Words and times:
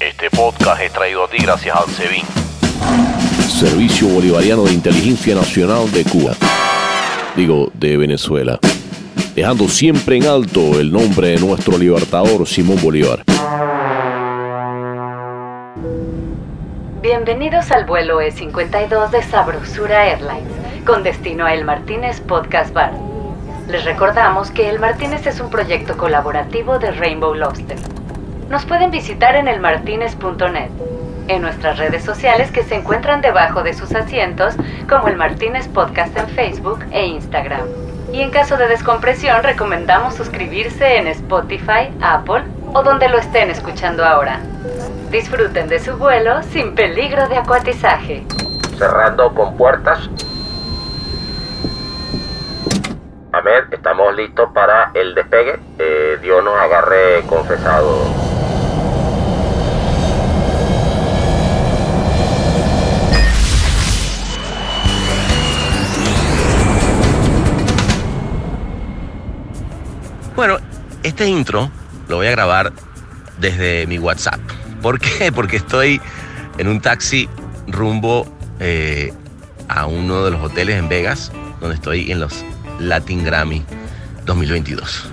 Este 0.00 0.30
podcast 0.30 0.80
es 0.80 0.92
traído 0.92 1.24
a 1.24 1.28
ti 1.28 1.38
gracias 1.42 1.76
al 1.76 1.88
SEBIN. 1.88 2.22
Servicio 3.48 4.06
Bolivariano 4.06 4.62
de 4.62 4.72
Inteligencia 4.72 5.34
Nacional 5.34 5.90
de 5.90 6.04
Cuba. 6.04 6.34
Digo, 7.34 7.72
de 7.74 7.96
Venezuela. 7.96 8.60
Dejando 9.34 9.68
siempre 9.68 10.18
en 10.18 10.26
alto 10.26 10.78
el 10.78 10.92
nombre 10.92 11.30
de 11.30 11.40
nuestro 11.40 11.76
libertador 11.76 12.46
Simón 12.46 12.80
Bolívar. 12.80 13.24
Bienvenidos 17.02 17.72
al 17.72 17.84
vuelo 17.84 18.20
E52 18.22 19.10
de 19.10 19.22
Sabrosura 19.24 20.06
Airlines, 20.06 20.52
con 20.86 21.02
destino 21.02 21.44
a 21.44 21.54
El 21.54 21.64
Martínez 21.64 22.20
Podcast 22.20 22.72
Bar. 22.72 22.92
Les 23.66 23.84
recordamos 23.84 24.52
que 24.52 24.68
El 24.68 24.78
Martínez 24.78 25.26
es 25.26 25.40
un 25.40 25.50
proyecto 25.50 25.96
colaborativo 25.96 26.78
de 26.78 26.92
Rainbow 26.92 27.34
Lobster. 27.34 27.97
Nos 28.48 28.64
pueden 28.64 28.90
visitar 28.90 29.36
en 29.36 29.46
elmartinez.net, 29.46 30.70
en 31.28 31.42
nuestras 31.42 31.76
redes 31.76 32.02
sociales 32.02 32.50
que 32.50 32.62
se 32.62 32.76
encuentran 32.76 33.20
debajo 33.20 33.62
de 33.62 33.74
sus 33.74 33.94
asientos, 33.94 34.54
como 34.88 35.08
El 35.08 35.16
Martínez 35.16 35.68
Podcast 35.68 36.16
en 36.16 36.28
Facebook 36.28 36.82
e 36.90 37.06
Instagram. 37.06 37.66
Y 38.10 38.22
en 38.22 38.30
caso 38.30 38.56
de 38.56 38.68
descompresión, 38.68 39.42
recomendamos 39.42 40.14
suscribirse 40.14 40.96
en 40.96 41.08
Spotify, 41.08 41.90
Apple 42.00 42.42
o 42.72 42.82
donde 42.82 43.10
lo 43.10 43.18
estén 43.18 43.50
escuchando 43.50 44.02
ahora. 44.02 44.40
Disfruten 45.10 45.68
de 45.68 45.78
su 45.78 45.98
vuelo 45.98 46.42
sin 46.44 46.74
peligro 46.74 47.28
de 47.28 47.36
acuatizaje. 47.36 48.24
Cerrando 48.78 49.34
con 49.34 49.58
puertas. 49.58 50.08
A 53.32 53.42
ver, 53.42 53.66
estamos 53.72 54.14
listos 54.16 54.48
para 54.54 54.90
el 54.94 55.14
despegue. 55.14 55.58
Eh, 55.78 56.18
Dios 56.22 56.42
nos 56.42 56.58
agarre 56.58 57.22
confesado. 57.28 58.37
Este 71.02 71.28
intro 71.28 71.70
lo 72.08 72.16
voy 72.16 72.26
a 72.26 72.30
grabar 72.30 72.72
desde 73.38 73.86
mi 73.86 73.98
WhatsApp. 73.98 74.40
¿Por 74.82 74.98
qué? 74.98 75.32
Porque 75.34 75.56
estoy 75.56 76.00
en 76.58 76.68
un 76.68 76.80
taxi 76.80 77.28
rumbo 77.66 78.26
eh, 78.60 79.12
a 79.68 79.86
uno 79.86 80.24
de 80.24 80.30
los 80.30 80.42
hoteles 80.42 80.76
en 80.76 80.88
Vegas, 80.88 81.32
donde 81.60 81.76
estoy 81.76 82.10
en 82.10 82.20
los 82.20 82.44
Latin 82.78 83.24
Grammy 83.24 83.64
2022. 84.24 85.08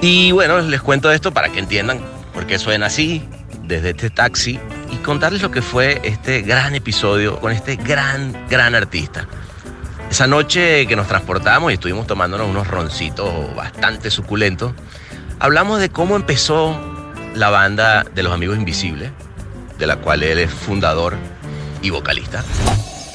Y 0.00 0.32
bueno, 0.32 0.60
les 0.60 0.80
cuento 0.80 1.10
esto 1.10 1.32
para 1.32 1.48
que 1.48 1.58
entiendan 1.58 2.00
por 2.32 2.46
qué 2.46 2.58
suena 2.58 2.86
así 2.86 3.28
desde 3.64 3.90
este 3.90 4.10
taxi 4.10 4.58
y 4.90 4.96
contarles 4.96 5.42
lo 5.42 5.50
que 5.50 5.62
fue 5.62 6.00
este 6.04 6.42
gran 6.42 6.74
episodio 6.74 7.38
con 7.40 7.52
este 7.52 7.76
gran, 7.76 8.46
gran 8.48 8.74
artista. 8.74 9.26
Esa 10.10 10.26
noche 10.26 10.86
que 10.86 10.96
nos 10.96 11.06
transportamos 11.06 11.70
y 11.70 11.74
estuvimos 11.74 12.06
tomándonos 12.06 12.48
unos 12.48 12.66
roncitos 12.66 13.54
bastante 13.54 14.10
suculentos, 14.10 14.72
hablamos 15.38 15.80
de 15.80 15.90
cómo 15.90 16.16
empezó 16.16 16.74
la 17.34 17.50
banda 17.50 18.04
de 18.04 18.22
los 18.22 18.32
Amigos 18.32 18.56
Invisibles, 18.56 19.12
de 19.76 19.86
la 19.86 19.96
cual 19.96 20.22
él 20.22 20.38
es 20.38 20.50
fundador 20.50 21.14
y 21.82 21.90
vocalista. 21.90 22.42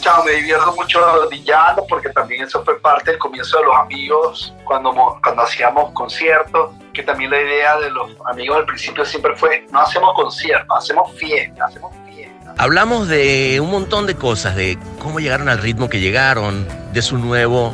Chao, 0.02 0.24
me 0.24 0.34
divierto 0.34 0.72
mucho 0.76 1.00
rodillando 1.00 1.84
porque 1.90 2.10
también 2.10 2.44
eso 2.44 2.64
fue 2.64 2.80
parte 2.80 3.12
del 3.12 3.20
comienzo 3.20 3.58
de 3.58 3.66
los 3.66 3.76
amigos 3.76 4.54
cuando, 4.64 4.94
cuando 5.24 5.42
hacíamos 5.42 5.92
conciertos, 5.94 6.76
que 6.94 7.02
también 7.02 7.32
la 7.32 7.42
idea 7.42 7.76
de 7.80 7.90
los 7.90 8.12
amigos 8.28 8.58
al 8.58 8.66
principio 8.66 9.04
siempre 9.04 9.36
fue, 9.36 9.66
no 9.72 9.80
hacemos 9.80 10.14
conciertos, 10.14 10.78
hacemos 10.78 11.12
fiesta, 11.18 11.66
hacemos 11.66 11.92
fiesta. 12.06 12.54
Hablamos 12.58 13.08
de 13.08 13.60
un 13.60 13.72
montón 13.72 14.06
de 14.06 14.16
cosas, 14.16 14.56
de 14.56 14.78
cómo 15.02 15.20
llegaron 15.20 15.50
al 15.50 15.58
ritmo 15.58 15.90
que 15.90 16.00
llegaron, 16.00 16.68
de 16.94 17.02
su 17.02 17.18
nuevo 17.18 17.74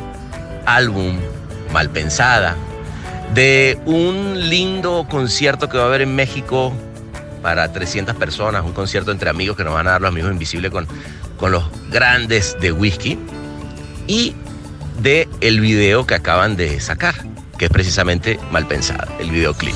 álbum, 0.66 1.20
Malpensada, 1.72 2.56
de 3.34 3.78
un 3.84 4.48
lindo 4.48 5.06
concierto 5.08 5.68
que 5.68 5.76
va 5.76 5.84
a 5.84 5.86
haber 5.86 6.02
en 6.02 6.16
México 6.16 6.72
para 7.42 7.72
300 7.72 8.16
personas, 8.16 8.64
un 8.64 8.72
concierto 8.72 9.12
entre 9.12 9.30
amigos 9.30 9.56
que 9.56 9.64
nos 9.64 9.74
van 9.74 9.86
a 9.86 9.92
dar 9.92 10.00
los 10.00 10.08
amigos 10.08 10.32
invisibles 10.32 10.70
con, 10.70 10.86
con 11.38 11.52
los 11.52 11.64
grandes 11.90 12.58
de 12.60 12.72
whisky 12.72 13.18
y 14.06 14.34
de 14.98 15.28
el 15.40 15.60
video 15.60 16.06
que 16.06 16.14
acaban 16.14 16.56
de 16.56 16.80
sacar, 16.80 17.14
que 17.58 17.66
es 17.66 17.70
precisamente 17.70 18.38
Malpensada, 18.50 19.06
el 19.18 19.30
videoclip. 19.30 19.74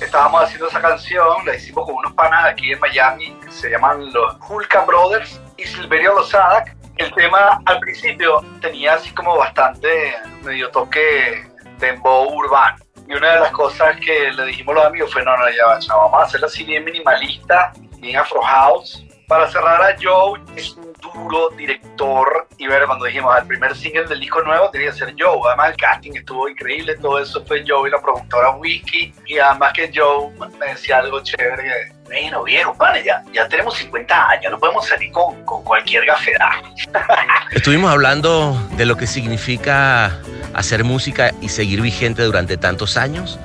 Estábamos 0.00 0.44
haciendo 0.44 0.68
esa 0.68 0.80
canción, 0.80 1.46
la 1.46 1.56
hicimos 1.56 1.86
con 1.86 1.94
unos 1.94 2.12
panas 2.12 2.44
aquí 2.44 2.72
en 2.72 2.80
Miami, 2.80 3.36
se 3.50 3.70
llaman 3.70 4.12
los 4.12 4.36
Hulka 4.48 4.84
Brothers 4.84 5.40
y 5.56 5.64
Silverio 5.64 6.14
Lozada. 6.14 6.64
El 6.96 7.12
tema 7.14 7.60
al 7.64 7.80
principio 7.80 8.44
tenía 8.60 8.94
así 8.94 9.10
como 9.10 9.36
bastante 9.36 10.14
medio 10.42 10.70
toque 10.70 11.50
dembow 11.78 12.32
urbano. 12.32 12.76
Y 13.08 13.14
una 13.14 13.34
de 13.34 13.40
las 13.40 13.50
cosas 13.50 13.96
que 14.00 14.32
le 14.32 14.46
dijimos 14.46 14.76
a 14.76 14.78
los 14.78 14.86
amigos 14.86 15.12
fue, 15.12 15.24
no, 15.24 15.36
no, 15.36 15.48
ya 15.50 15.78
chao, 15.80 16.04
vamos 16.04 16.20
a 16.20 16.24
hacerlo 16.24 16.46
así 16.46 16.64
bien 16.64 16.84
minimalista, 16.84 17.72
bien 17.98 18.16
afro 18.16 18.40
house. 18.40 19.04
Para 19.26 19.50
cerrar 19.50 19.82
a 19.82 19.96
Joe, 20.00 20.40
es 20.56 20.76
duro 21.12 21.50
director. 21.56 22.46
Y 22.58 22.66
ver, 22.66 22.86
cuando 22.86 23.04
dijimos, 23.04 23.36
el 23.38 23.46
primer 23.46 23.76
single 23.76 24.04
del 24.04 24.20
disco 24.20 24.42
nuevo 24.42 24.70
tenía 24.70 24.90
que 24.90 24.98
ser 24.98 25.14
Joe. 25.18 25.38
Además, 25.48 25.70
el 25.70 25.76
casting 25.76 26.12
estuvo 26.14 26.48
increíble, 26.48 26.96
todo 26.96 27.18
eso 27.18 27.44
fue 27.44 27.64
Joe 27.66 27.88
y 27.88 27.92
la 27.92 28.00
productora 28.00 28.50
Wiki. 28.50 29.12
Y 29.26 29.38
además 29.38 29.72
que 29.72 29.90
Joe 29.94 30.30
me 30.58 30.66
decía 30.66 30.98
algo 30.98 31.20
chévere, 31.22 31.92
bueno, 32.04 32.44
viejo, 32.44 32.74
pane, 32.74 33.02
ya, 33.04 33.22
ya 33.32 33.48
tenemos 33.48 33.76
50 33.76 34.28
años, 34.28 34.52
no 34.52 34.58
podemos 34.58 34.86
salir 34.86 35.10
con, 35.10 35.44
con 35.44 35.64
cualquier 35.64 36.04
gafedad. 36.04 36.50
Estuvimos 37.50 37.90
hablando 37.90 38.56
de 38.76 38.84
lo 38.84 38.96
que 38.96 39.06
significa 39.06 40.18
hacer 40.54 40.84
música 40.84 41.32
y 41.40 41.48
seguir 41.48 41.80
vigente 41.80 42.22
durante 42.22 42.56
tantos 42.56 42.96
años. 42.96 43.38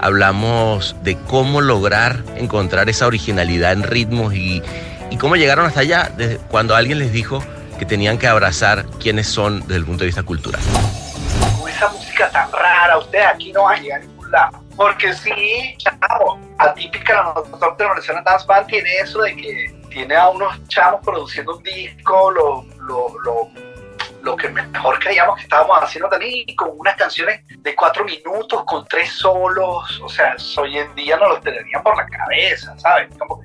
Hablamos 0.00 0.96
de 1.02 1.16
cómo 1.26 1.60
lograr 1.60 2.22
encontrar 2.36 2.88
esa 2.88 3.06
originalidad 3.06 3.72
en 3.72 3.82
ritmos 3.82 4.34
y, 4.34 4.62
y 5.10 5.16
cómo 5.18 5.36
llegaron 5.36 5.66
hasta 5.66 5.80
allá 5.80 6.10
desde 6.16 6.38
cuando 6.38 6.74
alguien 6.74 6.98
les 6.98 7.12
dijo 7.12 7.42
que 7.78 7.84
tenían 7.84 8.18
que 8.18 8.26
abrazar 8.26 8.86
quiénes 9.00 9.26
son 9.26 9.60
desde 9.60 9.76
el 9.76 9.84
punto 9.84 10.00
de 10.00 10.06
vista 10.06 10.22
cultural. 10.22 10.60
Con 11.58 11.68
esa 11.68 11.88
música 11.88 12.30
tan 12.30 12.50
rara, 12.52 12.98
ustedes 12.98 13.26
aquí 13.26 13.52
no 13.52 13.64
van 13.64 13.78
a 13.78 13.82
llegar 13.82 14.00
a 14.00 14.04
ningún 14.04 14.30
lado. 14.30 14.64
Porque 14.76 15.12
sí, 15.12 15.76
chavo, 15.78 16.38
atípica 16.58 17.14
la 17.14 17.58
Norteamericana 17.58 18.22
Dance 18.24 18.46
Band 18.46 18.66
tiene 18.66 18.90
eso 18.98 19.20
de 19.22 19.36
que 19.36 19.74
tiene 19.90 20.14
a 20.14 20.28
unos 20.28 20.66
chavos 20.68 21.00
produciendo 21.04 21.56
un 21.56 21.62
disco, 21.62 22.30
lo, 22.30 22.64
lo, 22.86 23.14
lo 23.24 23.50
lo 24.22 24.36
que 24.36 24.48
mejor 24.48 24.98
creíamos 24.98 25.36
que 25.36 25.42
estábamos 25.42 25.78
haciendo 25.82 26.08
también, 26.08 26.44
con 26.56 26.70
unas 26.76 26.94
canciones 26.96 27.42
de 27.46 27.74
cuatro 27.74 28.04
minutos, 28.04 28.64
con 28.64 28.86
tres 28.86 29.10
solos, 29.12 30.00
o 30.02 30.08
sea, 30.08 30.36
hoy 30.58 30.78
en 30.78 30.94
día 30.94 31.16
no 31.16 31.28
los 31.28 31.40
tenían 31.40 31.82
por 31.82 31.96
la 31.96 32.06
cabeza, 32.06 32.78
¿sabes? 32.78 33.08
Como, 33.18 33.40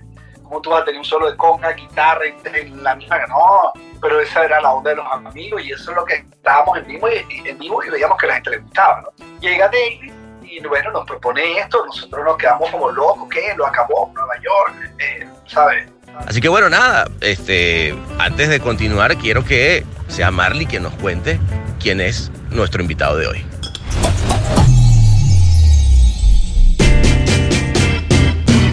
como 0.45 0.61
tú 0.61 0.69
vas 0.69 0.81
a 0.81 0.85
tener 0.85 1.00
un 1.00 1.06
solo 1.06 1.29
de 1.29 1.38
conga, 1.38 1.72
guitarra, 1.73 2.22
en 2.25 2.83
la 2.83 2.95
misma, 2.95 3.17
no, 3.28 3.73
pero 4.01 4.19
esa 4.19 4.45
era 4.45 4.61
la 4.61 4.72
onda 4.72 4.91
de 4.91 4.97
los 4.97 5.06
amigos 5.11 5.61
y 5.63 5.72
eso 5.72 5.91
es 5.91 5.97
lo 5.97 6.06
que 6.06 6.16
estábamos 6.16 6.78
en 6.78 6.88
vivo 6.88 7.07
y, 7.09 7.50
en 7.50 7.57
vivo 7.57 7.83
y 7.83 7.89
veíamos 7.89 8.17
que 8.17 8.25
a 8.28 8.29
la 8.29 8.35
gente 8.35 8.50
le 8.51 8.57
gustaba, 8.59 9.01
¿no? 9.01 9.25
Llega 9.39 9.66
David 9.66 10.13
y 10.44 10.59
bueno, 10.67 10.91
nos 10.91 11.06
propone 11.06 11.59
esto, 11.59 11.85
nosotros 11.85 12.23
nos 12.23 12.38
quedamos 12.38 12.69
como 12.69 12.91
locos, 12.91 13.28
¿qué? 13.29 13.53
Lo 13.57 13.66
acabó 13.66 14.11
Nueva 14.13 14.35
York, 14.35 14.94
eh, 15.00 15.28
¿sabes? 15.47 15.89
Así 16.28 16.39
que 16.39 16.47
bueno, 16.47 16.69
nada, 16.69 17.09
este, 17.22 17.95
antes 18.19 18.47
de 18.50 18.59
continuar, 18.59 19.17
quiero 19.17 19.44
que 19.44 19.83
sea 20.07 20.31
Marley 20.31 20.66
quien 20.66 20.83
nos 20.83 20.94
cuente 20.94 21.39
quién 21.79 22.00
es 22.00 22.31
nuestro 22.51 22.81
invitado 22.81 23.17
de 23.17 23.27
hoy. 23.27 23.45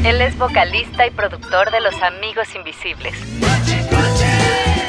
Él 0.05 0.21
es 0.21 0.37
vocalista 0.37 1.07
y 1.07 1.11
productor 1.11 1.71
de 1.71 1.81
Los 1.81 1.95
Amigos 2.03 2.49
Invisibles. 2.57 3.15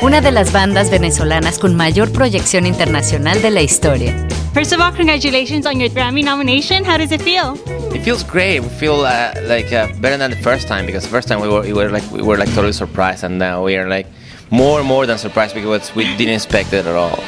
Una 0.02 0.22
de 0.22 0.32
las 0.32 0.52
bandas 0.52 0.90
venezolanas 0.90 1.60
con 1.60 1.76
mayor 1.76 2.12
proyección 2.12 2.66
internacional 2.66 3.40
de 3.44 3.52
la 3.52 3.62
historia. 3.62 4.16
First 4.56 4.74
of 4.74 4.80
all, 4.80 4.92
congratulations 4.92 5.68
on 5.68 5.80
your 5.80 5.92
Grammy 5.92 6.24
nomination. 6.24 6.84
How 6.84 6.98
does 6.98 7.12
it 7.12 7.22
feel? 7.22 7.54
It 7.94 8.02
feels 8.04 8.24
great. 8.24 8.62
We 8.62 8.70
feel 8.70 9.06
uh, 9.06 9.34
like 9.48 9.72
uh, 9.72 9.88
better 10.02 10.18
than 10.18 10.32
the 10.32 10.42
first 10.42 10.68
time 10.68 10.88
because 10.88 11.04
the 11.04 11.12
first 11.12 11.28
time 11.28 11.42
we 11.42 11.48
were, 11.48 11.62
we 11.62 11.74
were 11.74 11.90
like 11.90 12.04
we 12.12 12.24
were 12.24 12.38
like 12.38 12.50
totally 12.56 12.74
surprised, 12.74 13.24
and 13.24 13.38
now 13.38 13.64
we 13.64 13.78
are 13.78 13.88
like 13.88 14.08
more 14.50 14.80
and 14.80 14.88
more 14.88 15.06
than 15.06 15.20
surprised 15.20 15.54
because 15.54 15.94
we 15.96 16.06
didn't 16.18 16.36
expect 16.36 16.74
it 16.74 16.88
at 16.88 16.96
all. 16.96 17.20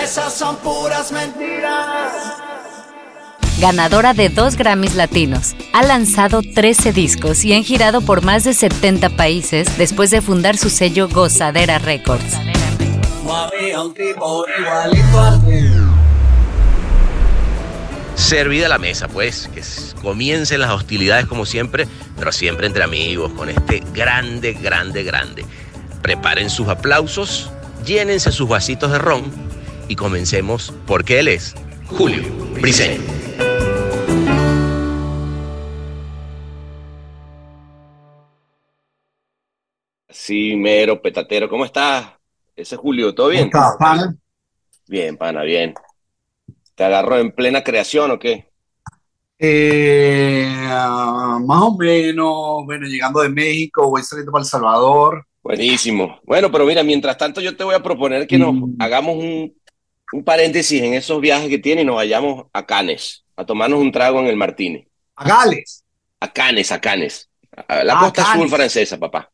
Esas 0.00 0.32
son 0.32 0.56
puras 0.62 1.10
mentiras. 1.10 2.43
Ganadora 3.64 4.12
de 4.12 4.28
dos 4.28 4.56
Grammys 4.56 4.94
latinos, 4.94 5.56
ha 5.72 5.82
lanzado 5.82 6.42
13 6.42 6.92
discos 6.92 7.46
y 7.46 7.54
han 7.54 7.64
girado 7.64 8.02
por 8.02 8.22
más 8.22 8.44
de 8.44 8.52
70 8.52 9.16
países 9.16 9.78
después 9.78 10.10
de 10.10 10.20
fundar 10.20 10.58
su 10.58 10.68
sello 10.68 11.08
Gozadera 11.08 11.78
Records. 11.78 12.34
servida 18.16 18.68
la 18.68 18.76
mesa, 18.76 19.08
pues, 19.08 19.48
que 19.54 19.62
comiencen 20.02 20.60
las 20.60 20.70
hostilidades 20.70 21.24
como 21.24 21.46
siempre, 21.46 21.88
pero 22.18 22.32
siempre 22.32 22.66
entre 22.66 22.84
amigos, 22.84 23.32
con 23.32 23.48
este 23.48 23.82
grande, 23.94 24.52
grande, 24.52 25.04
grande. 25.04 25.46
Preparen 26.02 26.50
sus 26.50 26.68
aplausos, 26.68 27.50
llénense 27.82 28.30
sus 28.30 28.46
vasitos 28.46 28.92
de 28.92 28.98
ron 28.98 29.24
y 29.88 29.96
comencemos 29.96 30.74
porque 30.86 31.18
él 31.20 31.28
es 31.28 31.54
Julio 31.86 32.24
Briseño. 32.60 33.00
Sí, 40.14 40.54
mero, 40.56 41.02
petatero, 41.02 41.48
¿cómo 41.48 41.64
estás? 41.64 42.06
Ese 42.54 42.76
es 42.76 42.80
Julio, 42.80 43.12
¿todo 43.14 43.28
bien? 43.28 43.50
¿Cómo 43.50 43.64
estás, 43.64 43.76
pana? 43.78 44.16
Bien, 44.86 45.16
pana, 45.16 45.42
bien. 45.42 45.74
¿Te 46.76 46.84
agarró 46.84 47.18
en 47.18 47.32
plena 47.32 47.64
creación 47.64 48.12
o 48.12 48.18
qué? 48.18 48.48
Eh, 49.40 50.46
ah, 50.68 51.38
más 51.44 51.62
o 51.62 51.76
menos, 51.76 52.64
bueno, 52.64 52.86
llegando 52.86 53.20
de 53.22 53.28
México, 53.28 53.90
voy 53.90 54.02
saliendo 54.04 54.30
para 54.30 54.42
El 54.42 54.48
Salvador. 54.48 55.26
Buenísimo. 55.42 56.20
Bueno, 56.22 56.50
pero 56.50 56.64
mira, 56.64 56.84
mientras 56.84 57.18
tanto 57.18 57.40
yo 57.40 57.56
te 57.56 57.64
voy 57.64 57.74
a 57.74 57.82
proponer 57.82 58.28
que 58.28 58.38
nos 58.38 58.54
Mm. 58.54 58.76
hagamos 58.78 59.16
un, 59.16 59.52
un 60.12 60.24
paréntesis 60.24 60.80
en 60.80 60.94
esos 60.94 61.20
viajes 61.20 61.48
que 61.48 61.58
tiene 61.58 61.82
y 61.82 61.84
nos 61.84 61.96
vayamos 61.96 62.46
a 62.52 62.64
Cannes, 62.64 63.24
a 63.36 63.44
tomarnos 63.44 63.80
un 63.80 63.90
trago 63.90 64.20
en 64.20 64.26
el 64.26 64.36
Martínez. 64.36 64.86
A 65.16 65.24
Gales. 65.28 65.84
A 66.20 66.32
Cannes, 66.32 66.70
a 66.70 66.80
Cannes. 66.80 67.28
A 67.68 67.82
la 67.82 67.94
Ah, 67.94 68.00
costa 68.00 68.22
azul 68.22 68.48
francesa, 68.48 68.98
papá. 68.98 69.30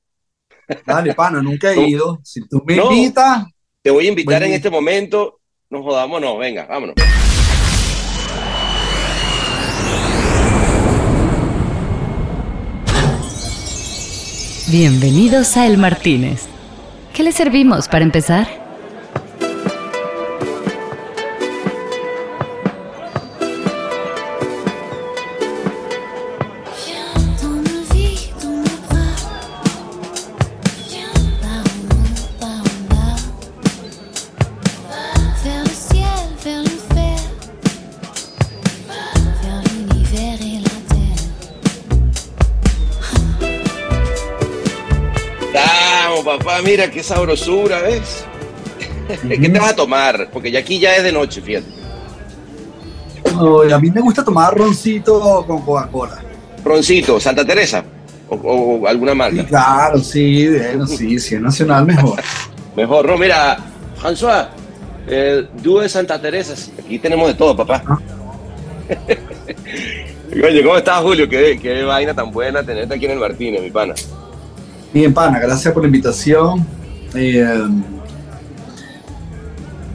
Dale, 0.87 1.15
pana, 1.15 1.43
nunca 1.43 1.73
he 1.73 1.89
ido. 1.89 2.21
Si 2.23 2.47
tú 2.49 2.63
me 2.67 2.77
No. 2.77 2.91
invitas, 2.93 3.45
Te 3.83 3.91
voy 3.91 4.07
a 4.07 4.11
invitar 4.11 4.43
en 4.43 4.53
este 4.53 4.69
momento. 4.71 5.41
Nos 5.71 5.83
jodamos, 5.83 6.21
no, 6.21 6.37
venga, 6.37 6.67
vámonos. 6.67 6.95
Bienvenidos 14.69 15.57
a 15.57 15.67
El 15.67 15.79
Martínez. 15.79 16.47
¿Qué 17.13 17.23
le 17.23 17.33
servimos 17.33 17.89
para 17.89 18.05
empezar? 18.05 18.60
Papá, 46.61 46.69
mira 46.69 46.91
qué 46.91 47.03
sabrosura, 47.03 47.81
¿ves? 47.81 48.25
¿Qué 49.29 49.49
te 49.49 49.59
vas 49.59 49.71
a 49.71 49.77
tomar? 49.77 50.29
Porque 50.31 50.51
ya 50.51 50.61
aquí 50.61 50.79
ya 50.79 50.95
es 50.97 51.03
de 51.03 51.13
noche, 51.13 51.41
fíjate. 51.41 51.67
a 53.73 53.79
mí 53.79 53.91
me 53.91 54.01
gusta 54.01 54.25
tomar 54.25 54.57
roncito 54.57 55.45
con 55.47 55.63
Coca-Cola. 55.63 56.23
Roncito, 56.63 57.19
Santa 57.19 57.45
Teresa 57.45 57.83
o, 58.29 58.35
o 58.37 58.87
alguna 58.87 59.13
Sí, 59.13 59.19
marca. 59.19 59.47
claro, 59.47 59.99
sí, 59.99 60.49
bueno, 60.49 60.87
sí, 60.87 61.19
si 61.19 61.35
es 61.35 61.41
nacional, 61.41 61.87
mejor. 61.87 62.21
Mejor, 62.77 63.05
no, 63.05 63.19
mira, 63.19 63.59
François, 64.01 64.47
el 65.09 65.49
dúo 65.61 65.81
de 65.81 65.89
Santa 65.89 66.21
Teresa, 66.21 66.55
aquí 66.79 67.01
tenemos 67.01 67.27
de 67.27 67.35
todo, 67.35 67.57
papá. 67.57 67.83
Oye, 70.33 70.63
¿cómo 70.63 70.77
estás, 70.77 71.03
Julio? 71.03 71.29
Qué, 71.29 71.59
qué 71.61 71.83
vaina 71.83 72.15
tan 72.15 72.31
buena 72.31 72.63
tenerte 72.63 72.95
aquí 72.95 73.07
en 73.07 73.11
el 73.13 73.19
Martínez, 73.19 73.61
mi 73.61 73.71
pana. 73.73 73.95
Bien, 74.93 75.13
pana, 75.15 75.39
gracias 75.39 75.73
por 75.73 75.83
la 75.83 75.87
invitación. 75.89 76.67
Eh, 77.15 77.45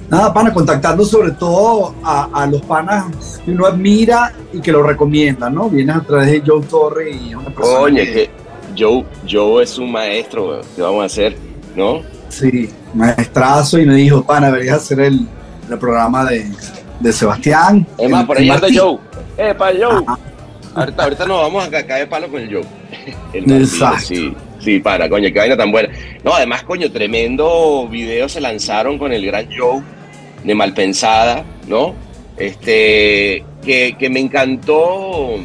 nada, 0.10 0.34
pana, 0.34 0.54
contactando 0.54 1.04
sobre 1.06 1.32
todo 1.32 1.96
a, 2.04 2.30
a 2.34 2.48
los 2.48 2.62
panas 2.62 3.42
que 3.44 3.52
uno 3.52 3.66
admira 3.66 4.34
y 4.54 4.60
que 4.62 4.72
lo 4.72 4.84
recomiendan, 4.84 5.54
¿no? 5.56 5.70
Vienes 5.70 5.96
a 5.98 6.02
través 6.02 6.32
de 6.32 6.44
Joe 6.46 6.62
Torre 6.66 7.12
y 7.12 7.36
una 7.36 7.50
persona 7.50 7.80
Coño, 7.80 7.98
que- 7.98 8.14
que 8.14 8.30
Joe, 8.78 9.06
Joe 9.30 9.64
es 9.64 9.78
un 9.78 9.92
maestro, 9.92 10.50
weón. 10.50 10.62
¿qué 10.76 10.82
vamos 10.82 11.04
a 11.04 11.06
hacer? 11.06 11.38
¿No? 11.76 12.02
Sí, 12.30 12.70
maestrazo 12.94 13.80
y 13.80 13.86
me 13.86 13.96
dijo, 13.96 14.24
pana, 14.24 14.48
deberías 14.48 14.78
hacer 14.78 15.00
el, 15.02 15.28
el 15.70 15.78
programa 15.78 16.26
de, 16.26 16.46
de 17.00 17.14
Sebastián. 17.14 17.86
Es 17.98 18.10
más, 18.10 18.26
por 18.26 18.38
el 18.38 18.44
ahí 18.44 18.50
anda. 18.50 18.68
Joe. 18.74 18.98
¡Eh, 19.38 19.54
pa' 19.56 19.72
Joe! 19.72 20.04
Ahorita, 20.76 21.04
ahorita 21.04 21.26
nos 21.26 21.42
vamos 21.42 21.66
a 21.66 21.70
ca- 21.70 21.86
caer 21.86 22.10
palo 22.10 22.30
con 22.30 22.42
el 22.42 22.54
Joe. 22.54 22.66
El 23.34 23.52
Exacto. 23.62 24.00
sí, 24.06 24.36
sí, 24.66 24.80
para, 24.80 25.08
coño, 25.08 25.32
qué 25.32 25.40
vaina 25.40 25.56
tan 25.56 25.72
buena. 25.72 25.90
No, 26.24 26.34
además, 26.34 26.64
coño, 26.64 26.92
tremendo 26.92 27.88
video 27.90 28.28
se 28.28 28.42
lanzaron 28.42 28.98
con 28.98 29.14
el 29.14 29.26
gran 29.26 29.48
Joe 29.56 29.82
de 30.44 30.56
Malpensada, 30.56 31.46
¿no? 31.68 31.94
Este, 32.36 33.46
que, 33.64 33.96
que 33.98 34.10
me 34.10 34.20
encantó 34.20 35.38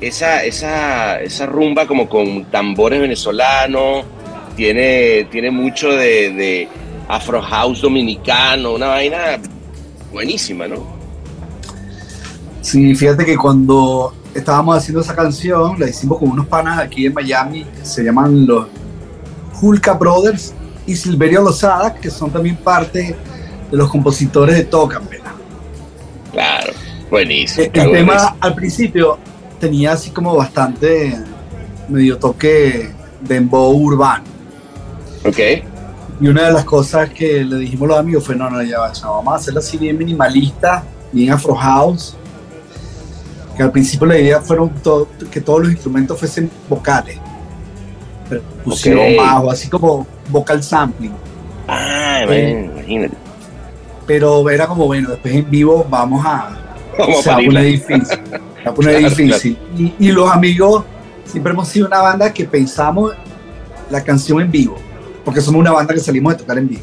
esa, 0.00 0.44
esa, 0.44 1.20
esa 1.22 1.46
rumba 1.46 1.86
como 1.86 2.08
con 2.08 2.44
tambores 2.44 3.00
venezolanos, 3.00 4.04
tiene, 4.56 5.26
tiene 5.30 5.50
mucho 5.50 5.90
de, 5.90 6.32
de 6.32 6.68
Afro 7.08 7.40
House 7.40 7.80
dominicano, 7.80 8.74
una 8.74 8.88
vaina 8.88 9.38
buenísima, 10.12 10.68
¿no? 10.68 10.98
Sí, 12.60 12.94
fíjate 12.94 13.24
que 13.24 13.36
cuando 13.36 14.14
estábamos 14.34 14.76
haciendo 14.76 15.00
esa 15.00 15.14
canción, 15.14 15.78
la 15.78 15.88
hicimos 15.88 16.18
con 16.18 16.30
unos 16.30 16.46
panas 16.46 16.78
aquí 16.78 17.06
en 17.06 17.14
Miami, 17.14 17.64
que 17.64 17.84
se 17.84 18.02
llaman 18.02 18.46
los 18.46 18.66
Hulka 19.60 19.94
Brothers 19.94 20.54
y 20.86 20.94
Silverio 20.94 21.42
Lozada, 21.42 21.94
que 21.94 22.10
son 22.10 22.30
también 22.30 22.56
parte 22.56 23.16
de 23.70 23.76
los 23.76 23.90
compositores 23.90 24.56
de 24.56 24.64
Tócamela. 24.64 25.34
Claro, 26.32 26.72
buenísimo. 27.10 27.68
El, 27.72 27.80
el 27.80 27.92
tema 27.92 28.36
al 28.40 28.54
principio 28.54 29.18
tenía 29.58 29.92
así 29.92 30.10
como 30.10 30.36
bastante 30.36 31.18
medio 31.88 32.18
toque 32.18 32.92
de 33.20 33.34
dembow 33.34 33.72
urbano. 33.76 34.24
Ok. 35.24 35.38
Y 36.20 36.26
una 36.26 36.46
de 36.46 36.52
las 36.52 36.64
cosas 36.64 37.10
que 37.10 37.44
le 37.44 37.56
dijimos 37.56 37.86
a 37.86 37.88
los 37.88 37.98
amigos 38.00 38.24
fue, 38.24 38.34
no, 38.34 38.50
no, 38.50 38.62
ya 38.62 38.80
va, 38.80 38.92
vamos 39.02 39.32
a 39.32 39.36
hacerlo 39.36 39.60
así 39.60 39.76
bien 39.76 39.96
minimalista, 39.96 40.84
bien 41.12 41.32
afro 41.32 41.54
house. 41.54 42.16
Que 43.58 43.62
al 43.64 43.72
principio 43.72 44.06
la 44.06 44.16
idea 44.18 44.40
fueron 44.40 44.70
que 45.30 45.40
todos 45.40 45.60
los 45.62 45.70
instrumentos 45.72 46.18
fuesen 46.18 46.50
vocales. 46.68 47.18
Percusión, 48.30 48.98
Ok. 48.98 49.16
bajo, 49.18 49.50
así 49.50 49.68
como 49.68 50.06
vocal 50.30 50.62
sampling. 50.62 51.12
Ah, 51.66 52.22
Eh, 52.28 52.70
imagínate. 52.72 53.14
Pero 54.06 54.48
era 54.48 54.66
como, 54.66 54.86
bueno, 54.86 55.10
después 55.10 55.34
en 55.34 55.50
vivo 55.50 55.86
vamos 55.90 56.24
a... 56.24 56.56
Vamos 56.98 57.22
se 57.22 57.30
va 57.30 57.36
a 57.36 57.40
poner 57.44 57.64
difícil. 57.64 58.06
Se 58.06 58.16
va 58.64 58.70
a 58.70 58.74
poner 58.74 58.98
Claro, 58.98 59.14
difícil. 59.14 59.58
Y, 59.76 59.94
y 59.98 60.12
los 60.12 60.30
amigos 60.30 60.84
siempre 61.24 61.52
hemos 61.52 61.68
sido 61.68 61.86
una 61.86 62.00
banda 62.00 62.32
que 62.32 62.44
pensamos 62.44 63.12
la 63.90 64.02
canción 64.02 64.40
en 64.40 64.50
vivo, 64.50 64.76
porque 65.24 65.40
somos 65.40 65.60
una 65.60 65.70
banda 65.72 65.94
que 65.94 66.00
salimos 66.00 66.32
de 66.34 66.38
tocar 66.40 66.58
en 66.58 66.68
vivo. 66.68 66.82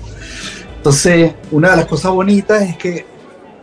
Entonces, 0.77 1.33
una 1.51 1.71
de 1.71 1.77
las 1.77 1.85
cosas 1.85 2.11
bonitas 2.11 2.61
es 2.61 2.77
que, 2.77 3.05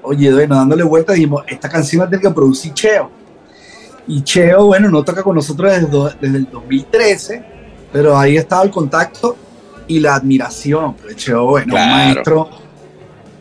oye, 0.03 0.33
bueno, 0.33 0.57
dándole 0.57 0.83
vuelta, 0.83 1.13
dijimos, 1.13 1.45
esta 1.47 1.69
canción 1.69 2.03
la 2.03 2.09
tiene 2.09 2.23
que 2.23 2.31
producir 2.31 2.73
Cheo. 2.75 3.11
Y 4.07 4.23
Cheo, 4.23 4.67
bueno, 4.67 4.91
no 4.91 5.03
toca 5.05 5.23
con 5.23 5.37
nosotros 5.37 5.71
desde, 5.73 6.17
desde 6.21 6.39
el 6.39 6.51
2013, 6.51 7.45
pero 7.93 8.19
ahí 8.19 8.37
estaba 8.37 8.63
el 8.65 8.71
contacto 8.71 9.37
y 9.87 10.01
la 10.01 10.15
admiración. 10.17 10.95
Porque 10.95 11.15
Cheo, 11.15 11.45
bueno, 11.47 11.73
Claro. 11.75 11.85
un 11.93 11.99
maestro 11.99 12.49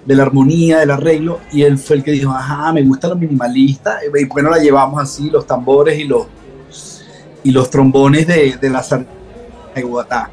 de 0.06 0.16
la 0.16 0.24
armonía, 0.24 0.80
del 0.80 0.92
arreglo, 0.92 1.40
y 1.52 1.62
él 1.64 1.78
fue 1.78 1.98
el 1.98 2.04
que 2.04 2.12
dijo, 2.12 2.32
ajá, 2.32 2.72
me 2.74 2.82
gusta 2.84 3.08
lo 3.08 3.16
minimalista, 3.16 4.00
y 4.06 4.26
bueno, 4.28 4.50
la 4.50 4.58
llevamos 4.58 5.02
así, 5.02 5.30
los 5.30 5.46
tambores 5.46 5.98
y 6.00 6.06
los, 6.06 6.26
y 7.44 7.52
los 7.52 7.70
trombones 7.70 8.26
de, 8.28 8.58
de 8.60 8.70
la 8.70 8.82
sardina 8.84 9.12
de 9.76 9.82
Guatá. 9.84 10.30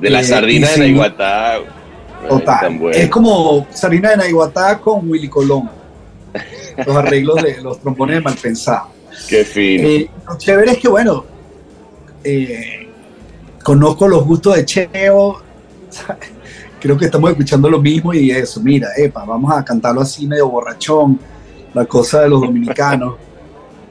De 0.00 0.10
las 0.10 0.24
Eh, 0.26 0.28
sardinas 0.28 0.76
y 0.76 0.80
de. 0.80 0.86
Naiguatá. 0.88 1.54
Total. 2.28 2.78
bueno. 2.78 2.96
Es 2.96 3.08
como 3.08 3.66
Sarina 3.72 4.10
de 4.10 4.16
Naiguatá 4.18 4.78
con 4.78 5.08
Willy 5.08 5.28
Colón. 5.28 5.70
Los 6.84 6.96
arreglos 6.96 7.42
de 7.42 7.60
los 7.62 7.80
trombones 7.80 8.16
de 8.16 8.22
Malpensado. 8.22 8.88
Qué 9.28 9.44
fino. 9.44 9.88
Eh, 9.88 10.10
lo 10.28 10.36
chévere 10.36 10.72
es 10.72 10.78
que, 10.78 10.88
bueno, 10.88 11.24
eh, 12.22 12.88
conozco 13.62 14.08
los 14.08 14.24
gustos 14.24 14.56
de 14.56 14.64
Cheo. 14.64 15.40
Creo 16.80 16.96
que 16.96 17.06
estamos 17.06 17.30
escuchando 17.30 17.70
lo 17.70 17.80
mismo 17.80 18.12
y 18.12 18.30
eso, 18.30 18.60
mira, 18.60 18.88
epa, 18.96 19.24
vamos 19.24 19.52
a 19.52 19.64
cantarlo 19.64 20.02
así 20.02 20.26
medio 20.26 20.48
borrachón, 20.48 21.18
la 21.72 21.86
cosa 21.86 22.22
de 22.22 22.28
los 22.28 22.40
dominicanos. 22.40 23.14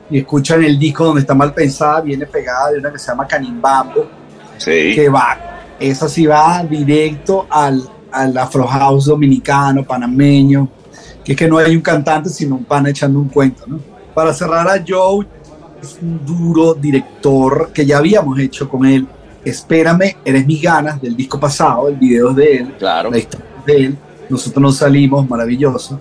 Y 0.07 0.19
escuchan 0.19 0.63
el 0.63 0.77
disco 0.77 1.03
donde 1.03 1.21
está 1.21 1.33
mal 1.33 1.51
pensada, 1.51 1.99
viene 2.01 2.27
pegada 2.27 2.69
de 2.69 2.77
una 2.77 2.91
que 2.91 2.99
se 2.99 3.07
llama 3.07 3.25
Canimbambo, 3.25 4.07
sí. 4.59 4.93
que 4.93 5.09
va, 5.09 5.35
esa 5.79 6.07
sí 6.07 6.27
va 6.27 6.63
directo 6.63 7.47
al, 7.49 7.89
al 8.15 8.37
Afro 8.37 8.65
House 8.67 9.05
dominicano, 9.05 9.83
panameño. 9.83 10.67
que 11.23 11.31
es 11.33 11.37
que 11.37 11.47
no 11.47 11.57
hay 11.57 11.75
un 11.75 11.81
cantante, 11.81 12.29
sino 12.29 12.55
un 12.55 12.63
pan 12.65 12.85
echando 12.87 13.19
un 13.19 13.29
cuento, 13.29 13.63
¿no? 13.67 13.79
Para 14.13 14.31
cerrar 14.33 14.67
a 14.67 14.83
Joe, 14.87 15.25
es 15.81 15.97
un 16.01 16.23
duro 16.25 16.73
director 16.75 17.71
que 17.73 17.83
ya 17.85 17.97
habíamos 17.97 18.37
hecho 18.39 18.69
con 18.69 18.85
él. 18.85 19.07
Espérame, 19.43 20.15
eres 20.23 20.45
mis 20.45 20.61
ganas 20.61 21.01
del 21.01 21.15
disco 21.15 21.39
pasado, 21.39 21.87
el 21.89 21.95
video 21.95 22.29
es 22.29 22.35
de 22.35 22.55
él, 22.57 22.73
Claro. 22.77 23.09
la 23.11 23.17
historia 23.17 23.45
es 23.59 23.65
de 23.65 23.85
él. 23.85 23.97
Nosotros 24.29 24.61
nos 24.61 24.77
salimos, 24.77 25.27
maravilloso. 25.29 25.99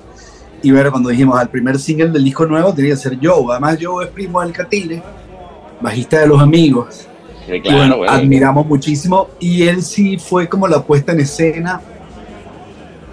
Y 0.62 0.70
bueno, 0.70 0.90
cuando 0.90 1.08
dijimos 1.10 1.38
al 1.38 1.48
primer 1.50 1.78
single 1.78 2.08
del 2.08 2.24
disco 2.24 2.46
nuevo, 2.46 2.72
tenía 2.72 2.90
que 2.92 2.96
ser 3.00 3.18
Joe. 3.22 3.44
Además, 3.50 3.78
Joe 3.80 4.04
es 4.04 4.10
primo 4.10 4.40
del 4.42 4.52
Catire, 4.52 5.02
bajista 5.80 6.20
de 6.20 6.26
los 6.26 6.40
amigos. 6.40 7.06
Sí, 7.46 7.52
Y 7.54 7.60
claro, 7.60 7.78
bueno, 7.78 7.96
bueno. 7.98 8.12
admiramos 8.12 8.66
muchísimo. 8.66 9.28
Y 9.40 9.64
él 9.64 9.82
sí 9.82 10.16
fue 10.18 10.48
como 10.48 10.66
la 10.68 10.82
puesta 10.82 11.12
en 11.12 11.20
escena. 11.20 11.80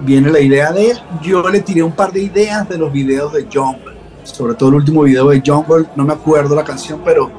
Viene 0.04 0.32
la 0.32 0.40
idea 0.40 0.72
de 0.72 0.92
él. 0.92 1.00
Yo 1.22 1.48
le 1.50 1.62
tiré 1.62 1.84
un 1.84 1.92
par 1.92 2.12
de 2.12 2.22
ideas 2.22 2.68
de 2.68 2.78
los 2.78 2.92
videos 2.92 3.34
de 3.34 3.48
Jungle. 3.52 3.94
Sobre 4.24 4.54
todo 4.56 4.70
el 4.70 4.76
último 4.76 5.04
video 5.04 5.30
de 5.30 5.42
Jungle. 5.46 5.86
No 5.96 6.04
me 6.04 6.14
acuerdo 6.14 6.56
la 6.56 6.64
canción, 6.64 7.02
pero 7.04 7.32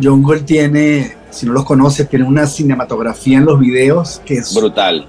Jungle 0.00 0.40
tiene, 0.40 1.16
si 1.30 1.46
no 1.46 1.52
los 1.52 1.64
conoces, 1.64 2.08
tiene 2.08 2.24
una 2.24 2.46
cinematografía 2.46 3.38
en 3.38 3.44
los 3.46 3.58
videos 3.58 4.20
que 4.24 4.34
es 4.34 4.54
Brutal. 4.54 5.06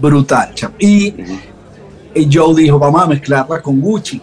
brutal. 0.00 0.54
chamo. 0.54 0.74
Y, 0.78 1.14
y 2.14 2.28
Joe 2.32 2.54
dijo, 2.60 2.78
vamos 2.78 3.02
a 3.02 3.06
mezclarla 3.06 3.60
con 3.62 3.80
Gucci. 3.80 4.20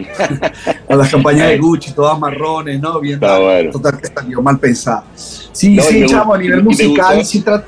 con 0.88 0.98
las 0.98 1.10
campañas 1.10 1.48
de 1.48 1.58
Gucci, 1.58 1.92
todas 1.92 2.18
marrones, 2.18 2.80
¿no? 2.80 2.98
Bien, 3.00 3.20
bueno. 3.20 3.70
total 3.70 4.00
que 4.00 4.06
salió 4.08 4.40
mal 4.40 4.58
pensado. 4.58 5.04
Sí, 5.14 5.76
No, 5.76 5.82
sí, 5.82 6.06
chamo, 6.06 6.34
a 6.34 6.38
nivel 6.38 6.62
musical 6.62 7.24
sí 7.24 7.40
trata... 7.42 7.66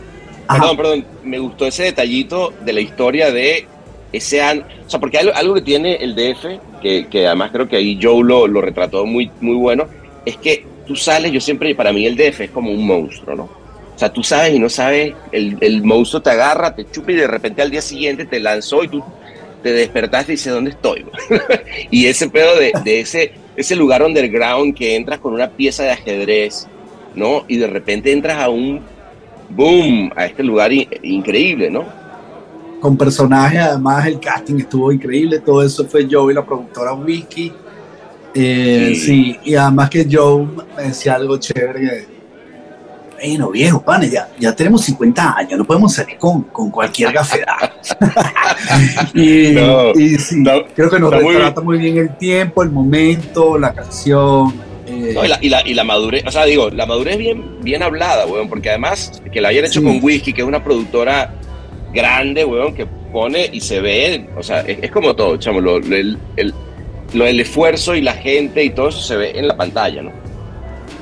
Ajá. 0.53 0.61
Perdón, 0.61 0.77
perdón, 0.77 1.07
me 1.25 1.39
gustó 1.39 1.67
ese 1.67 1.85
detallito 1.85 2.53
de 2.65 2.73
la 2.73 2.81
historia 2.81 3.31
de 3.31 3.67
ese 4.13 4.43
año. 4.43 4.65
O 4.87 4.91
sea, 4.91 5.01
porque 5.01 5.19
algo, 5.19 5.33
algo 5.35 5.55
que 5.55 5.63
tiene 5.63 5.97
el 5.97 6.15
DF, 6.15 6.81
que, 6.81 7.07
que 7.09 7.27
además 7.27 7.51
creo 7.53 7.69
que 7.69 7.77
ahí 7.77 7.99
Joe 8.01 8.23
lo, 8.23 8.47
lo 8.47 8.61
retrató 8.61 9.07
muy, 9.07 9.31
muy 9.41 9.57
bueno, 9.57 9.87
es 10.25 10.37
que 10.37 10.65
tú 10.87 10.97
sales, 10.97 11.33
yo 11.33 11.41
siempre, 11.41 11.75
para 11.75 11.93
mí 11.93 12.07
el 12.07 12.17
DF 12.17 12.41
es 12.43 12.51
como 12.51 12.71
un 12.71 12.87
monstruo, 12.87 13.37
¿no? 13.37 13.45
O 13.95 13.99
sea, 13.99 14.13
tú 14.13 14.23
sabes 14.23 14.55
y 14.55 14.59
no 14.59 14.69
sabes, 14.69 15.15
el, 15.31 15.57
el 15.61 15.83
monstruo 15.83 16.23
te 16.23 16.31
agarra, 16.31 16.75
te 16.75 16.91
chupa 16.91 17.13
y 17.13 17.17
de 17.17 17.27
repente 17.27 17.63
al 17.63 17.71
día 17.71 17.83
siguiente 17.83 18.25
te 18.25 18.41
lanzó 18.41 18.83
y 18.83 18.89
tú 18.89 19.03
te 19.63 19.73
despertaste 19.73 20.33
y 20.33 20.37
dices, 20.37 20.53
¿dónde 20.53 20.71
estoy? 20.71 21.07
y 21.91 22.07
ese 22.07 22.29
pedo 22.29 22.57
de, 22.57 22.73
de 22.85 23.01
ese, 23.01 23.33
ese 23.57 23.77
lugar 23.77 24.03
underground 24.03 24.75
que 24.75 24.97
entras 24.97 25.21
con 25.21 25.35
una 25.35 25.51
pieza 25.51 25.85
de 25.85 25.93
ajedrez, 25.93 26.67
¿no? 27.15 27.45
Y 27.49 27.59
de 27.59 27.67
repente 27.67 28.13
entras 28.13 28.39
a 28.39 28.49
un 28.49 28.83
boom, 29.55 30.11
a 30.17 30.27
este 30.27 30.43
lugar 30.43 30.73
in- 30.73 30.89
increíble, 31.03 31.71
¿no? 31.71 31.85
Con 32.81 32.97
personajes, 32.97 33.61
además 33.61 34.07
el 34.07 34.19
casting 34.19 34.57
estuvo 34.59 34.91
increíble, 34.93 35.39
todo 35.41 35.63
eso 35.63 35.85
fue 35.87 36.07
Joe 36.11 36.33
y 36.33 36.35
la 36.35 36.45
productora 36.45 36.95
Wiki. 36.95 37.53
Eh, 38.35 38.93
Sí. 38.95 39.01
sí. 39.01 39.39
y 39.45 39.55
además 39.55 39.91
que 39.91 40.07
Joe 40.11 40.47
me 40.77 40.85
decía 40.85 41.15
algo 41.15 41.37
chévere. 41.37 42.07
Bueno, 43.25 43.51
viejo, 43.53 43.81
pane, 43.81 44.11
ya, 44.11 44.29
ya 44.37 44.53
tenemos 44.57 44.81
50 44.85 45.37
años, 45.37 45.57
no 45.59 45.65
podemos 45.65 45.95
salir 45.95 46.17
con, 46.19 46.43
con 46.45 46.71
cualquier 46.71 47.13
gafedad. 47.13 47.71
y, 49.15 49.53
No, 49.53 49.91
y 49.95 50.19
sí, 50.19 50.43
creo 50.75 50.91
que 50.91 50.99
nos 50.99 51.13
está 51.13 51.23
muy 51.25 51.35
retrata 51.35 51.61
muy 51.61 51.79
bien 51.79 51.99
el 51.99 52.17
tiempo, 52.17 52.63
el 52.65 52.71
momento, 52.71 53.59
la 53.59 53.73
canción. 53.73 54.53
Eh, 54.93 55.13
No, 55.15 55.25
y, 55.25 55.29
la, 55.29 55.39
y, 55.41 55.49
la, 55.49 55.67
y 55.69 55.75
la 55.75 55.85
madurez, 55.85 56.25
o 56.27 56.31
sea, 56.31 56.45
digo, 56.45 56.71
la 56.71 56.87
madurez 56.87 57.19
bien, 57.19 57.59
bien 57.63 57.83
hablada, 57.83 58.27
weón, 58.27 58.49
porque 58.49 58.71
además 58.71 59.23
que 59.33 59.41
la 59.41 59.49
hayan 59.49 59.65
hecho 59.65 59.81
Sí. 59.81 59.87
con 59.87 59.99
Whisky, 60.03 60.33
que 60.33 60.43
es 60.43 60.47
una 60.47 60.63
productora 60.63 61.35
grande, 61.95 62.45
weón, 62.45 62.75
que 62.75 62.87
pone 63.13 63.49
y 63.53 63.61
se 63.61 63.81
ve, 63.81 64.29
o 64.37 64.43
sea, 64.43 64.61
es, 64.61 64.79
es 64.83 64.91
como 64.91 65.15
todo, 65.15 65.37
chamo, 65.37 65.61
lo, 65.61 65.79
lo- 65.81 65.97
el, 65.97 66.19
el, 66.37 66.55
lo 67.15 67.25
del 67.25 67.41
esfuerzo 67.41 67.95
y 67.95 68.01
la 68.01 68.15
gente 68.15 68.65
y 68.65 68.71
todo 68.71 68.89
eso 68.89 69.01
se 69.01 69.17
ve 69.17 69.33
en 69.39 69.47
la 69.49 69.57
pantalla, 69.57 70.03
¿no? 70.03 70.11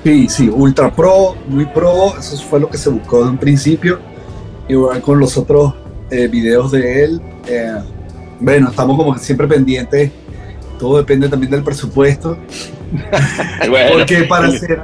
Sí, 0.03 0.29
sí, 0.29 0.49
ultra 0.49 0.91
pro, 0.91 1.37
muy 1.47 1.67
pro, 1.67 2.15
eso 2.19 2.37
fue 2.49 2.59
lo 2.59 2.69
que 2.71 2.79
se 2.79 2.89
buscó 2.89 3.23
de 3.25 3.31
un 3.31 3.39
principio. 3.39 4.01
Igual 4.69 5.01
con 5.03 5.19
los 5.21 5.37
otros 5.37 5.75
eh, 6.11 6.27
videos 6.27 6.73
de 6.73 7.05
él. 7.05 7.21
eh, 7.47 7.75
bueno, 8.41 8.71
estamos 8.71 8.97
como 8.97 9.13
que 9.13 9.21
siempre 9.21 9.47
pendientes, 9.47 10.11
todo 10.79 10.97
depende 10.97 11.29
también 11.29 11.51
del 11.53 11.63
presupuesto, 11.63 12.39
Bueno, 13.69 13.91
porque 13.99 14.25
para 14.25 14.49
hacer 14.49 14.81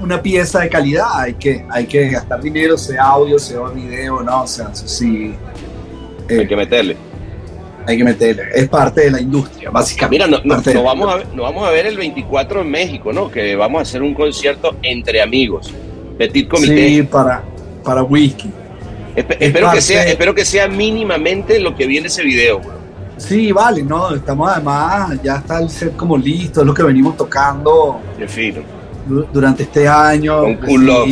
una 0.00 0.20
pieza 0.20 0.60
de 0.60 0.68
calidad 0.68 1.06
hay 1.14 1.34
que, 1.34 1.64
hay 1.70 1.86
que 1.86 2.08
gastar 2.10 2.40
dinero, 2.40 2.76
sea 2.76 3.04
audio, 3.04 3.38
sea 3.38 3.60
video, 3.68 4.22
no, 4.22 4.42
o 4.42 4.46
sea, 4.46 4.70
eso 4.72 4.86
sí, 4.88 5.34
eh, 6.28 6.38
hay 6.40 6.46
que 6.48 6.56
meterle. 6.56 6.96
hay 7.86 7.96
que 7.98 8.04
meterle, 8.04 8.42
es 8.54 8.68
parte 8.68 9.02
de 9.02 9.10
la 9.10 9.20
industria, 9.20 9.70
básicamente. 9.70 10.26
Mira, 10.26 10.40
no, 10.74 10.82
vamos 10.82 11.12
a 11.12 11.16
ver, 11.16 11.26
nos 11.28 11.44
vamos 11.44 11.66
a 11.68 11.70
ver 11.70 11.86
el 11.86 11.96
24 11.96 12.62
en 12.62 12.70
México, 12.70 13.12
¿no? 13.12 13.30
Que 13.30 13.54
vamos 13.56 13.78
a 13.80 13.82
hacer 13.82 14.02
un 14.02 14.14
concierto 14.14 14.76
entre 14.82 15.20
amigos. 15.22 15.72
Petit 16.18 16.48
comité. 16.48 16.88
Sí, 16.88 17.02
para, 17.02 17.42
para 17.84 18.02
whisky. 18.02 18.50
Espe- 19.16 19.36
es 19.38 19.48
espero, 19.48 19.70
que 19.72 19.80
sea, 19.82 20.04
espero 20.06 20.34
que 20.34 20.44
sea 20.44 20.68
mínimamente 20.68 21.58
lo 21.60 21.74
que 21.76 21.86
viene 21.86 22.06
ese 22.08 22.22
video, 22.22 22.58
weón. 22.58 22.81
Sí, 23.16 23.52
vale, 23.52 23.82
no, 23.82 24.14
estamos 24.14 24.50
además, 24.50 25.20
ya 25.22 25.36
está 25.36 25.60
el 25.60 25.70
set 25.70 25.96
como 25.96 26.16
listo, 26.16 26.60
es 26.60 26.66
lo 26.66 26.74
que 26.74 26.82
venimos 26.82 27.16
tocando 27.16 28.00
du- 29.06 29.26
durante 29.32 29.62
este 29.64 29.86
año. 29.86 30.40
Con 30.42 30.56
Cool 30.56 30.86
Love. 30.86 31.08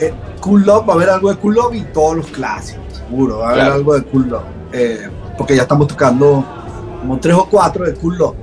Eh, 0.00 0.14
cool 0.40 0.62
Love, 0.64 0.88
va 0.88 0.92
a 0.92 0.96
haber 0.96 1.10
algo 1.10 1.30
de 1.30 1.36
Cool 1.38 1.54
Love 1.54 1.74
y 1.74 1.80
todos 1.92 2.16
los 2.18 2.26
clásicos, 2.28 2.84
seguro, 3.08 3.38
va 3.38 3.46
a 3.46 3.48
haber 3.50 3.60
Claro. 3.60 3.74
algo 3.74 3.94
de 3.94 4.02
Cool 4.04 4.28
Love. 4.28 4.44
Eh, 4.72 5.08
porque 5.36 5.56
ya 5.56 5.62
estamos 5.62 5.88
tocando 5.88 6.44
como 7.00 7.18
tres 7.18 7.34
o 7.34 7.46
cuatro 7.50 7.84
de 7.84 7.94
Cool 7.94 8.18
Love. 8.18 8.34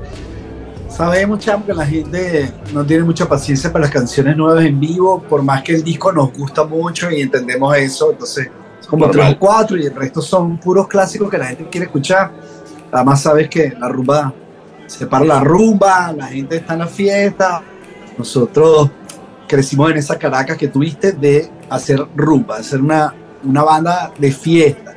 Sabemos, 0.90 1.40
chamo, 1.40 1.66
que 1.66 1.74
la 1.74 1.86
gente 1.86 2.52
no 2.74 2.86
tiene 2.86 3.04
mucha 3.04 3.28
paciencia 3.28 3.72
para 3.72 3.86
las 3.86 3.92
canciones 3.92 4.36
nuevas 4.38 4.64
en 4.66 4.80
vivo, 4.80 5.22
por 5.24 5.42
más 5.42 5.64
que 5.64 5.74
el 5.76 5.84
disco 5.84 6.12
nos 6.12 6.32
gusta 6.34 6.64
mucho 6.66 7.10
y 7.10 7.22
entendemos 7.22 7.76
eso, 7.78 8.12
entonces 8.12 8.50
como 8.94 9.08
Normal. 9.08 9.26
tres 9.26 9.36
o 9.36 9.40
cuatro 9.40 9.78
y 9.78 9.88
el 9.88 9.96
resto 9.96 10.22
son 10.22 10.60
puros 10.60 10.88
clásicos 10.88 11.28
que 11.28 11.40
la 11.40 11.48
gente 11.48 11.68
quiere 11.68 11.88
escuchar. 11.88 12.32
Además 12.92 13.24
sabes 13.24 13.50
que 13.50 13.74
la 13.80 13.90
rumba, 13.90 14.32
se 14.86 15.08
para 15.08 15.26
la 15.26 15.40
rumba, 15.40 16.14
la 16.16 16.28
gente 16.28 16.58
está 16.58 16.74
en 16.74 16.80
la 16.80 16.88
fiesta. 16.88 17.64
Nosotros 18.20 18.92
crecimos 19.48 19.90
en 19.90 19.98
esa 19.98 20.20
Caracas 20.20 20.58
que 20.58 20.68
tuviste 20.68 21.14
de 21.14 21.50
hacer 21.72 22.06
rumba, 22.16 22.58
de 22.58 22.62
hacer 22.62 22.82
una, 22.82 23.16
una 23.44 23.64
banda 23.64 24.14
de 24.16 24.32
fiesta. 24.32 24.94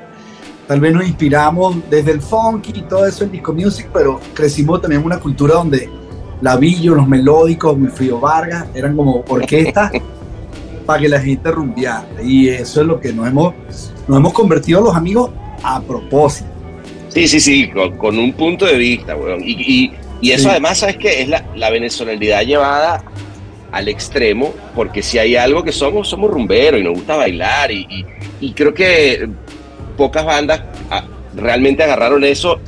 Tal 0.69 0.79
vez 0.79 0.93
nos 0.93 1.07
inspiramos 1.07 1.77
desde 1.89 2.11
el 2.11 2.21
funky 2.21 2.73
y 2.79 2.83
todo 2.83 3.07
eso 3.07 3.25
en 3.25 3.33
disco 3.33 3.55
music, 3.55 3.89
pero 3.95 4.21
crecimos 4.35 4.83
también 4.83 5.01
en 5.01 5.07
una 5.07 5.21
cultura 5.21 5.55
donde 5.55 5.89
la 6.43 6.57
Villo, 6.57 6.95
los 6.95 7.09
melódicos, 7.09 7.75
Wilfrido 7.79 8.21
Vargas, 8.21 8.67
eran 8.75 8.95
como 8.95 9.25
orquestas 9.27 9.91
para 10.87 11.01
que 11.01 11.09
la 11.09 11.21
gente 11.21 11.51
rumbeara. 11.51 12.07
Y 12.23 12.49
eso 12.49 12.81
es 12.81 12.87
lo 12.87 13.01
que 13.01 13.13
nos 13.13 13.27
hemos, 13.29 13.55
nos 14.09 14.19
hemos 14.19 14.33
convertido 14.33 14.81
los 14.81 14.95
amigos 14.95 15.31
a 15.63 15.81
propósito. 15.81 16.49
Sí, 17.09 17.27
sí, 17.29 17.41
sí, 17.41 17.69
con, 17.71 17.97
con 17.97 18.19
un 18.19 18.33
punto 18.33 18.65
de 18.67 18.77
vista, 18.77 19.17
weón. 19.17 19.43
Y, 19.43 19.53
y, 19.53 19.93
y 20.21 20.31
eso 20.33 20.45
Sí. 20.45 20.49
además, 20.51 20.79
¿sabes 20.79 20.97
qué? 20.99 21.23
Es 21.23 21.29
la, 21.29 21.45
la 21.57 21.71
venezolanidad 21.71 22.43
llevada 22.43 23.03
al 23.73 23.89
extremo, 23.89 24.55
porque 24.75 25.03
si 25.03 25.19
hay 25.19 25.35
algo 25.37 25.63
que 25.65 25.73
somos, 25.73 26.09
somos 26.09 26.31
rumberos 26.31 26.81
y 26.81 26.85
nos 26.85 26.95
gusta 26.95 27.17
bailar. 27.17 27.71
Y, 27.73 27.87
y- 27.91 28.07
y 28.39 28.53
creo 28.53 28.75
que 28.75 29.29
pocas 29.97 30.25
bandas 30.27 30.61
ah, 30.91 31.05
realmente 31.35 31.83
agarraron 31.83 32.23
eso 32.23 32.61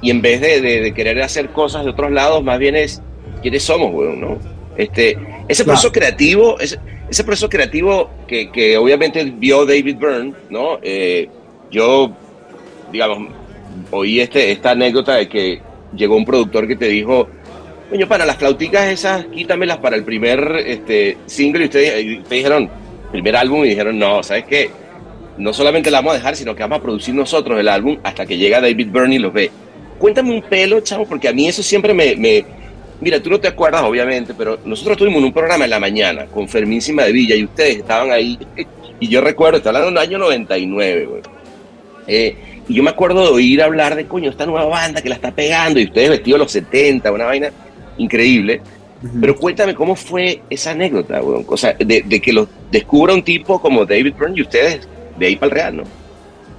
y 0.00 0.10
en 0.10 0.22
vez 0.22 0.40
de, 0.40 0.62
de- 0.62 0.80
de 0.80 0.94
querer 0.94 1.20
hacer 1.22 1.50
cosas 1.50 1.84
de 1.84 1.90
otros 1.90 2.10
lados, 2.10 2.42
más 2.42 2.58
bien 2.58 2.74
es 2.74 3.02
quiénes 3.42 3.62
somos, 3.62 3.92
weón, 3.94 4.18
¿no? 4.20 4.38
Este, 4.78 5.10
ese 5.46 5.62
Claro. 5.64 5.76
proceso 5.78 5.92
creativo, 5.92 6.58
ese, 6.58 6.78
ese 7.10 7.24
proceso 7.24 7.48
creativo 7.48 8.08
que, 8.28 8.50
que 8.50 8.76
obviamente 8.78 9.24
vio 9.24 9.66
David 9.66 9.96
Byrne, 9.96 10.32
¿no? 10.48 10.78
Eh, 10.82 11.28
yo, 11.70 12.12
digamos, 12.92 13.28
oí 13.90 14.20
este, 14.20 14.52
esta 14.52 14.70
anécdota 14.70 15.16
de 15.16 15.28
que 15.28 15.60
llegó 15.94 16.16
un 16.16 16.24
productor 16.24 16.68
que 16.68 16.76
te 16.76 16.86
dijo, 16.86 17.28
coño, 17.90 18.06
para 18.06 18.24
las 18.24 18.36
flauticas 18.36 18.88
esas, 18.88 19.26
quítamelas 19.26 19.78
para 19.78 19.96
el 19.96 20.04
primer 20.04 20.62
este, 20.64 21.16
single, 21.26 21.62
y 21.62 21.64
ustedes, 21.64 22.04
y 22.04 22.18
ustedes 22.18 22.30
dijeron, 22.44 22.70
primer 23.10 23.34
álbum, 23.36 23.64
y 23.64 23.70
dijeron, 23.70 23.98
no, 23.98 24.22
¿sabes 24.22 24.44
qué? 24.44 24.70
No 25.36 25.52
solamente 25.52 25.90
la 25.90 25.98
vamos 25.98 26.12
a 26.12 26.16
dejar, 26.18 26.36
sino 26.36 26.54
que 26.54 26.62
vamos 26.62 26.78
a 26.78 26.82
producir 26.82 27.14
nosotros 27.14 27.58
el 27.58 27.68
álbum 27.68 27.98
hasta 28.04 28.24
que 28.24 28.36
llega 28.36 28.60
David 28.60 28.88
Byrne 28.92 29.16
y 29.16 29.18
los 29.18 29.32
ve. 29.32 29.50
Cuéntame 29.98 30.30
un 30.30 30.42
pelo, 30.42 30.80
chavo, 30.80 31.06
porque 31.06 31.28
a 31.28 31.32
mí 31.32 31.48
eso 31.48 31.62
siempre 31.62 31.92
me... 31.92 32.14
me- 32.14 32.59
Mira, 33.00 33.22
tú 33.22 33.30
no 33.30 33.40
te 33.40 33.48
acuerdas, 33.48 33.82
obviamente, 33.82 34.34
pero 34.34 34.58
nosotros 34.64 34.98
tuvimos 34.98 35.22
un 35.22 35.32
programa 35.32 35.64
en 35.64 35.70
la 35.70 35.80
mañana 35.80 36.26
con 36.26 36.48
Fermín 36.48 36.82
Cima 36.82 37.04
de 37.04 37.12
Villa 37.12 37.34
y 37.34 37.44
ustedes 37.44 37.78
estaban 37.78 38.10
ahí. 38.10 38.38
Y 39.02 39.08
yo 39.08 39.22
recuerdo, 39.22 39.56
estoy 39.56 39.70
hablando 39.70 39.98
del 39.98 40.08
año 40.10 40.18
99, 40.18 41.06
güey. 41.06 41.22
Eh, 42.06 42.36
y 42.68 42.74
yo 42.74 42.82
me 42.82 42.90
acuerdo 42.90 43.22
de 43.22 43.28
oír 43.30 43.62
hablar 43.62 43.96
de, 43.96 44.04
coño, 44.04 44.28
esta 44.28 44.44
nueva 44.44 44.66
banda 44.66 45.00
que 45.00 45.08
la 45.08 45.14
está 45.14 45.30
pegando 45.30 45.80
y 45.80 45.84
ustedes 45.84 46.10
vestidos 46.10 46.38
los 46.38 46.52
70, 46.52 47.10
una 47.10 47.24
vaina 47.24 47.50
increíble. 47.96 48.60
Pero 49.18 49.34
cuéntame 49.36 49.74
cómo 49.74 49.96
fue 49.96 50.42
esa 50.50 50.72
anécdota, 50.72 51.22
weón. 51.22 51.46
O 51.48 51.56
sea, 51.56 51.72
de, 51.72 52.02
de 52.02 52.20
que 52.20 52.30
lo 52.30 52.46
descubra 52.70 53.14
un 53.14 53.22
tipo 53.22 53.58
como 53.58 53.86
David 53.86 54.12
Byrne 54.18 54.36
y 54.36 54.42
ustedes 54.42 54.86
de 55.18 55.26
ahí 55.26 55.36
para 55.36 55.46
el 55.46 55.52
Real, 55.52 55.76
¿no? 55.78 55.84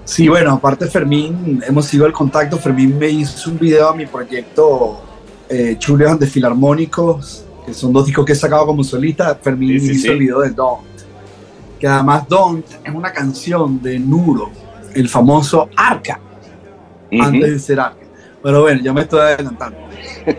Sí, 0.03 0.27
bueno, 0.27 0.53
aparte 0.53 0.87
Fermín, 0.87 1.63
hemos 1.67 1.85
sido 1.85 2.07
el 2.07 2.11
contacto. 2.11 2.57
Fermín 2.57 2.97
me 2.97 3.07
hizo 3.07 3.51
un 3.51 3.59
video 3.59 3.89
a 3.89 3.95
mi 3.95 4.07
proyecto 4.07 5.10
eh, 5.51 5.75
Chuleos 5.77 6.17
de 6.19 6.27
Filarmónicos, 6.27 7.45
que 7.65 7.73
son 7.73 7.91
dos 7.93 8.05
discos 8.05 8.25
que 8.25 8.31
he 8.33 8.35
sacado 8.35 8.65
como 8.65 8.83
solista. 8.83 9.35
Fermín 9.41 9.79
Sí, 9.79 9.87
sí, 9.87 9.91
hizo 9.93 10.01
sí. 10.03 10.07
el 10.09 10.19
video 10.19 10.39
de 10.39 10.49
Don't. 10.51 10.81
Que 11.79 11.87
además 11.87 12.27
Don't 12.27 12.65
es 12.83 12.93
una 12.93 13.11
canción 13.11 13.81
de 13.81 13.99
Nuro, 13.99 14.49
el 14.93 15.09
famoso 15.09 15.67
Arca, 15.75 16.19
Ujú. 17.11 17.23
antes 17.23 17.51
de 17.51 17.59
ser 17.59 17.79
Arca. 17.79 17.97
Pero 18.43 18.61
bueno, 18.61 18.81
yo 18.81 18.93
me 18.93 19.01
estoy 19.01 19.19
adelantando. 19.19 19.77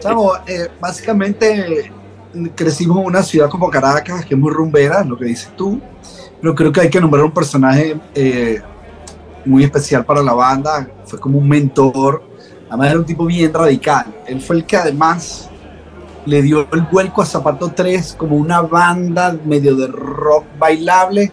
Chavo, 0.01 0.37
eh, 0.47 0.69
básicamente 0.81 1.93
crecimos 2.55 2.99
en 2.99 3.05
una 3.07 3.23
ciudad 3.23 3.49
como 3.51 3.69
Caracas, 3.71 4.25
que 4.25 4.35
es 4.35 4.41
muy 4.41 4.51
rumbera, 4.53 5.05
lo 5.05 5.17
que 5.17 5.27
dices 5.27 5.51
tú. 5.57 5.81
Pero 6.41 6.55
creo 6.55 6.73
que 6.73 6.81
hay 6.81 6.91
que 6.91 7.01
nombrar 7.01 7.25
un 7.25 7.31
personaje 7.31 7.97
eh, 8.15 8.61
muy 9.45 9.63
especial 9.65 10.05
para 10.05 10.23
la 10.23 10.33
banda. 10.33 10.89
Fue 11.05 11.21
como 11.21 11.39
un 11.39 11.49
mentor. 11.49 12.25
Además 12.73 12.89
era 12.89 13.01
un 13.01 13.05
tipo 13.05 13.27
bien 13.27 13.53
radical. 13.53 14.07
Él 14.27 14.41
fue 14.41 14.57
el 14.57 14.65
que 14.65 14.79
además 14.79 15.51
le 16.25 16.41
dio 16.41 16.67
el 16.73 16.81
vuelco 16.91 17.21
a 17.21 17.27
Zapato 17.27 17.71
3 17.71 18.15
como 18.15 18.35
una 18.35 18.63
banda 18.63 19.37
medio 19.45 19.77
de 19.77 19.89
rock 19.89 20.47
bailable 20.59 21.31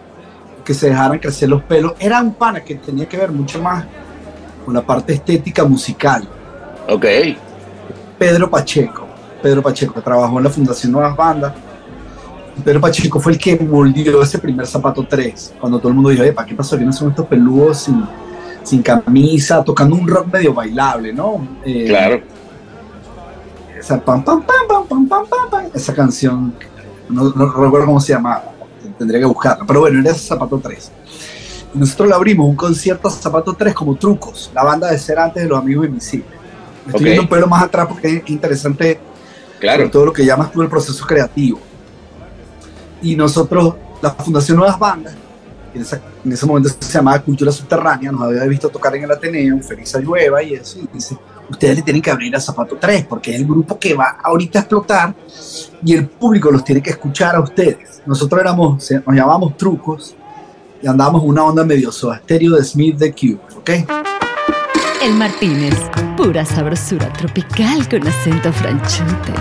que 0.62 0.74
se 0.74 0.90
dejaran 0.90 1.18
crecer 1.18 1.48
los 1.48 1.62
pelos. 1.62 1.94
Era 1.98 2.20
un 2.20 2.34
pana 2.34 2.60
que 2.60 2.74
tenía 2.74 3.08
que 3.08 3.16
ver 3.16 3.32
mucho 3.32 3.62
más 3.62 3.86
con 4.66 4.74
la 4.74 4.82
parte 4.82 5.14
estética 5.14 5.64
musical. 5.64 6.28
Ok. 6.86 7.06
Pedro 8.18 8.50
Pacheco. 8.50 9.06
Pedro 9.42 9.62
Pacheco 9.62 10.02
trabajó 10.02 10.36
en 10.36 10.44
la 10.44 10.50
Fundación 10.50 10.92
Nuevas 10.92 11.16
Bandas. 11.16 11.54
Pedro 12.62 12.82
Pacheco 12.82 13.18
fue 13.18 13.32
el 13.32 13.38
que 13.38 13.58
moldeó 13.58 14.20
ese 14.22 14.38
primer 14.38 14.66
zapato 14.66 15.06
3. 15.08 15.54
Cuando 15.58 15.78
todo 15.78 15.88
el 15.88 15.94
mundo 15.94 16.10
dijo, 16.10 16.22
¿para 16.34 16.46
qué 16.46 16.54
pasó? 16.54 16.76
¿Quiénes 16.76 16.96
son 16.96 17.08
estos 17.08 17.24
peludos 17.24 17.78
sin, 17.78 18.04
sin 18.62 18.82
camisa, 18.82 19.62
tocando 19.64 19.96
un 19.96 20.06
rock 20.06 20.26
medio 20.32 20.54
bailable, 20.54 21.12
¿no? 21.12 21.46
Eh, 21.64 21.86
Claro. 21.88 22.20
Esa, 23.78 23.98
pam, 24.00 24.22
pam, 24.22 24.42
pam, 24.42 24.56
pam, 24.68 24.86
pam, 24.86 25.08
pam, 25.08 25.26
pam, 25.26 25.50
pam, 25.50 25.64
esa 25.72 25.94
canción, 25.94 26.54
no, 27.08 27.30
no 27.30 27.46
recuerdo 27.50 27.86
cómo 27.86 28.00
se 28.00 28.12
llamaba, 28.12 28.44
tendría 28.98 29.20
que 29.20 29.26
buscarla, 29.26 29.64
pero 29.66 29.80
bueno, 29.80 30.00
era 30.00 30.14
Zapato 30.14 30.58
3. 30.58 30.92
Y 31.74 31.78
nosotros 31.78 32.08
le 32.08 32.14
abrimos 32.14 32.46
un 32.46 32.56
concierto 32.56 33.08
a 33.08 33.10
Zapato 33.10 33.54
3 33.54 33.72
como 33.74 33.94
trucos, 33.96 34.50
la 34.54 34.62
banda 34.64 34.90
de 34.90 34.98
ser 34.98 35.18
antes 35.18 35.42
de 35.42 35.48
los 35.48 35.58
amigos 35.58 35.86
invisibles. 35.86 36.28
Estoy 36.86 37.00
Ok. 37.02 37.06
yendo 37.06 37.22
un 37.22 37.28
pelo 37.28 37.46
más 37.46 37.62
atrás 37.62 37.86
porque 37.88 38.16
es 38.16 38.22
interesante 38.30 39.00
Claro. 39.58 39.90
todo 39.90 40.06
lo 40.06 40.12
que 40.12 40.24
llamas 40.26 40.50
tú 40.52 40.60
el 40.62 40.68
proceso 40.68 41.06
creativo. 41.06 41.58
Y 43.02 43.16
nosotros, 43.16 43.74
la 44.02 44.10
Fundación 44.10 44.58
Nuevas 44.58 44.78
Bandas, 44.78 45.14
en, 45.74 45.82
esa- 45.82 46.00
ese 46.24 46.46
momento 46.46 46.68
se 46.78 46.92
llamaba 46.92 47.20
Cultura 47.20 47.50
Subterránea, 47.52 48.10
nos 48.12 48.22
había 48.22 48.44
visto 48.44 48.68
tocar 48.68 48.94
en 48.96 49.04
el 49.04 49.10
Ateneo, 49.10 49.54
en 49.54 49.62
Feliz 49.62 49.94
Llueva 50.02 50.42
y 50.42 50.54
eso, 50.54 50.78
y 50.78 50.88
dice, 50.92 51.16
ustedes 51.48 51.76
le 51.76 51.82
tienen 51.82 52.02
que 52.02 52.10
abrir 52.10 52.34
a 52.36 52.40
Zapato 52.40 52.76
3, 52.80 53.06
porque 53.06 53.34
es 53.34 53.40
el 53.40 53.46
grupo 53.46 53.78
que 53.78 53.94
va 53.94 54.16
ahorita 54.22 54.58
a 54.58 54.62
explotar 54.62 55.14
y 55.84 55.94
el 55.94 56.06
público 56.06 56.50
los 56.50 56.64
tiene 56.64 56.82
que 56.82 56.90
escuchar 56.90 57.36
a 57.36 57.40
ustedes. 57.40 58.02
Nosotros 58.06 58.40
éramos, 58.40 58.90
nos 59.06 59.14
llamábamos 59.16 59.56
Trucos 59.56 60.14
y 60.82 60.86
andábamos 60.86 61.22
una 61.24 61.44
onda 61.44 61.64
medio 61.64 61.90
estéreo 61.90 62.56
de 62.56 62.64
Smith 62.64 62.96
the 62.98 63.12
Cube, 63.12 63.40
¿ok? 63.56 63.70
El 65.02 65.14
Martínez, 65.14 65.74
pura 66.16 66.44
sabrosura 66.44 67.10
tropical 67.14 67.88
con 67.88 68.06
acento 68.06 68.52
franchute. 68.52 69.32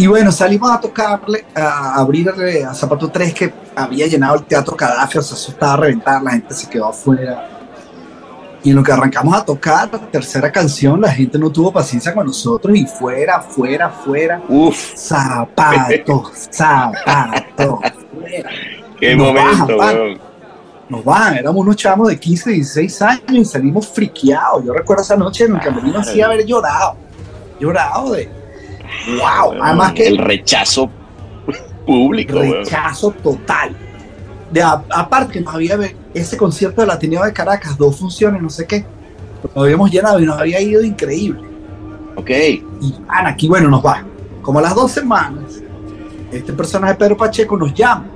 Y 0.00 0.06
bueno, 0.06 0.30
salimos 0.30 0.70
a 0.70 0.80
tocarle, 0.80 1.44
a 1.56 1.96
abrirle 1.96 2.64
a 2.64 2.72
Zapato 2.72 3.08
3 3.08 3.34
que 3.34 3.52
había 3.74 4.06
llenado 4.06 4.36
el 4.36 4.44
teatro 4.44 4.76
Cadáver, 4.76 5.18
o 5.18 5.22
sea, 5.22 5.36
eso 5.36 5.50
estaba 5.50 5.72
a 5.72 5.76
reventar, 5.76 6.22
la 6.22 6.30
gente 6.30 6.54
se 6.54 6.68
quedó 6.70 6.86
afuera. 6.86 7.48
Y 8.62 8.70
en 8.70 8.76
lo 8.76 8.82
que 8.84 8.92
arrancamos 8.92 9.34
a 9.34 9.44
tocar, 9.44 9.88
la 9.92 9.98
tercera 9.98 10.52
canción, 10.52 11.00
la 11.00 11.10
gente 11.10 11.36
no 11.36 11.50
tuvo 11.50 11.72
paciencia 11.72 12.14
con 12.14 12.26
nosotros 12.26 12.76
y 12.76 12.86
fuera, 12.86 13.40
fuera, 13.40 13.90
fuera. 13.90 14.40
Uf, 14.48 14.94
zapatos, 14.94 16.48
fuera. 16.52 18.50
qué 19.00 19.16
Nos 19.16 19.26
momento, 19.26 19.76
bajan. 19.76 20.20
Nos 20.88 21.04
van, 21.04 21.38
éramos 21.38 21.60
unos 21.60 21.74
chamos 21.74 22.08
de 22.08 22.20
15, 22.20 22.50
16 22.50 23.02
años 23.02 23.32
y 23.32 23.44
salimos 23.44 23.88
friqueados. 23.88 24.64
Yo 24.64 24.72
recuerdo 24.72 25.02
esa 25.02 25.16
noche 25.16 25.44
en 25.44 25.56
el 25.56 25.60
camerino 25.60 25.98
así 25.98 26.22
haber 26.22 26.46
llorado. 26.46 26.94
Llorado 27.58 28.12
de. 28.12 28.37
¡Wow! 29.16 29.62
Además 29.62 29.92
que. 29.92 30.06
El 30.06 30.18
rechazo 30.18 30.90
público, 31.86 32.40
rechazo 32.40 33.10
total. 33.12 33.74
De, 34.50 34.62
a- 34.62 34.82
aparte 34.90 35.34
que 35.34 35.40
nos 35.40 35.54
había 35.54 35.78
ese 36.14 36.36
concierto 36.36 36.80
del 36.80 36.90
Ateneo 36.90 37.24
de 37.24 37.32
Caracas, 37.32 37.76
dos 37.76 37.96
funciones, 37.98 38.40
no 38.42 38.50
sé 38.50 38.66
qué, 38.66 38.84
lo 39.54 39.62
habíamos 39.62 39.90
llenado 39.90 40.20
y 40.20 40.26
nos 40.26 40.38
había 40.38 40.60
ido 40.60 40.82
increíble. 40.82 41.42
Ok. 42.16 42.30
Y 42.30 42.94
Ana, 43.08 43.30
aquí 43.30 43.48
bueno, 43.48 43.68
nos 43.68 43.84
va. 43.84 44.04
Como 44.42 44.58
a 44.58 44.62
las 44.62 44.74
dos 44.74 44.90
semanas, 44.90 45.60
este 46.32 46.52
personaje 46.52 46.94
Pedro 46.94 47.16
Pacheco 47.16 47.56
nos 47.56 47.72
llama. 47.74 48.06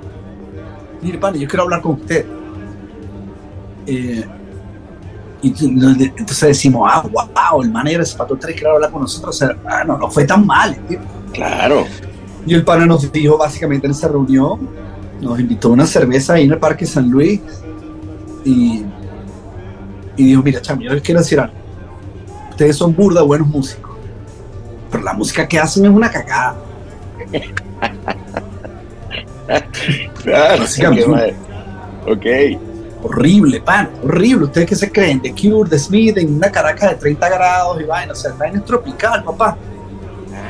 Mire, 1.03 1.19
pana, 1.19 1.37
yo 1.37 1.49
quiero 1.49 1.65
hablar 1.65 1.81
con 1.83 1.93
usted. 1.93 2.25
Eh, 3.87 4.25
y 5.43 5.49
entonces 5.49 6.41
decimos, 6.41 6.89
ah, 6.91 7.03
wow, 7.03 7.63
el 7.63 7.71
manager 7.71 8.01
de 8.01 8.07
Zapato 8.07 8.37
3 8.37 8.55
quiere 8.55 8.71
hablar 8.71 8.93
con 8.93 9.03
nosotros. 9.03 9.35
O 9.35 9.39
sea, 9.39 9.57
ah, 9.67 9.83
no, 9.85 9.99
no 9.99 10.09
fue 10.09 10.25
tan 10.25 10.47
mal. 10.47 10.75
¿entiendes? 10.75 11.09
Claro. 11.33 11.85
Y 12.47 12.55
el 12.55 12.65
pana 12.65 12.87
nos 12.87 13.11
dijo 13.11 13.37
básicamente 13.37 13.87
en 13.87 13.91
esa 13.91 14.07
reunión, 14.07 14.69
nos 15.21 15.41
invitó 15.41 15.69
a 15.69 15.73
una 15.73 15.87
cerveza 15.87 16.35
ahí 16.35 16.45
en 16.45 16.53
el 16.53 16.59
Parque 16.59 16.87
San 16.87 17.11
Luis 17.11 17.41
y, 18.45 18.85
y 20.17 20.25
dijo, 20.25 20.43
mira, 20.43 20.63
chamo, 20.63 20.83
yo 20.83 20.93
les 20.93 21.03
quiero 21.03 21.21
decir 21.21 21.41
algo. 21.41 21.55
Ustedes 22.51 22.77
son 22.77 22.95
burda 22.95 23.23
buenos 23.23 23.49
músicos, 23.49 23.97
pero 24.93 25.03
la 25.03 25.13
música 25.13 25.49
que 25.49 25.59
hacen 25.59 25.85
es 25.85 25.91
una 25.91 26.11
cagada. 26.11 26.57
Claro. 30.23 30.61
Básicamente. 30.61 31.35
Ok. 32.07 32.27
Horrible, 33.03 33.61
pan, 33.61 33.91
horrible. 34.03 34.45
¿Ustedes 34.45 34.69
qué 34.69 34.77
se 34.77 34.93
creen? 34.93 35.21
De 35.21 35.33
Cure, 35.33 35.69
de 35.69 35.79
Smith, 35.79 36.17
en 36.19 36.37
una 36.37 36.51
Caracas 36.51 36.91
de 36.91 36.97
30 36.97 37.29
grados 37.29 37.81
y 37.81 37.85
vaina. 37.85 38.13
O 38.13 38.17
sea, 38.17 38.33
vaina 38.33 38.59
es 38.59 38.65
tropical, 38.65 39.25
papá. 39.25 39.57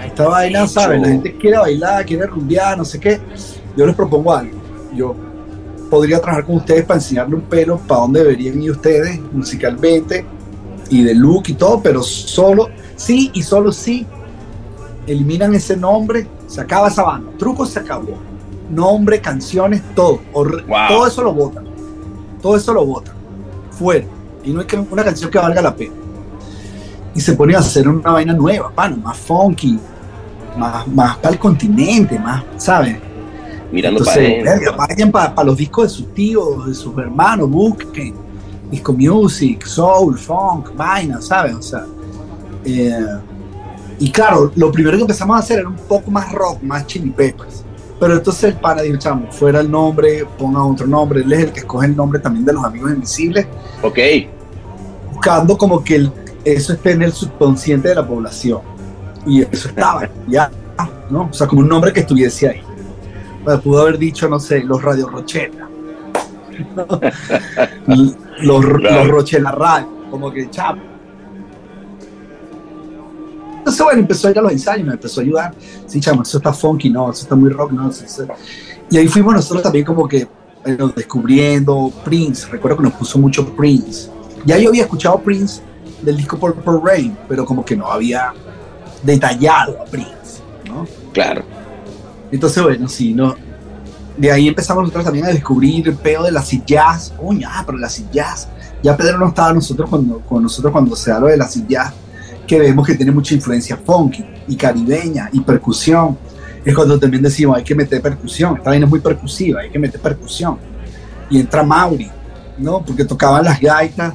Esta 0.05 0.29
vaina, 0.29 0.67
¿sabes? 0.67 1.01
La 1.01 1.09
gente 1.09 1.37
quiere 1.37 1.59
bailar, 1.59 2.05
quiere 2.05 2.27
rumbear, 2.27 2.77
no 2.77 2.85
sé 2.85 3.01
qué. 3.01 3.21
Yo 3.77 3.87
les 3.87 3.95
propongo 3.95 4.35
algo. 4.35 4.59
Yo 4.95 5.17
podría 5.88 6.21
trabajar 6.21 6.45
con 6.45 6.57
ustedes 6.57 6.85
para 6.85 6.99
enseñarle 6.99 7.35
un 7.35 7.43
pelo 7.43 7.79
para 7.79 8.01
dónde 8.01 8.21
deberían 8.21 8.62
ir 8.62 8.71
ustedes 8.71 9.21
musicalmente 9.33 10.25
y 10.88 11.03
de 11.03 11.15
look 11.15 11.45
y 11.49 11.55
todo, 11.55 11.83
pero 11.83 12.03
solo, 12.03 12.69
sí 12.97 13.31
y 13.35 13.43
solo 13.43 13.73
sí, 13.73 14.07
eliminan 15.07 15.55
ese 15.55 15.77
nombre, 15.77 16.27
se 16.47 16.61
acaba 16.61 16.88
esa 16.88 17.03
banda. 17.03 17.31
Truco 17.38 17.65
se 17.67 17.79
acabó. 17.79 18.19
Nombre, 18.71 19.21
canciones, 19.21 19.83
todo. 19.95 20.21
Wow. 20.33 20.88
Todo 20.88 21.07
eso 21.07 21.23
lo 21.23 21.33
votan. 21.35 21.71
Todo 22.42 22.57
eso 22.57 22.74
lo 22.74 22.85
votan. 22.85 23.14
Fuera. 23.70 24.05
Y 24.44 24.50
no 24.50 24.61
hay 24.61 24.66
que 24.66 24.76
una 24.76 25.05
canción 25.05 25.31
que 25.31 25.38
valga 25.38 25.62
la 25.62 25.74
pena. 25.74 25.94
Y 27.14 27.20
se 27.20 27.35
pone 27.35 27.55
a 27.55 27.61
hacer 27.61 27.88
una 27.88 28.11
vaina 28.11 28.35
nueva, 28.35 28.70
pana, 28.70 28.96
más 28.96 29.16
funky, 29.16 29.78
más, 30.59 30.87
más 30.88 31.16
para 31.18 31.35
el 31.35 31.38
continente, 31.38 32.18
más, 32.18 32.42
¿sabes? 32.57 32.96
Mirando 33.70 34.05
para 34.05 34.20
Entonces, 34.20 34.46
adentro. 34.48 34.76
verga, 34.76 34.87
vayan 34.88 35.11
para 35.12 35.44
los 35.44 35.57
discos 35.57 35.85
de 35.85 35.88
sus 35.90 36.14
tíos, 36.14 36.66
de 36.66 36.74
sus 36.74 36.98
hermanos, 36.98 37.48
busquen 37.48 38.14
disco 38.72 38.94
music, 38.94 39.66
soul, 39.66 40.18
funk, 40.18 40.74
vaina, 40.74 41.20
¿sabes? 41.20 41.55
O 41.55 41.62
sea, 41.62 41.87
eh, 42.64 43.18
y 43.98 44.11
claro, 44.11 44.50
lo 44.57 44.72
primero 44.72 44.96
que 44.96 45.02
empezamos 45.02 45.37
a 45.37 45.40
hacer 45.40 45.61
era 45.61 45.68
un 45.68 45.76
poco 45.76 46.11
más 46.11 46.33
rock, 46.33 46.62
más 46.62 46.87
chili 46.87 47.11
peppers. 47.11 47.64
Pero 48.03 48.15
entonces 48.15 48.43
el 48.45 48.55
pana 48.55 48.83
dijo, 48.83 48.97
chamo, 48.99 49.31
fuera 49.31 49.61
el 49.61 49.71
nombre, 49.71 50.27
ponga 50.37 50.65
otro 50.65 50.88
nombre. 50.88 51.21
Él 51.21 51.33
es 51.35 51.38
el 51.45 51.53
que 51.53 51.61
escoge 51.61 51.87
el 51.87 51.95
nombre 51.95 52.19
también 52.19 52.45
de 52.45 52.53
los 52.53 52.65
amigos 52.65 52.91
invisibles, 52.91 53.47
Ok. 53.81 53.97
buscando 55.12 55.57
como 55.57 55.85
que 55.85 55.95
el- 55.95 56.12
eso 56.45 56.73
esté 56.73 56.91
en 56.91 57.03
el 57.03 57.12
subconsciente 57.12 57.91
de 57.91 57.95
la 57.95 58.05
población. 58.05 58.59
Y 59.25 59.43
eso 59.43 59.69
estaba, 59.69 60.09
ya, 60.27 60.51
¿no? 61.11 61.29
O 61.31 61.33
sea, 61.33 61.47
como 61.47 61.61
un 61.61 61.69
nombre 61.69 61.93
que 61.93 62.01
estuviese 62.01 62.49
ahí. 62.49 62.61
Bueno, 63.45 63.61
pudo 63.61 63.83
haber 63.83 63.99
dicho, 63.99 64.29
no 64.29 64.41
sé, 64.41 64.65
los 64.65 64.83
Radio 64.83 65.09
Rochela. 65.09 65.69
los, 68.43 68.65
Claro. 68.67 68.97
los 69.05 69.09
Rochela 69.09 69.53
Radio, 69.53 69.87
como 70.11 70.33
que 70.33 70.51
chamo. 70.51 70.83
Entonces, 73.62 73.85
bueno, 73.85 74.01
empezó 74.01 74.27
a 74.27 74.31
ir 74.33 74.38
a 74.40 74.42
los 74.42 74.51
ensayos, 74.53 74.85
me 74.85 74.92
empezó 74.94 75.20
a 75.20 75.22
ayudar. 75.22 75.55
Sí, 75.87 76.01
chamo, 76.01 76.22
eso 76.22 76.38
está 76.38 76.53
funky, 76.53 76.90
no, 76.90 77.11
eso 77.12 77.22
está 77.22 77.37
muy 77.37 77.48
rock, 77.51 77.70
no. 77.70 77.88
eso- 77.88 78.05
eso- 78.05 78.27
Y 78.90 78.96
ahí 78.96 79.07
fuimos 79.07 79.35
nosotros 79.35 79.62
también 79.62 79.85
como 79.85 80.09
que 80.09 80.27
bueno, 80.64 80.88
descubriendo 80.88 81.92
Prince. 82.05 82.48
Recuerdo 82.48 82.79
que 82.79 82.83
nos 82.85 82.92
puso 82.94 83.18
mucho 83.18 83.46
Prince. 83.55 84.11
Ya 84.44 84.59
yo 84.59 84.70
había 84.70 84.83
escuchado 84.83 85.18
Prince 85.20 85.62
del 86.03 86.16
disco 86.16 86.37
Purple 86.37 86.81
Rain, 86.85 87.16
pero 87.29 87.44
como 87.44 87.64
que 87.64 87.77
no 87.77 87.87
había 87.87 88.33
detallado 89.03 89.81
a 89.81 89.85
Prince, 89.85 90.40
¿no? 90.66 90.87
Claro. 91.12 91.42
Entonces, 92.31 92.62
bueno, 92.62 92.88
sí, 92.88 93.14
no. 93.14 93.35
De 94.16 94.31
ahí 94.31 94.48
empezamos 94.48 94.83
nosotros 94.83 95.05
también 95.05 95.27
a 95.27 95.29
descubrir 95.29 95.88
el 95.88 95.94
peo 95.94 96.22
de 96.25 96.33
la 96.33 96.42
jazz. 96.66 97.12
Coño, 97.20 97.48
ah, 97.51 97.62
pero 97.64 97.79
la 97.79 97.88
jazz 98.12 98.48
Ya 98.83 98.96
Pedro 98.96 99.18
no 99.18 99.29
estaba 99.29 99.53
nosotros 99.53 99.88
cuando, 99.88 100.18
con 100.20 100.42
nosotros 100.42 100.72
cuando 100.72 100.96
se 100.96 101.12
lo 101.18 101.27
de 101.27 101.37
la 101.37 101.46
silla, 101.46 101.94
que 102.46 102.59
vemos 102.59 102.87
que 102.87 102.94
tiene 102.94 103.12
mucha 103.12 103.35
influencia 103.35 103.76
funky 103.76 104.24
y 104.48 104.57
caribeña 104.57 105.28
y 105.33 105.40
percusión. 105.40 106.18
Es 106.64 106.74
cuando 106.74 106.98
también 106.98 107.22
decimos, 107.22 107.57
hay 107.57 107.64
que 107.64 107.74
meter 107.74 108.00
percusión. 108.00 108.57
Esta 108.57 108.70
vaina 108.70 108.87
es 108.87 108.90
muy 108.90 109.00
percusiva, 109.00 109.61
hay 109.61 109.70
que 109.70 109.78
meter 109.78 110.00
percusión. 110.00 110.59
Y 111.31 111.40
entra 111.40 111.62
Mauri, 111.62 112.11
¿no? 112.59 112.85
Porque 112.85 113.05
tocaban 113.05 113.44
las 113.44 113.61
gaitas 113.61 114.14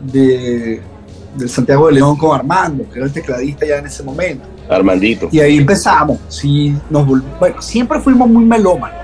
de, 0.00 0.80
del 1.36 1.48
Santiago 1.48 1.88
de 1.88 1.94
León 1.94 2.16
con 2.16 2.34
Armando, 2.34 2.88
que 2.88 2.98
era 2.98 3.06
el 3.06 3.12
tecladista 3.12 3.66
ya 3.66 3.78
en 3.78 3.86
ese 3.86 4.02
momento. 4.02 4.46
Armandito. 4.68 5.28
Y 5.30 5.40
ahí 5.40 5.58
empezamos. 5.58 6.18
Sí, 6.28 6.74
nos 6.88 7.06
bueno, 7.06 7.60
siempre 7.60 8.00
fuimos 8.00 8.28
muy 8.28 8.44
melómanos. 8.44 8.98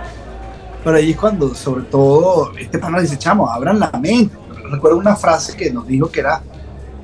Pero 0.83 0.97
ahí 0.97 1.11
es 1.11 1.17
cuando, 1.17 1.55
sobre 1.55 1.85
todo, 1.85 2.53
este 2.59 2.79
pana 2.79 3.01
dice, 3.01 3.19
chamo, 3.19 3.49
abran 3.49 3.79
la 3.79 3.91
mente. 4.01 4.35
Recuerdo 4.71 4.99
una 4.99 5.17
frase 5.17 5.57
que 5.57 5.71
nos 5.71 5.87
dijo 5.87 6.11
que 6.11 6.21
era 6.21 6.43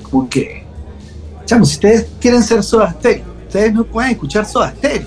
como 0.02 0.28
que, 0.28 0.64
chamo, 1.46 1.64
si 1.64 1.74
ustedes 1.74 2.06
quieren 2.20 2.42
ser 2.42 2.62
Soda 2.62 2.92
Stereo, 2.92 3.24
ustedes 3.46 3.72
no 3.72 3.84
pueden 3.84 4.10
escuchar 4.12 4.44
Soda 4.44 4.70
Stereo. 4.76 5.06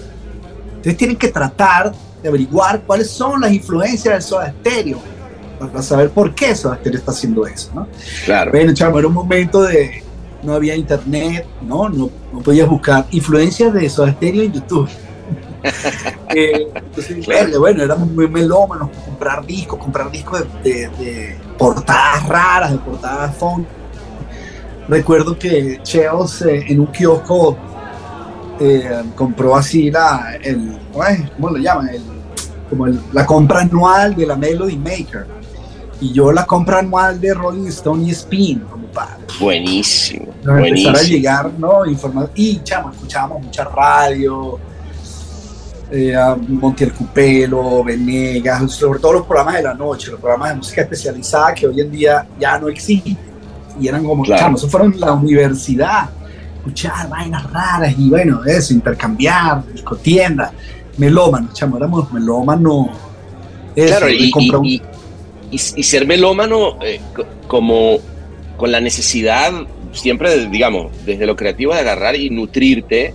Ustedes 0.77 0.97
tienen 0.97 1.17
que 1.17 1.27
tratar 1.27 1.93
de 2.23 2.29
averiguar 2.29 2.81
cuáles 2.81 3.09
son 3.09 3.41
las 3.41 3.51
influencias 3.51 4.13
del 4.13 4.21
Soda 4.23 4.53
Stereo 4.59 4.99
para 5.59 5.81
saber 5.81 6.09
por 6.09 6.33
qué 6.33 6.55
Soda 6.55 6.77
Stereo 6.77 6.99
está 6.99 7.11
haciendo 7.11 7.45
eso, 7.45 7.69
¿no? 7.75 7.87
Claro. 8.25 8.51
Bueno, 8.51 8.73
chamo, 8.73 8.97
era 8.97 9.07
un 9.07 9.13
momento 9.13 9.61
de 9.63 10.03
no 10.41 10.53
había 10.53 10.73
internet, 10.75 11.45
¿no? 11.61 11.89
No, 11.89 12.09
no 12.31 12.39
podías 12.39 12.67
buscar 12.69 13.05
influencias 13.11 13.73
de 13.73 13.89
Soda 13.89 14.11
Stereo 14.13 14.43
en 14.43 14.53
YouTube. 14.53 14.89
Eh, 16.35 16.67
entonces, 16.75 17.25
verga, 17.25 17.57
bueno, 17.57 17.81
éramos 17.83 18.07
muy 18.11 18.27
melómanos, 18.29 18.91
comprar 19.03 19.43
discos, 19.45 19.79
comprar 19.79 20.11
discos 20.11 20.43
de, 20.63 20.71
de- 20.71 20.89
de 21.03 21.37
portadas 21.57 22.23
raras, 22.29 22.71
de 22.71 22.77
portadas 22.77 23.35
funk. 23.35 23.65
Recuerdo 24.89 25.37
que 25.37 25.79
Cheos 25.83 26.41
eh, 26.41 26.65
en 26.67 26.79
un 26.79 26.87
kiosco 26.87 27.55
eh, 28.59 28.89
compró 29.15 29.55
así 29.55 29.89
la, 29.91 30.35
el, 30.41 30.77
¿cómo 31.35 31.49
lo 31.51 31.57
llaman? 31.57 31.89
El- 31.89 32.01
como 32.69 32.85
el- 32.87 32.99
la 33.13 33.25
compra 33.25 33.61
anual 33.61 34.15
de 34.15 34.25
la 34.27 34.35
Melody 34.35 34.77
Maker. 34.77 35.25
Y 36.01 36.13
yo 36.13 36.31
la 36.31 36.45
compra 36.45 36.79
anual 36.79 37.19
de 37.19 37.33
Rolling 37.33 37.67
Stone 37.67 38.03
y 38.07 38.11
Spin, 38.11 38.59
como 38.69 38.85
para 38.87 39.17
Buenísimo. 39.39 40.27
empezar 40.41 40.55
a 40.55 40.59
Buenísimo. 40.59 40.97
llegar, 41.03 41.51
¿no? 41.57 41.85
Informar. 41.85 42.29
Y, 42.35 42.59
chamo, 42.63 42.91
escuchábamos 42.91 43.43
mucha 43.43 43.63
radio, 43.65 44.57
eh, 45.91 46.15
Montiel 46.47 46.93
Cupelo, 46.93 47.83
Venegas, 47.83 48.71
sobre 48.71 48.99
todo 48.99 49.13
los 49.13 49.25
programas 49.25 49.55
de 49.55 49.63
la 49.63 49.73
noche, 49.73 50.11
los 50.11 50.19
programas 50.19 50.49
de 50.49 50.55
música 50.55 50.81
especializada 50.83 51.53
que 51.53 51.67
hoy 51.67 51.81
en 51.81 51.91
día 51.91 52.27
ya 52.39 52.57
no 52.59 52.69
existen. 52.69 53.17
Y 53.79 53.87
eran 53.87 54.03
como, 54.03 54.23
Claro. 54.23 54.41
chamo, 54.41 54.57
eso 54.57 54.67
fueron 54.69 54.93
la 54.99 55.13
universidad, 55.13 56.09
escuchar 56.57 57.09
vainas 57.09 57.51
raras 57.51 57.93
y 57.97 58.09
bueno, 58.09 58.41
eso, 58.45 58.73
intercambiar, 58.73 59.63
discotiendas, 59.71 60.51
melómanos, 60.97 61.53
chamo, 61.53 61.77
éramos 61.77 62.11
melómanos. 62.11 62.87
Eso, 63.75 63.87
Claro, 63.97 64.09
y 64.09 64.31
y, 64.35 64.49
un- 64.51 64.65
y- 64.65 64.81
y- 65.51 65.57
ser 65.83 66.05
melómano 66.05 66.77
eh, 66.81 66.99
co- 67.15 67.25
como 67.47 67.97
con 68.57 68.71
la 68.71 68.81
necesidad, 68.81 69.51
siempre, 69.93 70.47
digamos, 70.47 70.91
desde 71.05 71.25
lo 71.25 71.35
creativo 71.35 71.73
de 71.73 71.79
agarrar 71.79 72.15
y 72.15 72.29
nutrirte 72.29 73.13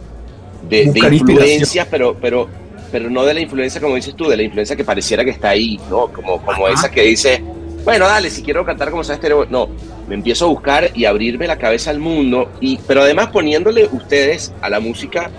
de, 0.69 0.91
de 0.93 1.15
influencias, 1.15 1.87
pero, 1.91 2.17
pero, 2.19 2.49
pero 2.91 3.11
no 3.11 3.25
de 3.25 3.35
la 3.35 3.41
influencia, 3.41 3.81
como 3.81 3.95
dices 3.97 4.15
tú, 4.17 4.27
de 4.29 4.39
la 4.39 4.43
influencia 4.43 4.75
que 4.75 4.85
pareciera 4.85 5.23
que 5.25 5.31
está 5.31 5.51
ahí, 5.51 5.79
¿no? 5.91 6.07
Como, 6.09 6.41
como 6.41 6.65
Ajá. 6.67 6.73
esa 6.75 6.91
que 6.91 7.03
dice, 7.03 7.45
bueno, 7.85 8.07
dale, 8.07 8.31
si 8.31 8.43
quiero 8.43 8.65
cantar 8.65 8.91
como 8.91 9.05
sea 9.05 9.17
estéreo, 9.17 9.47
no, 9.51 9.69
me 10.09 10.15
empiezo 10.15 10.47
a 10.47 10.49
buscar 10.49 10.91
y 10.95 11.05
abrirme 11.07 11.47
la 11.47 11.57
cabeza 11.59 11.91
al 11.91 11.99
mundo, 11.99 12.51
y, 12.61 12.79
pero 12.87 13.03
además 13.03 13.29
poniéndole 13.29 13.87
ustedes 13.93 14.53
a 14.61 14.69
la 14.71 14.81
música 14.81 15.31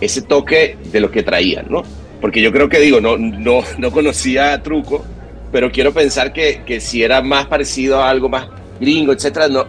ese 0.00 0.22
toque 0.22 0.76
de 0.92 1.00
lo 1.00 1.10
que 1.10 1.22
traían, 1.22 1.66
¿no? 1.68 1.82
Porque 2.20 2.42
yo 2.42 2.52
creo 2.52 2.68
que 2.68 2.80
digo, 2.80 3.00
no, 3.00 3.16
no, 3.16 3.62
no 3.78 3.90
conocía 3.90 4.60
Truco, 4.62 5.04
pero 5.52 5.70
quiero 5.70 5.92
pensar 5.92 6.32
que, 6.32 6.62
que 6.66 6.80
si 6.80 7.02
era 7.02 7.22
más 7.22 7.46
parecido 7.46 8.02
a 8.02 8.10
algo 8.10 8.28
más 8.28 8.48
gringo, 8.80 9.12
etcétera, 9.12 9.48
no, 9.48 9.66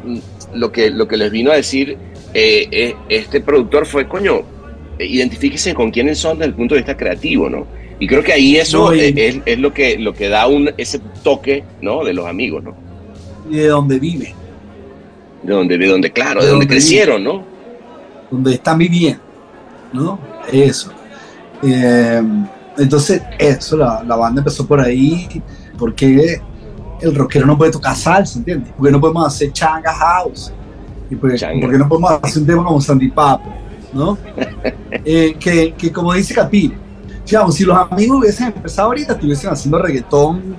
lo, 0.54 0.71
que, 0.71 0.89
lo 0.89 1.08
que 1.08 1.17
les 1.17 1.32
vino 1.32 1.51
a 1.51 1.56
decir 1.56 1.97
eh, 2.34 2.67
eh, 2.71 2.95
este 3.10 3.41
productor 3.41 3.86
fue, 3.86 4.08
coño, 4.08 4.41
identifíquense 4.99 5.73
con 5.73 5.91
quiénes 5.91 6.17
son 6.19 6.38
desde 6.38 6.49
el 6.49 6.56
punto 6.56 6.75
de 6.75 6.82
vista 6.82 6.95
creativo, 6.95 7.49
¿no? 7.49 7.67
Y 7.99 8.08
creo 8.08 8.23
que 8.23 8.34
ahí 8.34 8.58
eso 8.58 8.89
No, 8.89 8.95
y- 8.95 9.13
es, 9.15 9.38
es 9.45 9.60
lo 9.60 9.73
que 9.73 9.97
lo 9.99 10.13
que 10.13 10.27
da 10.30 10.47
un, 10.47 10.71
ese 10.77 10.99
toque, 11.23 11.63
¿no? 11.82 12.04
De 12.04 12.13
los 12.13 12.25
amigos, 12.25 12.63
¿no? 12.63 12.75
Y 13.51 13.57
de 13.57 13.67
donde 13.67 13.99
vive, 13.99 14.33
De 15.43 15.53
donde, 15.53 15.77
de 15.77 15.87
donde 15.87 16.11
claro, 16.11 16.39
de, 16.39 16.45
De 16.45 16.51
donde 16.51 16.65
donde 16.65 16.67
crecieron, 16.67 17.23
¿no? 17.23 17.43
donde 18.31 18.53
están 18.53 18.77
viviendo, 18.77 19.21
¿no? 19.91 20.17
Eso. 20.51 20.91
Eh, 21.61 22.23
entonces, 22.77 23.21
eso, 23.37 23.75
la, 23.75 24.03
la 24.03 24.15
banda 24.15 24.39
empezó 24.39 24.65
por 24.65 24.79
ahí, 24.79 25.27
porque 25.77 26.41
el 27.01 27.13
rockero 27.13 27.45
no 27.45 27.57
puede 27.57 27.71
tocar 27.71 27.95
salsa, 27.95 28.39
¿entiendes? 28.39 28.73
Porque 28.77 28.91
no 28.91 29.01
podemos 29.01 29.27
hacer 29.27 29.51
changa 29.51 29.93
house, 29.93 30.53
y 31.09 31.15
pues, 31.15 31.41
Changa. 31.41 31.59
porque 31.59 31.77
no 31.77 31.89
podemos 31.89 32.11
hacer 32.23 32.41
un 32.41 32.47
tema 32.47 32.63
como 32.63 32.79
Sandy 32.79 33.09
Papo, 33.09 33.53
¿no? 33.93 34.17
Eh, 35.03 35.35
que, 35.39 35.73
que 35.73 35.91
como 35.91 36.13
dice 36.13 36.33
Capire, 36.33 36.77
digamos, 37.25 37.55
si 37.55 37.63
los 37.63 37.75
amigos 37.75 38.19
hubiesen 38.19 38.47
empezado 38.47 38.89
ahorita, 38.89 39.13
estuviesen 39.13 39.49
haciendo 39.49 39.79
reggaetón, 39.79 40.55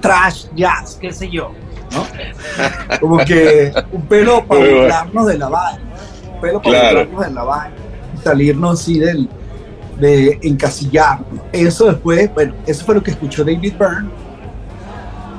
trash, 0.00 0.46
jazz, 0.54 0.96
qué 0.98 1.12
sé 1.12 1.28
yo, 1.30 1.50
¿no? 1.94 2.06
Como 3.00 3.18
que 3.18 3.72
un 3.92 4.02
pelo 4.02 4.44
para 4.46 4.60
burlarnos 4.60 5.26
de 5.26 5.38
la 5.38 5.48
vaina, 5.48 5.80
un 6.34 6.40
pelo 6.40 6.62
para 6.62 6.80
Claro. 6.80 6.98
burlarnos 7.06 7.26
de 7.26 7.34
la 7.34 7.44
vaina, 7.44 7.74
salirnos 8.22 8.80
así 8.80 8.98
del, 8.98 9.28
de 9.98 10.38
encasillarnos. 10.42 11.40
Eso 11.52 11.86
después, 11.86 12.32
bueno, 12.34 12.54
eso 12.66 12.84
fue 12.84 12.94
lo 12.96 13.02
que 13.02 13.12
escuchó 13.12 13.44
David 13.44 13.74
Byrne, 13.78 14.08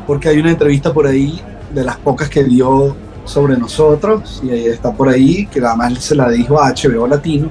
porque 0.07 0.29
hay 0.29 0.39
una 0.39 0.51
entrevista 0.51 0.93
por 0.93 1.07
ahí 1.07 1.41
de 1.73 1.83
las 1.83 1.97
pocas 1.97 2.29
que 2.29 2.43
dio 2.43 2.95
sobre 3.25 3.57
nosotros, 3.57 4.41
y 4.43 4.51
ahí 4.51 4.65
está 4.67 4.91
por 4.93 5.09
ahí, 5.09 5.47
que 5.47 5.59
además 5.59 5.93
se 6.03 6.15
la 6.15 6.29
dijo 6.29 6.61
a 6.61 6.71
HBO 6.71 7.07
Latino. 7.07 7.49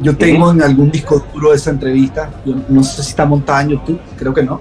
Yo 0.00 0.16
tengo 0.16 0.52
en 0.52 0.62
algún 0.62 0.90
disco 0.90 1.24
duro 1.34 1.52
esa 1.52 1.70
entrevista, 1.70 2.30
yo 2.44 2.54
no 2.68 2.82
sé 2.84 3.02
si 3.02 3.10
está 3.10 3.24
montada 3.26 3.62
en 3.62 3.70
YouTube, 3.70 4.00
creo 4.16 4.32
que 4.32 4.42
no, 4.44 4.60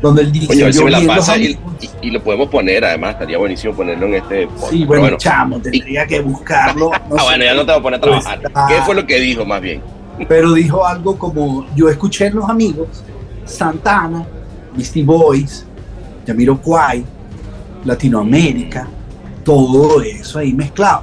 donde 0.00 0.22
él 0.22 0.32
dice, 0.32 0.46
Coño, 0.48 0.64
ver 0.64 0.72
si 0.74 0.78
yo 0.80 0.84
me 0.84 0.90
la 0.90 1.00
pasa 1.06 1.36
y, 1.36 1.44
y- 1.80 1.90
y 2.08 2.10
lo 2.10 2.22
podemos 2.22 2.48
poner, 2.48 2.84
además, 2.84 3.12
estaría 3.12 3.38
buenísimo 3.38 3.74
ponerlo 3.74 4.06
en 4.06 4.14
este 4.14 4.46
podcast. 4.46 4.70
Sí, 4.72 4.84
pero 4.88 5.00
bueno, 5.00 5.16
chamo, 5.18 5.60
tendría 5.60 6.06
que 6.06 6.20
buscarlo. 6.20 6.90
no 7.10 7.16
ah, 7.18 7.22
bueno, 7.24 7.44
ya 7.44 7.54
no 7.54 7.64
te 7.66 7.72
voy 7.72 7.78
a 7.78 7.82
poner 7.82 7.98
a 7.98 8.02
trabajar. 8.02 8.40
¿Qué 8.68 8.74
fue 8.84 8.94
lo 8.94 9.06
que 9.06 9.20
dijo 9.20 9.44
más 9.44 9.60
bien? 9.60 9.80
Pero 10.28 10.52
dijo 10.52 10.86
algo 10.86 11.18
como, 11.18 11.66
yo 11.74 11.88
escuché 11.88 12.26
en 12.26 12.36
Los 12.36 12.48
Amigos, 12.50 13.02
Santana, 13.44 14.24
Misty 14.76 15.02
Boys, 15.02 15.64
Jamiroquai, 16.26 17.04
Latinoamérica, 17.84 18.86
todo 19.44 20.00
eso 20.02 20.38
ahí 20.38 20.52
mezclado. 20.52 21.02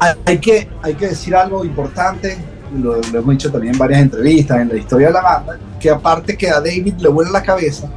Hay- 0.00 0.14
Hay 0.26 0.38
que, 0.38 0.68
hay 0.82 0.94
que 0.94 1.08
decir 1.08 1.34
algo 1.34 1.64
importante, 1.64 2.38
lo, 2.80 3.00
lo 3.00 3.18
hemos 3.18 3.30
dicho 3.34 3.50
también 3.50 3.72
en 3.74 3.78
varias 3.78 4.00
entrevistas, 4.02 4.60
en 4.60 4.68
la 4.68 4.76
historia 4.76 5.08
de 5.08 5.12
la 5.14 5.22
banda, 5.22 5.58
que 5.80 5.90
aparte 5.90 6.36
que 6.36 6.48
a 6.50 6.60
David 6.60 6.94
le 6.98 7.08
vuela 7.08 7.30
la 7.30 7.42
cabeza, 7.42 7.88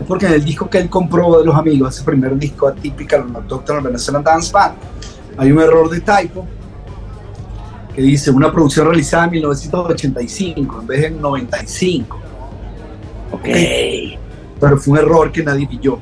es 0.00 0.06
porque 0.06 0.26
en 0.26 0.32
el 0.34 0.44
disco 0.44 0.68
que 0.70 0.78
él 0.78 0.88
compró 0.88 1.38
de 1.38 1.44
Los 1.44 1.56
Amigos, 1.56 1.94
ese 1.96 2.04
primer 2.04 2.36
disco 2.38 2.68
atípico, 2.68 3.16
el 3.16 3.24
Doctor 3.48 3.82
Venezuelan 3.82 4.22
Dance 4.22 4.52
Band, 4.52 4.74
hay 5.36 5.50
un 5.52 5.60
error 5.60 5.88
de 5.90 6.00
typo 6.00 6.46
que 7.94 8.02
dice 8.02 8.30
una 8.30 8.52
producción 8.52 8.86
realizada 8.86 9.24
en 9.24 9.30
1985 9.32 10.80
en 10.82 10.86
vez 10.86 11.00
de 11.00 11.06
en 11.08 11.20
95. 11.20 12.18
Ok. 13.32 13.44
Pero 14.60 14.78
fue 14.78 14.92
un 14.92 14.98
error 15.04 15.32
que 15.32 15.42
nadie 15.42 15.66
pilló. 15.66 15.98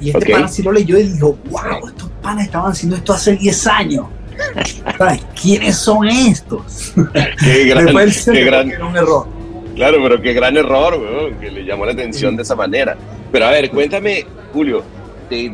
Y 0.00 0.10
este 0.10 0.24
Ok. 0.24 0.30
pana 0.32 0.48
sí 0.48 0.62
lo 0.62 0.72
leyó 0.72 0.96
y 0.98 1.02
dijo, 1.04 1.36
wow, 1.50 1.88
estos 1.88 2.08
panas 2.22 2.44
estaban 2.46 2.72
haciendo 2.72 2.96
esto 2.96 3.12
hace 3.12 3.36
10 3.36 3.66
años. 3.66 4.06
¿Quiénes 5.40 5.76
son 5.76 6.06
estos? 6.06 6.92
Qué 7.40 7.64
gran, 7.68 7.84
Después 7.86 8.04
él 8.06 8.12
se 8.12 8.32
qué 8.32 8.44
gran- 8.44 8.68
que 8.68 8.74
era 8.74 8.86
un 8.86 8.96
error. 8.96 9.26
Claro, 9.78 9.98
pero 10.02 10.20
qué 10.20 10.32
gran 10.32 10.56
error, 10.56 10.98
que 11.38 11.52
le 11.52 11.64
llamó 11.64 11.86
la 11.86 11.92
atención 11.92 12.34
de 12.34 12.42
esa 12.42 12.56
manera. 12.56 12.96
Pero 13.30 13.46
a 13.46 13.50
ver, 13.52 13.70
cuéntame, 13.70 14.26
Julio, 14.52 14.82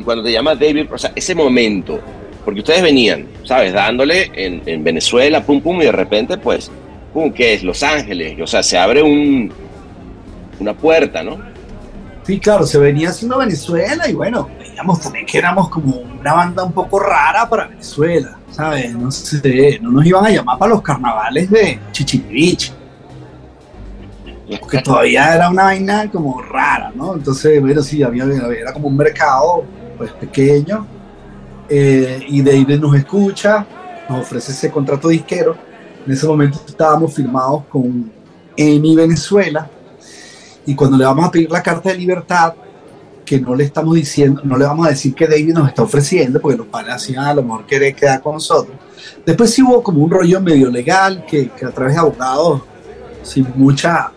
cuando 0.02 0.24
te 0.24 0.32
llama 0.32 0.54
David, 0.54 0.86
o 0.90 0.96
sea, 0.96 1.12
ese 1.14 1.34
momento, 1.34 2.00
porque 2.42 2.60
ustedes 2.60 2.80
venían, 2.80 3.26
¿sabes? 3.44 3.74
Dándole 3.74 4.30
en, 4.32 4.62
en 4.64 4.82
Venezuela, 4.82 5.44
pum, 5.44 5.60
pum, 5.60 5.82
y 5.82 5.84
de 5.84 5.92
repente, 5.92 6.38
pues, 6.38 6.70
pum, 7.12 7.30
¿qué 7.32 7.52
es? 7.52 7.62
Los 7.62 7.82
Ángeles, 7.82 8.40
o 8.40 8.46
sea, 8.46 8.62
se 8.62 8.78
abre 8.78 9.02
un, 9.02 9.52
una 10.58 10.72
puerta, 10.72 11.22
¿no? 11.22 11.36
Sí, 12.22 12.40
claro, 12.40 12.64
se 12.64 12.78
venía 12.78 13.10
haciendo 13.10 13.36
Venezuela 13.36 14.08
y 14.08 14.14
bueno, 14.14 14.48
veíamos 14.58 15.02
también 15.02 15.26
que 15.26 15.36
éramos 15.36 15.68
como 15.68 15.98
una 15.98 16.32
banda 16.32 16.64
un 16.64 16.72
poco 16.72 16.98
rara 16.98 17.46
para 17.46 17.66
Venezuela, 17.66 18.38
¿sabes? 18.50 18.94
No 18.94 19.10
sé, 19.10 19.78
no 19.82 19.90
nos 19.90 20.06
iban 20.06 20.24
a 20.24 20.30
llamar 20.30 20.56
para 20.56 20.70
los 20.70 20.80
carnavales 20.80 21.50
de 21.50 21.78
Chichiriviche. 21.92 22.72
Porque 24.60 24.82
todavía 24.82 25.34
era 25.34 25.48
una 25.48 25.64
vaina 25.64 26.10
como 26.10 26.40
rara, 26.42 26.92
¿no? 26.94 27.14
Entonces, 27.14 27.60
bueno, 27.60 27.82
sí, 27.82 28.02
había, 28.02 28.24
era 28.24 28.72
como 28.72 28.88
un 28.88 28.96
mercado 28.96 29.64
pues 29.96 30.10
pequeño, 30.12 30.86
eh, 31.68 32.24
y 32.28 32.42
David 32.42 32.78
nos 32.78 32.94
escucha, 32.96 33.66
nos 34.08 34.20
ofrece 34.20 34.52
ese 34.52 34.70
contrato 34.70 35.08
disquero. 35.08 35.56
En 36.06 36.12
ese 36.12 36.26
momento 36.26 36.60
estábamos 36.66 37.14
firmados 37.14 37.64
con 37.70 38.12
EMI 38.56 38.96
Venezuela, 38.96 39.68
y 40.66 40.74
cuando 40.74 40.96
le 40.96 41.04
vamos 41.04 41.26
a 41.26 41.30
pedir 41.30 41.50
la 41.50 41.62
carta 41.62 41.90
de 41.90 41.96
libertad, 41.96 42.54
que 43.24 43.40
no 43.40 43.54
le 43.54 43.64
estamos 43.64 43.94
diciendo, 43.94 44.42
no 44.44 44.58
le 44.58 44.66
vamos 44.66 44.86
a 44.86 44.90
decir 44.90 45.14
que 45.14 45.26
David 45.26 45.54
nos 45.54 45.68
está 45.68 45.82
ofreciendo, 45.82 46.40
porque 46.40 46.58
los 46.58 46.66
padres 46.66 46.94
hacían 46.96 47.24
a 47.24 47.34
lo 47.34 47.42
mejor 47.42 47.64
querer 47.64 47.94
quedar 47.94 48.20
con 48.20 48.34
nosotros. 48.34 48.76
Después 49.24 49.50
sí 49.50 49.62
hubo 49.62 49.82
como 49.82 50.04
un 50.04 50.10
rollo 50.10 50.40
medio 50.40 50.70
legal, 50.70 51.24
que, 51.26 51.48
que 51.48 51.64
a 51.64 51.70
través 51.70 51.94
de 51.94 52.00
abogados, 52.00 52.62
sin 53.22 53.46
mucha... 53.56 54.12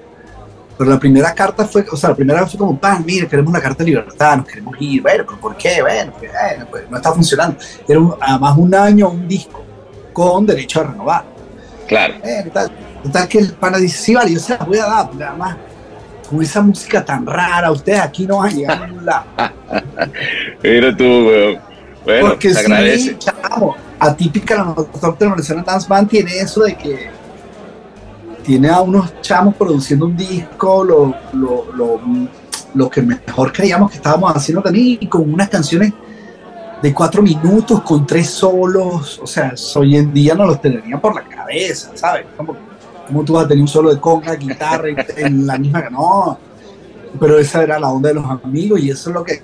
Pero 0.77 0.89
la 0.91 0.99
primera 0.99 1.33
carta 1.33 1.65
fue, 1.65 1.85
o 1.91 1.95
sea, 1.97 2.09
la 2.09 2.15
primera 2.15 2.45
fue 2.45 2.57
como, 2.59 2.77
pan, 2.77 3.03
mira, 3.05 3.27
queremos 3.27 3.49
una 3.51 3.59
carta 3.61 3.83
de 3.83 3.89
libertad, 3.89 4.37
nos 4.37 4.45
queremos 4.47 4.75
ir, 4.79 5.01
bueno, 5.01 5.23
pero 5.27 5.39
¿por 5.39 5.57
qué? 5.57 5.81
Bueno, 5.81 6.13
pues, 6.19 6.31
bueno, 6.31 6.67
pues, 6.69 6.89
no 6.89 6.97
está 6.97 7.11
funcionando. 7.13 7.57
Era 7.87 7.99
un- 7.99 8.15
además 8.21 8.57
un 8.57 8.75
año, 8.75 9.09
un 9.09 9.27
disco, 9.27 9.63
con 10.13 10.45
derecho 10.45 10.81
a 10.81 10.83
renovar. 10.83 11.23
Claro. 11.87 12.13
Eh, 12.23 12.49
tal, 12.53 12.71
tal 13.11 13.27
que 13.27 13.39
el 13.39 13.53
pana 13.53 13.77
dice, 13.77 13.97
sí, 13.97 14.13
vale, 14.15 14.31
yo 14.33 14.39
se 14.39 14.55
las 14.57 14.67
voy 14.67 14.77
a 14.77 14.85
dar, 14.85 15.07
porque 15.09 15.23
además, 15.23 15.57
con 16.29 16.41
esa 16.43 16.61
música 16.61 17.03
tan 17.03 17.25
rara, 17.25 17.71
ustedes 17.71 17.99
aquí 18.01 18.27
no 18.27 18.37
van 18.39 18.49
a 18.49 18.51
llegar 18.53 18.83
a 18.83 18.87
ningún 18.87 19.05
lado. 19.05 19.25
Mira 20.63 20.95
tú, 20.95 21.03
weón. 21.03 21.59
Bueno, 22.03 22.29
Porque 22.29 22.53
se 22.53 22.59
agradece. 22.61 23.09
sí, 23.09 23.17
chamo, 23.19 23.75
atípica 23.99 24.55
la 24.55 24.63
Doctor 25.01 25.35
Nacional 25.35 25.65
Dance 25.65 25.87
Band 25.89 26.07
tiene 26.09 26.37
eso 26.39 26.61
de 26.63 26.75
que 26.77 27.09
tiene 28.47 28.69
a 28.69 28.79
unos 28.79 29.19
chamos 29.21 29.55
produciendo 29.55 30.05
un 30.05 30.15
disco, 30.15 30.81
lo, 30.81 31.13
lo, 31.33 31.65
lo, 31.75 31.99
lo 32.73 32.89
que 32.89 33.01
mejor 33.01 33.51
creíamos 33.51 33.91
que 33.91 33.97
estábamos 33.97 34.33
haciendo 34.33 34.61
también, 34.63 34.97
y 35.01 35.07
con 35.07 35.33
unas 35.33 35.49
canciones 35.49 35.91
de 36.81 36.93
cuatro 36.93 37.21
minutos, 37.21 37.81
con 37.81 38.07
tres 38.07 38.29
solos, 38.29 39.19
o 39.21 39.27
sea, 39.27 39.53
hoy 39.75 39.97
en 39.97 40.13
día 40.13 40.33
no 40.33 40.45
los 40.45 40.61
tendrían 40.61 41.01
por 41.01 41.13
la 41.13 41.23
cabeza, 41.27 41.91
¿sabes? 41.95 42.25
Como, 42.37 42.55
como 43.05 43.23
tú 43.25 43.33
vas 43.33 43.43
a 43.43 43.47
tener 43.49 43.61
un 43.61 43.67
solo 43.67 43.93
de 43.93 43.99
conga, 43.99 44.35
guitarra, 44.35 44.87
en- 45.17 45.45
la 45.45 45.57
misma, 45.57 45.89
no, 45.89 46.39
pero 47.19 47.37
esa 47.39 47.63
era 47.63 47.77
la 47.77 47.89
onda 47.89 48.07
de 48.07 48.15
los 48.15 48.25
amigos 48.29 48.79
y 48.79 48.89
eso 48.91 49.09
es 49.09 49.13
lo 49.13 49.23
que 49.25 49.41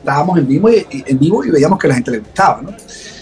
estábamos 0.00 0.38
en 0.38 0.46
vivo 0.46 0.68
y, 0.68 0.86
y- 0.90 1.04
en 1.06 1.18
vivo 1.18 1.42
y 1.46 1.50
veíamos 1.50 1.78
que 1.78 1.86
a 1.86 1.88
la 1.88 1.94
gente 1.94 2.10
le 2.10 2.18
gustaba, 2.18 2.60
¿no? 2.60 2.72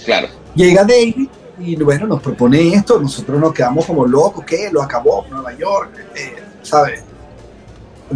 Claro. 0.05 0.27
Llega 0.57 0.83
David 0.83 1.29
y 1.61 1.77
bueno, 1.77 2.07
nos 2.07 2.23
propone 2.23 2.75
esto, 2.75 3.01
nosotros 3.01 3.41
nos 3.41 3.53
quedamos 3.53 3.85
como 3.87 4.07
locos, 4.07 4.45
¿qué? 4.45 4.71
Lo 4.73 4.83
acabó, 4.83 5.25
Nueva 5.31 5.53
York, 5.57 5.91
eh, 6.15 6.37
¿sabes? 6.63 7.03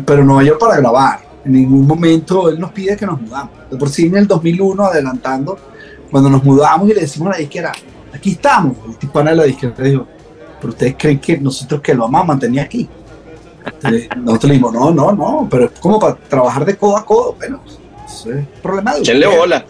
Pero 0.04 0.24
Nueva 0.24 0.44
York 0.44 0.60
para 0.60 0.76
grabar. 0.76 1.20
En 1.44 1.52
ningún 1.52 1.86
momento 1.86 2.48
él 2.48 2.60
nos 2.60 2.70
pide 2.70 2.96
que 2.96 3.04
nos 3.04 3.20
mudamos. 3.20 3.50
De 3.70 3.76
por 3.76 3.88
sí 3.88 4.06
en 4.06 4.16
el 4.16 4.28
2001, 4.28 4.84
adelantando, 4.84 5.58
cuando 6.10 6.30
nos 6.30 6.44
mudamos 6.44 6.88
y 6.88 6.94
le 6.94 7.00
decimos 7.00 7.28
a 7.28 7.32
la 7.32 7.38
disquera, 7.38 7.72
aquí 8.14 8.32
estamos, 8.32 8.76
el 8.88 8.96
tipo 8.96 9.22
de 9.22 9.34
la 9.34 9.42
disquera 9.44 9.74
dijo, 9.78 10.06
pero 10.60 10.72
ustedes 10.72 10.94
creen 10.96 11.18
que 11.18 11.38
nosotros 11.38 11.80
que 11.80 11.94
lo 11.94 12.02
vamos 12.02 12.20
a 12.20 12.24
mantener 12.24 12.64
aquí. 12.64 12.88
Entonces, 13.64 14.08
nosotros 14.16 14.44
le 14.44 14.54
dijimos, 14.54 14.72
no, 14.72 14.90
no, 14.92 15.12
no, 15.12 15.48
pero 15.50 15.64
es 15.64 15.80
como 15.80 15.98
para 15.98 16.14
trabajar 16.14 16.64
de 16.64 16.76
codo 16.76 16.96
a 16.96 17.04
codo. 17.04 17.34
Bueno, 17.34 17.60
eso 18.06 18.32
es 18.32 18.46
problema 18.62 18.94
de 18.94 19.00
Échenle 19.00 19.26
ustedes. 19.26 19.40
bola. 19.40 19.64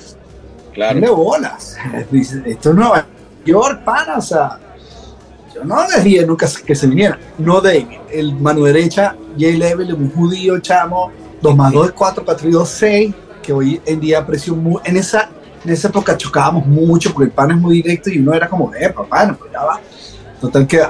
Claro. 0.75 0.99
Échenle 0.99 1.15
bolas. 1.15 1.77
Dice, 2.11 2.43
Esto 2.45 2.71
es 2.71 2.77
Nueva 2.77 3.07
York, 3.44 3.85
pana, 3.85 4.16
o 4.18 4.22
sea, 4.22 4.59
yo 5.55 5.64
no 5.64 5.76
dije 6.02 6.26
nunca 6.26 6.46
que 6.64 6.74
se 6.74 6.87
viniera. 6.87 7.18
No 7.38 7.61
David, 7.61 7.87
el 8.11 8.35
mano 8.35 8.64
derecha, 8.64 9.16
Jay 9.38 9.57
Level, 9.57 9.94
un 9.94 10.11
judío, 10.11 10.59
chamo, 10.61 11.11
2 11.40 11.57
más 11.57 11.72
2 11.72 11.87
es 11.88 11.92
4, 11.92 12.24
4 12.24 12.48
y 12.48 12.52
2 12.52 12.68
6, 12.68 13.14
que 13.42 13.52
hoy 13.52 13.81
en 13.85 14.00
día 14.00 14.20
aprecio 14.20 14.55
muy, 14.55 14.81
en 14.85 14.96
esa, 14.96 15.31
en 15.64 15.70
esa 15.70 15.88
época 15.88 16.16
chocábamos 16.16 16.66
mucho 16.66 17.12
porque 17.12 17.26
el 17.26 17.33
pan 17.33 17.50
es 17.50 17.57
muy 17.57 17.76
directo 17.76 18.11
y 18.11 18.18
uno 18.18 18.33
era 18.33 18.48
como, 18.48 18.74
eh, 18.74 18.90
papá, 18.90 19.26
no, 19.26 19.37
pues 19.37 19.52
ya 19.52 19.62
va. 19.62 19.81
Total 20.40 20.66
que 20.66 20.81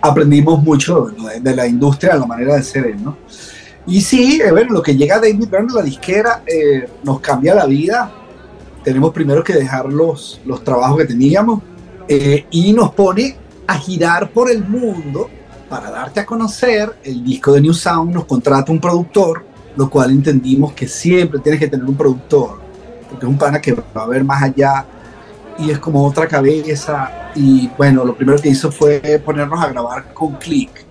aprendimos 0.00 0.62
mucho 0.62 1.06
de, 1.06 1.40
de 1.40 1.56
la 1.56 1.66
industria, 1.66 2.14
de 2.14 2.20
la 2.20 2.26
manera 2.26 2.56
de 2.56 2.62
ser 2.62 2.86
él, 2.86 3.02
¿no? 3.02 3.16
Y 3.86 4.00
sí, 4.00 4.40
eh, 4.40 4.50
bueno, 4.52 4.74
lo 4.74 4.82
que 4.82 4.96
llega 4.96 5.16
David 5.16 5.48
Byrne 5.48 5.68
a 5.72 5.76
la 5.76 5.82
disquera 5.82 6.42
eh, 6.46 6.88
nos 7.02 7.20
cambia 7.20 7.54
la 7.54 7.66
vida. 7.66 8.10
Tenemos 8.84 9.12
primero 9.12 9.42
que 9.42 9.54
dejar 9.54 9.86
los, 9.86 10.40
los 10.44 10.62
trabajos 10.62 10.98
que 10.98 11.04
teníamos 11.06 11.62
eh, 12.08 12.46
y 12.50 12.72
nos 12.72 12.92
pone 12.92 13.36
a 13.66 13.78
girar 13.78 14.30
por 14.30 14.50
el 14.50 14.64
mundo 14.64 15.30
para 15.68 15.90
darte 15.90 16.20
a 16.20 16.26
conocer 16.26 16.98
el 17.02 17.24
disco 17.24 17.52
de 17.52 17.60
New 17.60 17.72
Sound. 17.72 18.12
Nos 18.12 18.24
contrata 18.26 18.70
un 18.70 18.80
productor, 18.80 19.44
lo 19.76 19.88
cual 19.88 20.10
entendimos 20.10 20.72
que 20.72 20.86
siempre 20.86 21.40
tienes 21.40 21.60
que 21.60 21.68
tener 21.68 21.86
un 21.86 21.96
productor, 21.96 22.60
porque 23.08 23.24
es 23.24 23.30
un 23.30 23.38
pana 23.38 23.60
que 23.60 23.72
va 23.72 24.02
a 24.02 24.06
ver 24.06 24.24
más 24.24 24.42
allá 24.42 24.84
y 25.58 25.70
es 25.70 25.78
como 25.78 26.06
otra 26.06 26.26
cabeza. 26.26 27.30
Y 27.34 27.68
bueno, 27.78 28.04
lo 28.04 28.14
primero 28.14 28.38
que 28.40 28.50
hizo 28.50 28.70
fue 28.70 29.00
ponernos 29.24 29.62
a 29.62 29.68
grabar 29.68 30.12
con 30.12 30.34
Click. 30.36 30.84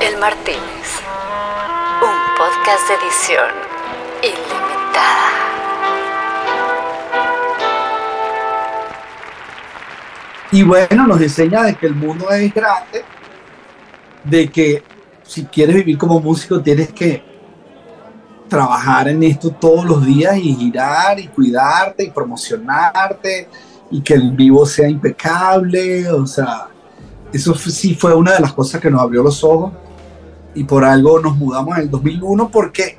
El 0.00 0.20
Martínez. 0.20 0.65
Edición 2.88 3.50
ilimitada. 4.22 5.30
Y 10.52 10.62
bueno, 10.62 11.08
nos 11.08 11.20
enseña 11.20 11.64
de 11.64 11.74
que 11.74 11.86
el 11.86 11.96
mundo 11.96 12.30
es 12.30 12.54
grande, 12.54 13.04
de 14.22 14.48
que 14.48 14.84
si 15.24 15.46
quieres 15.46 15.74
vivir 15.74 15.98
como 15.98 16.20
músico 16.20 16.62
tienes 16.62 16.92
que 16.92 17.24
trabajar 18.48 19.08
en 19.08 19.20
esto 19.24 19.50
todos 19.50 19.84
los 19.84 20.06
días 20.06 20.36
y 20.36 20.54
girar 20.54 21.18
y 21.18 21.26
cuidarte 21.26 22.04
y 22.04 22.10
promocionarte 22.12 23.48
y 23.90 24.00
que 24.00 24.14
el 24.14 24.30
vivo 24.30 24.64
sea 24.64 24.88
impecable, 24.88 26.08
o 26.12 26.24
sea, 26.24 26.68
eso 27.32 27.52
sí 27.56 27.96
fue 27.96 28.14
una 28.14 28.34
de 28.34 28.40
las 28.42 28.52
cosas 28.52 28.80
que 28.80 28.88
nos 28.88 29.00
abrió 29.00 29.24
los 29.24 29.42
ojos 29.42 29.72
y 30.56 30.64
por 30.64 30.84
algo 30.84 31.20
nos 31.20 31.36
mudamos 31.36 31.76
en 31.76 31.84
el 31.84 31.90
2001 31.90 32.48
porque 32.50 32.98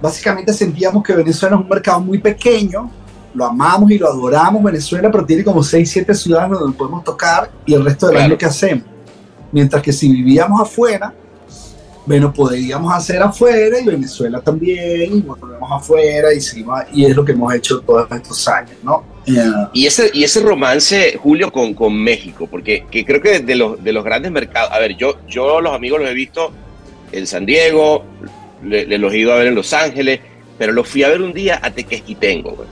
básicamente 0.00 0.52
sentíamos 0.52 1.02
que 1.02 1.14
Venezuela 1.14 1.56
es 1.56 1.62
un 1.62 1.68
mercado 1.68 2.00
muy 2.00 2.18
pequeño, 2.18 2.90
lo 3.34 3.44
amamos 3.44 3.90
y 3.90 3.98
lo 3.98 4.08
adoramos 4.08 4.62
Venezuela, 4.62 5.10
pero 5.10 5.24
tiene 5.26 5.44
como 5.44 5.62
6, 5.62 5.90
7 5.90 6.14
ciudades 6.14 6.50
donde 6.58 6.76
podemos 6.76 7.04
tocar 7.04 7.50
y 7.66 7.74
el 7.74 7.84
resto 7.84 8.06
del 8.06 8.14
Claro. 8.16 8.30
año 8.30 8.38
que 8.38 8.46
hacemos. 8.46 8.84
Mientras 9.52 9.82
que 9.82 9.92
si 9.92 10.10
vivíamos 10.10 10.60
afuera, 10.60 11.12
bueno, 12.06 12.32
podríamos 12.32 12.92
hacer 12.94 13.20
afuera 13.22 13.80
y 13.80 13.84
Venezuela 13.84 14.40
también, 14.40 15.16
y 15.16 15.20
volvemos 15.22 15.70
afuera 15.72 16.32
y, 16.32 16.40
seguimos- 16.40 16.84
y 16.92 17.04
es 17.04 17.16
lo 17.16 17.24
que 17.24 17.32
hemos 17.32 17.52
hecho 17.54 17.80
todos 17.80 18.06
estos 18.12 18.46
años, 18.48 18.76
¿no? 18.82 19.02
Eh, 19.26 19.66
Y 19.72 19.86
ese, 19.86 20.10
y 20.14 20.24
ese 20.24 20.40
romance, 20.40 21.18
Julio, 21.20 21.50
con, 21.50 21.74
con 21.74 21.94
México, 21.94 22.46
porque 22.50 22.84
que 22.90 23.04
creo 23.04 23.20
que 23.20 23.40
de 23.40 23.54
los, 23.56 23.82
de 23.82 23.92
los 23.92 24.04
grandes 24.04 24.30
mercados, 24.30 24.70
a 24.72 24.78
ver, 24.78 24.96
yo, 24.96 25.18
yo 25.28 25.60
los 25.60 25.74
amigos 25.74 26.00
los 26.00 26.08
he 26.10 26.14
visto 26.14 26.52
en 27.12 27.26
San 27.26 27.44
Diego, 27.44 28.04
le, 28.64 28.86
le 28.86 28.98
los 28.98 29.12
he 29.12 29.18
ido 29.18 29.32
a 29.32 29.36
ver 29.36 29.48
en 29.48 29.54
Los 29.54 29.72
Ángeles, 29.72 30.20
pero 30.58 30.72
los 30.72 30.88
fui 30.88 31.02
a 31.02 31.08
ver 31.08 31.22
un 31.22 31.32
día 31.32 31.58
a 31.62 31.70
Tequesquitengo, 31.70 32.52
güey. 32.52 32.68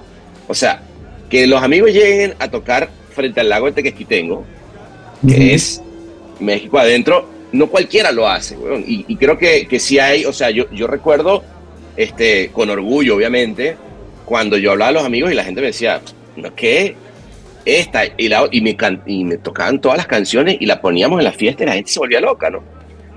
O 0.49 0.55
sea, 0.55 0.83
que 1.29 1.47
los 1.47 1.63
amigos 1.63 1.91
lleguen 1.93 2.35
a 2.39 2.49
tocar 2.49 2.89
frente 3.15 3.41
al 3.41 3.49
lago 3.49 3.67
de 3.67 3.73
Tequesquitengo, 3.73 4.45
que 5.27 5.55
es 5.55 5.81
México 6.41 6.79
adentro, 6.79 7.29
no 7.53 7.69
cualquiera 7.69 8.13
lo 8.13 8.29
hace, 8.29 8.57
weón. 8.57 8.85
Y, 8.87 9.05
y 9.09 9.17
creo 9.17 9.39
que, 9.39 9.67
que 9.67 9.79
sí 9.79 9.99
hay, 9.99 10.25
o 10.25 10.33
sea, 10.33 10.51
yo, 10.51 10.71
yo 10.71 10.87
recuerdo, 10.87 11.43
este, 11.97 12.51
con 12.53 12.71
orgullo, 12.71 13.17
obviamente, 13.17 13.77
cuando 14.25 14.57
yo 14.57 14.73
hablaba 14.73 14.89
a 14.89 14.93
los 14.93 15.05
amigos 15.05 15.31
y 15.31 15.35
la 15.35 15.45
gente 15.45 15.61
me 15.61 15.69
decía, 15.69 16.01
¿no 16.37 16.55
qué? 16.55 16.97
Esta, 17.65 18.03
y, 18.19 18.29
la, 18.29 18.47
y, 18.51 18.61
me, 18.61 18.77
can- 18.77 19.03
y 19.07 19.25
me 19.25 19.39
tocaban 19.39 19.81
todas 19.81 19.97
las 19.97 20.07
canciones 20.07 20.57
y 20.61 20.67
la 20.67 20.81
poníamos 20.81 21.19
en 21.19 21.25
la 21.25 21.33
fiesta 21.33 21.63
y 21.63 21.67
la 21.67 21.73
gente 21.73 21.91
se 21.91 21.99
volvía 21.99 22.21
loca, 22.21 22.51
¿no? 22.51 22.63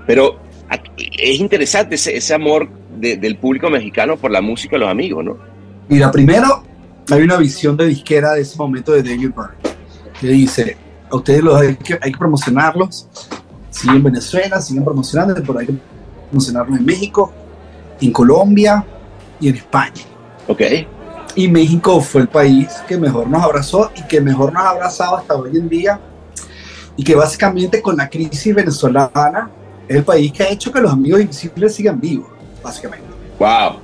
Pero 0.06 0.38
aquí- 0.68 1.10
es 1.18 1.38
interesante 1.38 1.96
ese, 1.96 2.16
ese 2.16 2.32
amor 2.34 2.68
de- 2.98 3.16
del 3.18 3.36
público 3.36 3.68
mexicano 3.68 4.16
por 4.16 4.30
la 4.30 4.40
música 4.40 4.76
de 4.76 4.80
los 4.80 4.88
amigos, 4.88 5.22
¿no? 5.24 5.36
Mira, 5.88 6.10
primero 6.10 6.64
hay 7.10 7.22
una 7.22 7.36
visión 7.36 7.76
de 7.76 7.86
disquera 7.86 8.32
de 8.32 8.40
ese 8.42 8.56
momento 8.56 8.92
de 8.92 9.02
David 9.02 9.30
Byrne, 9.36 9.54
que 10.20 10.26
dice, 10.28 10.76
a 11.10 11.16
ustedes 11.16 11.42
los 11.42 11.60
hay 11.60 11.74
que, 11.76 11.98
hay 12.00 12.12
que 12.12 12.18
promocionarlos, 12.18 13.06
siguen 13.70 13.96
en 13.96 14.02
Venezuela, 14.04 14.60
siguen 14.62 14.84
promocionando, 14.84 15.34
pero 15.46 15.58
hay 15.58 15.66
que 15.66 15.74
promocionarlos 16.30 16.78
en 16.78 16.84
México, 16.86 17.32
en 18.00 18.12
Colombia 18.12 18.84
y 19.40 19.48
en 19.48 19.56
España. 19.56 20.02
Ok. 20.46 20.62
Y 21.38 21.46
México 21.46 22.00
fue 22.00 22.22
el 22.22 22.28
país 22.28 22.66
que 22.88 22.98
mejor 22.98 23.28
nos 23.28 23.44
abrazó 23.44 23.92
y 23.94 24.02
que 24.08 24.20
mejor 24.20 24.52
nos 24.52 24.60
ha 24.60 24.70
abrazado 24.70 25.18
hasta 25.18 25.36
hoy 25.36 25.56
en 25.56 25.68
día. 25.68 26.00
Y 26.96 27.04
que 27.04 27.14
básicamente 27.14 27.80
con 27.80 27.96
la 27.96 28.10
crisis 28.10 28.52
venezolana 28.52 29.48
es 29.86 29.98
el 29.98 30.02
país 30.02 30.32
que 30.32 30.42
ha 30.42 30.48
hecho 30.48 30.72
que 30.72 30.80
los 30.80 30.92
amigos 30.92 31.20
invisibles 31.20 31.76
sigan 31.76 32.00
vivos, 32.00 32.26
básicamente. 32.60 33.06
¡Wow! 33.38 33.78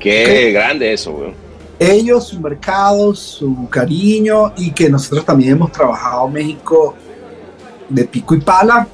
¡Qué 0.00 0.50
grande 0.50 0.92
eso, 0.92 1.12
weón! 1.12 1.34
ellos, 1.78 2.26
su 2.26 2.40
mercado, 2.40 3.14
su 3.14 3.68
cariño 3.68 4.52
y 4.56 4.72
que 4.72 4.90
nosotros 4.90 5.24
también 5.24 5.52
hemos 5.52 5.70
trabajado 5.70 6.26
México 6.26 6.96
de 7.88 8.06
pico 8.06 8.34
y 8.34 8.40
pala 8.40 8.88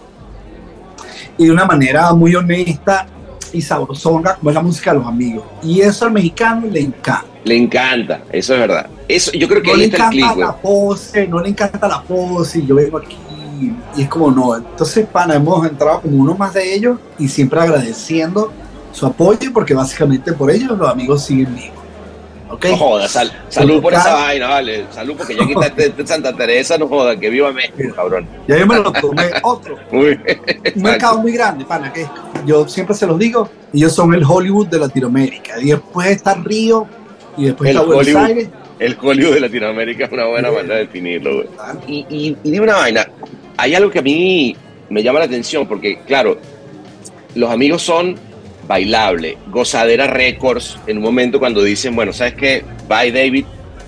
y 1.38 1.46
de 1.46 1.50
una 1.50 1.64
manera 1.64 2.12
muy 2.12 2.34
honesta 2.34 3.06
y 3.54 3.62
sabrosonga 3.62 4.34
como 4.36 4.50
es 4.50 4.54
la 4.54 4.62
música 4.62 4.92
de 4.92 4.98
los 4.98 5.06
amigos. 5.06 5.44
Y 5.62 5.80
eso 5.80 6.04
al 6.06 6.12
mexicano 6.12 6.66
le 6.70 6.80
encanta. 6.80 7.24
Le 7.44 7.56
encanta, 7.56 8.22
eso 8.32 8.54
es 8.54 8.60
verdad. 8.60 8.86
Eso, 9.06 9.30
yo 9.32 9.46
creo 9.48 9.62
que 9.62 9.68
no 9.68 9.74
ahí 9.74 9.80
le 9.80 9.84
está 9.86 10.08
el 10.08 10.18
encanta 10.18 10.34
clic, 10.34 10.34
güey. 10.34 10.46
la 10.46 10.56
pose, 10.56 11.28
no 11.28 11.40
le 11.40 11.48
encanta 11.50 11.88
la 11.88 12.02
pose, 12.02 12.58
y 12.60 12.66
yo 12.66 12.74
vengo 12.74 12.98
aquí 12.98 13.16
y 13.96 14.02
es 14.02 14.08
como 14.08 14.30
no. 14.30 14.56
Entonces, 14.56 15.06
pana, 15.06 15.34
hemos 15.36 15.66
entrado 15.66 16.00
como 16.00 16.16
uno 16.16 16.34
más 16.34 16.54
de 16.54 16.74
ellos 16.74 16.98
y 17.18 17.28
siempre 17.28 17.60
agradeciendo 17.60 18.52
su 18.92 19.06
apoyo 19.06 19.52
porque 19.52 19.74
básicamente 19.74 20.32
por 20.32 20.50
ellos 20.50 20.76
los 20.78 20.88
amigos 20.88 21.24
siguen 21.24 21.54
vivos. 21.54 21.70
¿Ok? 22.50 22.66
No 22.66 22.76
jodas, 22.76 23.10
sal- 23.10 23.32
salud 23.48 23.80
por 23.82 23.92
esa 23.94 24.14
vaina, 24.14 24.48
vale. 24.48 24.86
Salud 24.90 25.14
porque 25.16 25.34
ya 25.36 25.46
quitaste 25.46 25.88
de 25.96 26.06
Santa 26.06 26.32
Teresa, 26.36 26.78
no 26.78 26.86
jodas, 26.88 27.16
que 27.16 27.28
viva 27.30 27.50
México, 27.52 27.78
cabrón. 27.94 28.28
Ya 28.46 28.58
yo 28.58 28.66
me 28.66 28.76
lo 28.76 28.92
tomé 28.92 29.24
otro. 29.42 29.76
Un 29.92 30.82
mercado 30.82 31.18
muy 31.20 31.32
grande, 31.32 31.64
pana, 31.64 31.92
que 31.92 32.06
yo 32.46 32.68
siempre 32.68 32.94
se 32.94 33.06
los 33.06 33.18
digo, 33.18 33.48
ellos 33.72 33.92
son 33.92 34.14
el 34.14 34.22
Hollywood 34.24 34.68
de 34.68 34.78
Latinoamérica. 34.78 35.60
Y 35.60 35.70
después 35.70 36.08
está 36.08 36.34
Río 36.34 36.86
y 37.36 37.46
después 37.46 37.70
El 37.70 37.76
está 37.76 37.86
Buenos 37.86 38.06
Hollywood. 38.06 38.24
Aires. 38.24 38.48
El 38.78 38.96
Hollywood 39.00 39.34
de 39.34 39.40
Latinoamérica 39.40 40.04
es 40.06 40.12
una 40.12 40.26
buena 40.26 40.50
manera 40.50 40.74
de 40.74 40.80
definirlo, 40.80 41.36
güey. 41.36 41.48
Y, 41.86 42.06
y, 42.08 42.36
y 42.42 42.50
dime 42.50 42.64
una 42.64 42.76
vaina, 42.76 43.06
hay 43.56 43.74
algo 43.74 43.90
que 43.90 44.00
a 44.00 44.02
mí 44.02 44.56
me 44.90 45.02
llama 45.02 45.20
la 45.20 45.26
atención, 45.26 45.66
porque 45.66 46.00
claro, 46.06 46.38
los 47.34 47.50
amigos 47.50 47.82
son 47.82 48.16
bailable, 48.66 49.38
gozadera 49.50 50.06
records, 50.06 50.78
en 50.86 50.96
un 50.98 51.02
momento 51.04 51.38
cuando 51.38 51.62
dicen, 51.62 51.94
bueno, 51.94 52.12
¿sabes 52.12 52.34
qué? 52.34 52.64
Bye 52.88 53.12
David, 53.12 53.44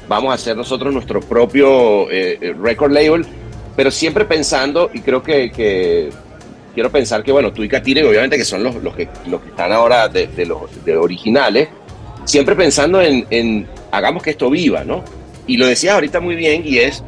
vamos 0.08 0.30
a 0.30 0.34
hacer 0.34 0.56
nosotros 0.56 0.92
nuestro 0.92 1.20
propio 1.20 2.10
eh, 2.10 2.38
eh, 2.40 2.54
record 2.60 2.92
label, 2.92 3.26
pero 3.74 3.90
siempre 3.90 4.24
pensando, 4.24 4.90
y 4.94 5.00
creo 5.00 5.22
que, 5.22 5.50
que 5.50 6.10
quiero 6.76 6.92
pensar 6.92 7.24
que, 7.24 7.32
bueno, 7.32 7.54
tú 7.54 7.64
y 7.64 7.70
Katire, 7.70 8.04
obviamente 8.04 8.36
que 8.36 8.44
son 8.44 8.62
los, 8.62 8.74
los, 8.82 8.94
que, 8.94 9.08
los 9.28 9.40
que 9.40 9.48
están 9.48 9.72
ahora 9.72 10.08
de, 10.08 10.28
los 10.44 10.84
de 10.84 10.94
originales, 10.94 11.70
siempre 12.26 12.54
pensando 12.54 13.00
en, 13.00 13.26
en 13.30 13.66
hagamos 13.90 14.22
que 14.22 14.28
esto 14.28 14.50
viva, 14.50 14.84
¿no? 14.84 15.02
Y 15.46 15.56
lo 15.56 15.66
decías 15.66 15.94
ahorita 15.94 16.20
muy 16.20 16.36
bien, 16.36 16.60
y 16.66 16.80
es, 16.80 17.02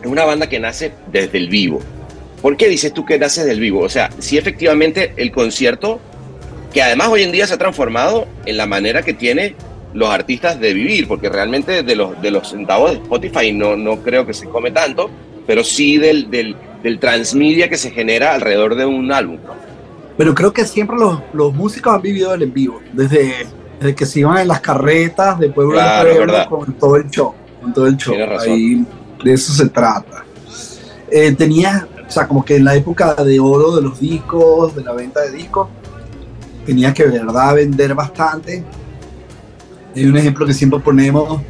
es 0.00 0.06
una 0.06 0.24
banda 0.24 0.48
que 0.48 0.60
nace 0.60 0.92
desde 1.10 1.36
el 1.36 1.48
vivo. 1.48 1.80
¿Por 2.40 2.56
qué 2.56 2.68
dices 2.68 2.94
tú 2.94 3.04
que 3.04 3.18
nace 3.18 3.40
desde 3.40 3.54
el 3.54 3.60
vivo? 3.60 3.80
O 3.80 3.88
sea, 3.88 4.08
sí 4.20 4.38
efectivamente 4.38 5.14
el 5.16 5.32
concierto, 5.32 5.98
que 6.72 6.80
además 6.80 7.08
hoy 7.08 7.24
en 7.24 7.32
día 7.32 7.48
se 7.48 7.54
ha 7.54 7.58
transformado 7.58 8.28
en 8.46 8.56
la 8.56 8.66
manera 8.66 9.02
que 9.02 9.14
tiene 9.14 9.56
los 9.94 10.10
artistas 10.10 10.60
de 10.60 10.74
vivir, 10.74 11.08
porque 11.08 11.28
realmente 11.28 11.82
de 11.82 11.96
los, 11.96 12.22
de 12.22 12.30
los 12.30 12.50
centavos 12.50 12.92
de 12.92 12.98
Spotify 12.98 13.50
no, 13.50 13.76
no 13.76 14.00
creo 14.00 14.24
que 14.24 14.32
se 14.32 14.46
come 14.46 14.70
tanto, 14.70 15.10
pero 15.44 15.64
sí 15.64 15.98
del, 15.98 16.30
del, 16.30 16.54
del 16.82 16.98
transmedia 16.98 17.68
que 17.68 17.76
se 17.76 17.90
genera 17.90 18.34
alrededor 18.34 18.74
de 18.74 18.86
un 18.86 19.12
álbum, 19.12 19.38
¿no? 19.44 19.54
Pero 20.16 20.34
creo 20.34 20.52
que 20.52 20.64
siempre 20.64 20.96
los, 20.96 21.20
los 21.32 21.54
músicos 21.54 21.94
han 21.94 22.02
vivido 22.02 22.34
el 22.34 22.42
en 22.42 22.52
vivo, 22.52 22.80
desde, 22.92 23.46
desde 23.78 23.94
que 23.94 24.04
se 24.04 24.20
iban 24.20 24.38
en 24.38 24.48
las 24.48 24.60
carretas 24.60 25.38
de 25.38 25.48
pueblo 25.48 25.74
Claro, 25.74 26.10
a 26.10 26.12
pueblo 26.12 26.46
con 26.48 26.72
todo 26.74 26.96
el 26.96 27.08
show, 27.08 27.34
con 27.62 27.72
todo 27.72 27.86
el 27.86 27.96
show. 27.96 28.14
Razón. 28.26 28.52
Ahí, 28.52 28.86
de 29.22 29.32
eso 29.32 29.52
se 29.52 29.68
trata. 29.68 30.24
Eh, 31.10 31.32
tenía, 31.32 31.86
o 32.06 32.10
sea, 32.10 32.26
como 32.26 32.44
que 32.44 32.56
en 32.56 32.64
la 32.64 32.74
época 32.74 33.14
de 33.14 33.38
oro 33.38 33.76
de 33.76 33.82
los 33.82 34.00
discos, 34.00 34.74
de 34.74 34.82
la 34.82 34.92
venta 34.92 35.20
de 35.20 35.30
discos, 35.30 35.68
tenía 36.66 36.92
que 36.92 37.04
de 37.04 37.20
verdad 37.20 37.54
vender 37.54 37.94
bastante. 37.94 38.64
Hay 39.94 40.04
un 40.04 40.16
ejemplo 40.16 40.44
que 40.46 40.52
siempre 40.52 40.80
ponemos 40.80 41.40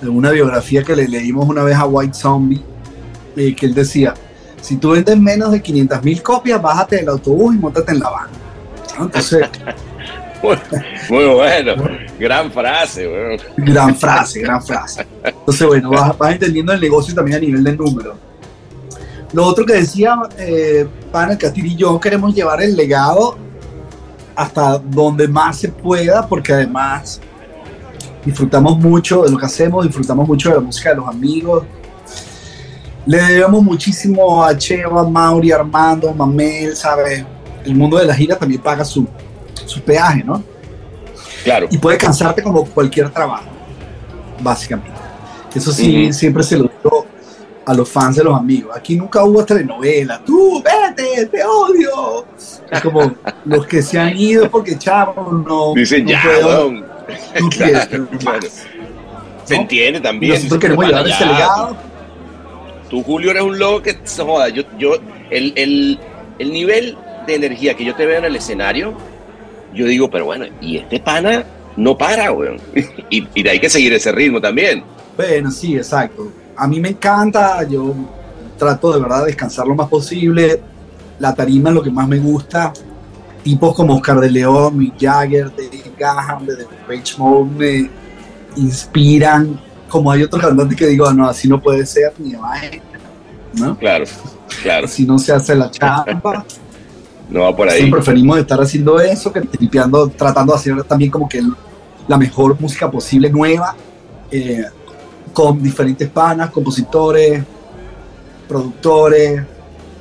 de 0.00 0.08
una 0.08 0.30
biografía 0.30 0.82
que 0.82 0.94
le 0.94 1.08
leímos 1.08 1.48
una 1.48 1.62
vez 1.62 1.76
a 1.76 1.86
White 1.86 2.14
Zombie, 2.14 2.62
eh, 3.38 3.54
que 3.54 3.66
él 3.66 3.74
decía, 3.74 4.14
si 4.60 4.76
tú 4.76 4.90
vendes 4.90 5.18
menos 5.18 5.52
de 5.52 5.62
500 5.62 6.02
mil 6.02 6.22
copias, 6.22 6.60
bájate 6.60 6.96
del 6.96 7.08
autobús 7.08 7.54
y 7.54 7.58
montate 7.58 7.92
en 7.92 8.00
la 8.00 8.10
van. 8.10 8.28
¿no? 8.98 9.04
Entonces, 9.04 9.48
Muy 11.10 11.24
bueno, 11.26 11.74
gran 12.18 12.50
frase, 12.52 13.08
weón. 13.08 13.40
gran 13.56 13.96
frase, 13.96 14.40
gran 14.40 14.62
frase. 14.62 15.06
Entonces, 15.24 15.66
bueno, 15.66 15.90
vas, 15.90 16.16
vas 16.16 16.32
entendiendo 16.32 16.72
el 16.72 16.80
negocio 16.80 17.14
también 17.14 17.38
a 17.38 17.40
nivel 17.40 17.64
de 17.64 17.76
número. 17.76 18.16
Lo 19.32 19.44
otro 19.44 19.66
que 19.66 19.74
decía 19.74 20.16
eh, 20.38 20.86
Pana, 21.12 21.36
Catir 21.36 21.66
y 21.66 21.76
yo 21.76 21.98
queremos 22.00 22.34
llevar 22.34 22.62
el 22.62 22.76
legado 22.76 23.36
hasta 24.34 24.78
donde 24.78 25.28
más 25.28 25.58
se 25.58 25.68
pueda, 25.68 26.26
porque 26.26 26.52
además 26.52 27.20
disfrutamos 28.24 28.78
mucho 28.78 29.22
de 29.24 29.30
lo 29.32 29.36
que 29.36 29.46
hacemos, 29.46 29.84
disfrutamos 29.84 30.26
mucho 30.26 30.50
de 30.50 30.54
la 30.56 30.60
música 30.60 30.90
de 30.90 30.96
los 30.96 31.08
amigos. 31.08 31.64
Le 33.08 33.16
debemos 33.22 33.62
muchísimo 33.62 34.44
a 34.44 34.54
Cheva, 34.54 35.08
Mauri, 35.08 35.50
Armando, 35.50 36.12
Mamel, 36.12 36.76
¿sabes? 36.76 37.24
El 37.64 37.74
mundo 37.74 37.96
de 37.96 38.04
la 38.04 38.14
gira 38.14 38.36
también 38.36 38.60
paga 38.60 38.84
su, 38.84 39.06
su 39.64 39.80
peaje, 39.80 40.22
¿no? 40.22 40.42
Claro. 41.42 41.66
Y 41.70 41.78
puede 41.78 41.96
cansarte 41.96 42.42
como 42.42 42.66
cualquier 42.66 43.08
trabajo, 43.08 43.46
básicamente. 44.40 44.92
Eso 45.54 45.72
sí, 45.72 46.12
siempre 46.12 46.42
se 46.42 46.58
lo 46.58 46.64
digo 46.64 47.06
a 47.64 47.72
los 47.72 47.88
fans 47.88 48.16
de 48.16 48.24
los 48.24 48.36
amigos. 48.38 48.76
Aquí 48.76 48.94
nunca 48.94 49.24
hubo 49.24 49.42
telenovela. 49.42 50.20
Tú, 50.22 50.62
vete, 50.62 51.24
te 51.28 51.42
odio. 51.44 52.26
Es 52.70 52.80
como 52.82 53.10
los 53.46 53.66
que 53.66 53.80
se 53.80 53.98
han 53.98 54.14
ido 54.18 54.50
porque 54.50 54.76
chavo 54.76 55.32
no. 55.32 55.72
Dicen 55.74 56.04
no 56.04 56.10
ya, 56.10 56.22
puedo, 56.22 56.48
weón. 56.68 56.80
no 57.40 57.48
quiero, 57.48 57.72
Claro, 57.88 58.08
no 58.12 58.18
claro. 58.18 58.38
más". 58.42 58.66
Se 59.44 59.54
entiende 59.54 59.98
también. 59.98 60.34
Nosotros 60.34 60.60
queremos 60.60 60.84
"Pana, 60.84 61.02
llevar 61.02 61.08
ese 61.22 61.24
legado. 61.26 61.87
Tú, 62.88 63.02
Julio, 63.02 63.30
eres 63.30 63.42
un 63.42 63.58
loco 63.58 63.82
que 63.82 63.98
se 64.04 64.22
joda. 64.22 64.48
Yo, 64.48 64.62
yo, 64.78 64.94
el, 65.30 65.52
el, 65.56 65.98
el 66.38 66.52
nivel 66.52 66.96
de 67.26 67.34
energía 67.34 67.74
que 67.74 67.84
yo 67.84 67.94
te 67.94 68.06
veo 68.06 68.18
en 68.18 68.24
el 68.24 68.36
escenario, 68.36 68.94
yo 69.74 69.86
digo, 69.86 70.10
pero 70.10 70.24
bueno, 70.24 70.46
y 70.60 70.78
este 70.78 70.98
pana 71.00 71.44
no 71.76 71.96
para, 71.96 72.32
weón. 72.32 72.60
Y, 73.10 73.26
y 73.34 73.48
hay 73.48 73.58
que 73.58 73.70
seguir 73.70 73.92
ese 73.94 74.12
ritmo 74.12 74.40
también. 74.40 74.84
Bueno, 75.16 75.50
sí, 75.50 75.76
exacto. 75.76 76.30
A 76.56 76.66
mí 76.66 76.80
me 76.80 76.90
encanta, 76.90 77.62
yo 77.66 77.94
trato 78.58 78.92
de 78.92 79.00
verdad 79.00 79.20
de 79.20 79.26
descansar 79.26 79.66
lo 79.66 79.74
más 79.74 79.88
posible. 79.88 80.60
La 81.18 81.34
tarima 81.34 81.70
es 81.70 81.74
lo 81.74 81.82
que 81.82 81.90
más 81.90 82.06
me 82.06 82.18
gusta. 82.18 82.72
Tipos 83.42 83.74
como 83.74 83.94
Oscar 83.94 84.20
de 84.20 84.30
León, 84.30 84.76
Mick 84.76 84.94
Jagger, 85.00 85.50
David 85.50 85.92
Graham, 85.96 86.46
de 86.46 86.56
The 86.56 86.64
Page 86.86 87.14
Mode 87.16 87.50
me 87.56 87.90
inspiran. 88.56 89.58
Como 89.88 90.10
hay 90.10 90.22
otros 90.22 90.42
cantantes 90.42 90.76
que 90.76 90.86
digo, 90.86 91.06
"Ah, 91.06 91.14
no, 91.14 91.28
así 91.28 91.48
no 91.48 91.60
puede 91.60 91.84
ser 91.86 92.12
ni 92.18 92.32
de 92.32 92.36
vaina", 92.38 92.82
¿no? 93.54 93.76
Claro, 93.78 94.04
claro. 94.62 94.88
Si 94.88 95.04
no 95.04 95.18
se 95.18 95.32
hace 95.32 95.54
la 95.54 95.70
chamba. 95.70 96.44
No 97.30 97.42
va 97.42 97.54
por 97.54 97.68
ahí. 97.68 97.80
Siempre 97.80 98.00
preferimos 98.00 98.38
estar 98.38 98.58
haciendo 98.58 98.98
eso 98.98 99.30
que 99.30 99.42
tripeando, 99.42 100.08
tratando 100.08 100.54
de 100.54 100.58
hacer 100.58 100.82
también 100.84 101.10
como 101.10 101.28
que 101.28 101.42
la 102.06 102.16
mejor 102.16 102.58
música 102.58 102.90
posible 102.90 103.28
nueva, 103.28 103.76
eh, 104.30 104.64
con 105.34 105.62
diferentes 105.62 106.08
panas, 106.08 106.50
compositores, 106.50 107.44
productores, 108.48 109.42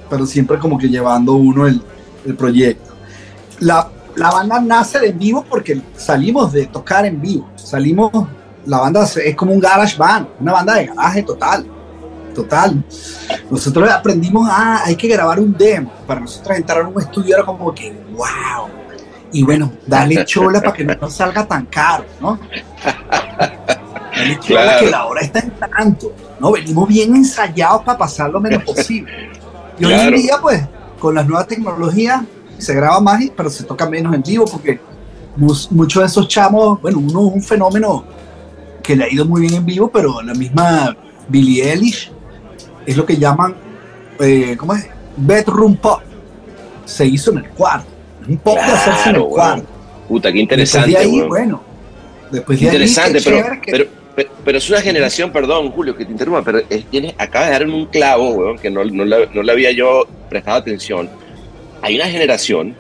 pero 0.10 0.26
siempre 0.26 0.58
como 0.58 0.78
que 0.78 0.88
llevando 0.88 1.34
uno 1.34 1.68
el, 1.68 1.82
el 2.26 2.36
proyecto. 2.36 2.94
La, 3.60 3.90
la 4.16 4.32
banda 4.32 4.60
nace 4.62 5.00
de 5.00 5.10
en 5.10 5.20
vivo 5.20 5.46
porque 5.48 5.82
salimos 5.96 6.54
de 6.54 6.66
tocar 6.68 7.06
en 7.06 7.20
vivo, 7.22 7.50
salimos, 7.56 8.12
la 8.68 8.80
banda 8.80 9.04
es 9.04 9.36
como 9.36 9.54
un 9.54 9.60
garage 9.60 9.98
band, 9.98 10.28
una 10.40 10.52
banda 10.54 10.76
de 10.76 10.86
garaje 10.88 11.24
total, 11.24 11.66
total. 12.36 12.84
Nosotros 13.50 13.90
aprendimos, 13.90 14.48
ah, 14.52 14.82
hay 14.86 14.96
que 14.96 15.08
grabar 15.08 15.40
un 15.40 15.54
demo. 15.58 15.92
Para 16.06 16.20
nosotros 16.20 16.56
entrar 16.58 16.82
a 16.82 16.88
un 16.88 17.02
estudio 17.02 17.36
era 17.36 17.46
como 17.46 17.74
que, 17.74 17.92
wow. 18.12 18.68
Y 19.32 19.44
bueno, 19.44 19.72
dale 19.86 20.24
chola 20.26 20.60
para 20.62 20.74
que 20.74 20.84
no 20.86 20.94
nos 20.96 21.14
salga 21.14 21.46
tan 21.48 21.66
caro, 21.66 22.06
¿no? 22.22 22.40
Dale 24.16 24.40
chola 24.40 24.62
Claro. 24.64 24.80
que 24.80 24.90
la 24.92 25.06
hora 25.06 25.22
está 25.22 25.40
en 25.40 25.52
tanto, 25.52 26.14
¿no? 26.40 26.52
Venimos 26.52 26.88
bien 26.88 27.16
ensayados 27.16 27.84
para 27.84 27.98
pasar 27.98 28.30
lo 28.30 28.40
menos 28.40 28.64
posible. 28.64 29.12
Y 29.80 29.86
hoy 29.86 29.94
en 29.94 30.00
Claro. 30.00 30.18
día, 30.18 30.38
pues, 30.42 30.62
con 31.00 31.14
las 31.16 31.28
nuevas 31.28 31.48
tecnologías, 31.48 32.22
se 32.58 32.74
graba 32.74 33.00
más, 33.00 33.22
pero 33.36 33.50
se 33.50 33.64
toca 33.64 33.88
menos 33.88 34.14
en 34.16 34.24
vivo 34.24 34.46
porque 34.46 34.80
muchos 35.36 36.02
de 36.02 36.08
esos 36.08 36.28
chamos, 36.28 36.82
bueno, 36.82 36.98
uno 36.98 37.28
es 37.30 37.34
un 37.36 37.44
fenómeno 37.44 38.04
que 38.88 38.96
le 38.96 39.04
ha 39.04 39.14
ido 39.14 39.26
muy 39.26 39.42
bien 39.42 39.54
en 39.56 39.66
vivo, 39.66 39.90
pero 39.92 40.22
la 40.22 40.34
misma 40.34 40.96
Billie 41.28 41.70
Eilish 41.72 42.10
es 42.86 42.96
lo 42.96 43.06
que 43.06 43.18
llaman, 43.18 43.54
eh, 44.20 44.56
¿cómo 44.58 44.74
es? 44.74 44.88
Bedroom 45.18 45.76
pop. 45.76 46.00
Se 46.86 47.06
hizo 47.06 47.32
en 47.32 47.40
el 47.40 47.50
cuarto. 47.50 47.86
Un 48.28 48.38
pop 48.38 48.56
de 48.56 48.62
hacerse 48.62 49.10
en 49.10 49.16
el 49.18 49.22
Claro, 49.22 49.28
cuarto. 49.30 49.66
Puta, 50.08 50.32
qué 50.32 50.40
interesante, 50.40 50.90
Después 50.92 51.06
de 51.06 51.12
ahí, 51.12 51.18
weón. 51.20 51.30
bueno. 51.30 51.64
Después 52.32 52.60
de 52.60 52.66
ahí, 52.70 52.76
Interesante, 52.76 53.18
qué 53.20 53.24
pero, 53.26 53.38
chévere 53.38 53.62
que- 53.62 53.72
pero, 53.72 53.86
pero, 54.16 54.30
pero 54.46 54.58
es 54.58 54.70
una 54.70 54.82
generación, 54.82 55.32
perdón, 55.32 55.70
Julio, 55.72 55.96
que 55.96 56.06
te 56.06 56.12
interrumpa, 56.14 56.42
pero 56.44 56.60
es- 56.70 56.86
tienes, 56.86 57.14
acabas 57.18 57.48
de 57.50 57.54
dar 57.54 57.62
en 57.64 57.74
un 57.74 57.86
clavo, 57.88 58.30
weón, 58.32 58.58
que 58.58 58.70
no, 58.70 58.86
no, 58.86 59.04
le, 59.04 59.28
no 59.34 59.44
le 59.44 59.52
había 59.52 59.72
yo 59.72 60.08
prestado 60.30 60.58
atención. 60.58 61.10
Hay 61.82 61.96
una 61.98 62.06
generación 62.08 62.74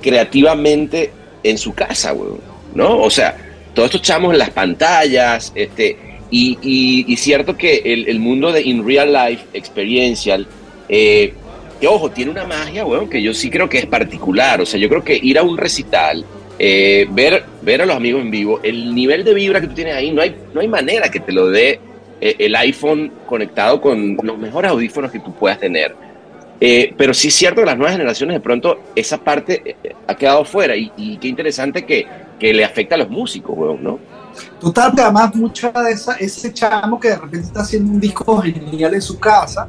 creativamente 0.00 1.12
en 1.42 1.58
su 1.58 1.74
casa, 1.74 2.12
weón, 2.14 2.40
¿no? 2.74 3.00
O 3.02 3.10
sea, 3.10 3.36
todos 3.74 3.86
estos 3.86 4.02
chamos 4.02 4.32
en 4.32 4.38
las 4.38 4.50
pantallas, 4.50 5.52
este, 5.54 5.96
y, 6.30 7.04
y, 7.06 7.16
cierto 7.16 7.56
que 7.56 7.82
el, 7.84 8.20
mundo 8.20 8.52
de 8.52 8.62
in 8.62 8.86
real 8.86 9.12
life, 9.12 9.44
experiencial, 9.52 10.46
eh, 10.88 11.34
que 11.80 11.88
ojo, 11.88 12.10
tiene 12.10 12.30
una 12.30 12.46
magia, 12.46 12.84
weón, 12.84 13.08
que 13.08 13.20
yo 13.20 13.34
sí 13.34 13.50
creo 13.50 13.68
que 13.68 13.78
es 13.78 13.86
particular. 13.86 14.60
O 14.60 14.66
sea, 14.66 14.78
yo 14.78 14.88
creo 14.88 15.02
que 15.02 15.18
ir 15.20 15.38
a 15.38 15.42
un 15.42 15.56
recital, 15.58 16.24
eh, 16.58 17.06
ver, 17.10 17.44
ver 17.62 17.82
a 17.82 17.86
los 17.86 17.96
amigos 17.96 18.22
en 18.22 18.30
vivo, 18.30 18.60
el 18.62 18.94
nivel 18.94 19.24
de 19.24 19.34
vibra 19.34 19.60
que 19.60 19.66
tú 19.66 19.74
tienes 19.74 19.94
ahí, 19.94 20.12
no 20.12 20.22
hay, 20.22 20.36
no 20.54 20.60
hay 20.60 20.68
manera 20.68 21.10
que 21.10 21.20
te 21.20 21.32
lo 21.32 21.48
dé 21.48 21.80
eh, 22.20 22.36
el 22.38 22.54
iPhone 22.54 23.10
conectado 23.26 23.80
con 23.80 24.16
los 24.22 24.38
mejores 24.38 24.70
audífonos 24.70 25.10
que 25.10 25.18
tú 25.18 25.34
puedas 25.34 25.58
tener. 25.58 25.94
Pero 26.60 27.14
sí 27.14 27.28
es 27.28 27.34
cierto 27.34 27.62
que 27.62 27.66
las 27.66 27.78
nuevas 27.78 27.94
generaciones 27.94 28.34
de 28.34 28.40
pronto 28.40 28.92
esa 28.94 29.16
parte 29.24 29.76
ha 30.06 30.14
quedado 30.14 30.44
fuera 30.44 30.76
y 30.76 31.16
qué 31.16 31.28
interesante 31.28 31.86
que, 31.86 32.06
que 32.40 32.52
le 32.52 32.64
afecta 32.64 32.96
a 32.96 32.98
los 32.98 33.10
músicos, 33.10 33.56
weón, 33.56 33.84
¿no? 33.84 33.98
Total, 34.58 34.92
además 34.96 35.34
mucha 35.34 35.70
de 35.70 35.92
esa, 35.92 36.14
ese 36.14 36.52
chamo 36.52 36.98
que 36.98 37.08
de 37.10 37.16
repente 37.16 37.46
está 37.46 37.60
haciendo 37.60 37.92
un 37.92 38.00
disco 38.00 38.40
genial 38.40 38.94
en 38.94 39.02
su 39.02 39.18
casa, 39.18 39.68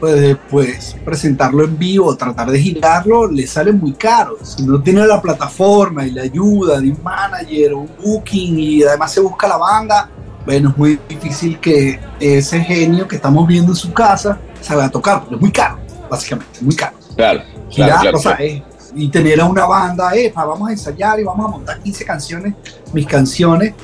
pues 0.00 0.20
después 0.20 0.96
presentarlo 1.04 1.64
en 1.64 1.78
vivo, 1.78 2.16
tratar 2.16 2.50
de 2.50 2.60
girarlo, 2.60 3.30
le 3.30 3.46
sale 3.46 3.72
muy 3.72 3.92
caro. 3.92 4.36
Si 4.42 4.64
no 4.64 4.82
tiene 4.82 5.06
la 5.06 5.22
plataforma 5.22 6.04
y 6.06 6.10
la 6.10 6.22
ayuda 6.22 6.80
de 6.80 6.90
un 6.90 7.02
manager 7.02 7.74
o 7.74 7.78
un 7.80 7.90
booking 8.02 8.58
y 8.58 8.82
además 8.82 9.12
se 9.12 9.20
busca 9.20 9.46
la 9.46 9.56
banda, 9.56 10.10
bueno, 10.44 10.70
es 10.70 10.76
muy 10.76 10.98
difícil 11.08 11.60
que 11.60 12.00
ese 12.18 12.60
genio 12.60 13.06
que 13.06 13.16
estamos 13.16 13.46
viendo 13.46 13.72
en 13.72 13.76
su 13.76 13.92
casa 13.92 14.40
salga 14.60 14.86
a 14.86 14.90
tocar, 14.90 15.20
porque 15.20 15.36
es 15.36 15.40
muy 15.40 15.52
caro, 15.52 15.78
básicamente, 16.10 16.58
muy 16.60 16.74
caro. 16.74 16.96
Claro, 17.14 17.42
Girar, 17.68 17.88
claro, 17.88 18.00
claro, 18.00 18.18
o 18.18 18.20
sea, 18.20 18.36
claro. 18.36 18.50
eh, 18.50 18.64
y 18.94 19.08
tener 19.08 19.40
a 19.40 19.46
una 19.46 19.66
banda, 19.66 20.14
eh, 20.14 20.30
pa, 20.34 20.44
vamos 20.44 20.68
a 20.68 20.72
ensayar 20.72 21.18
y 21.20 21.24
vamos 21.24 21.46
a 21.46 21.48
montar 21.50 21.80
15 21.82 22.04
canciones, 22.04 22.54
mis 22.92 23.06
canciones, 23.06 23.74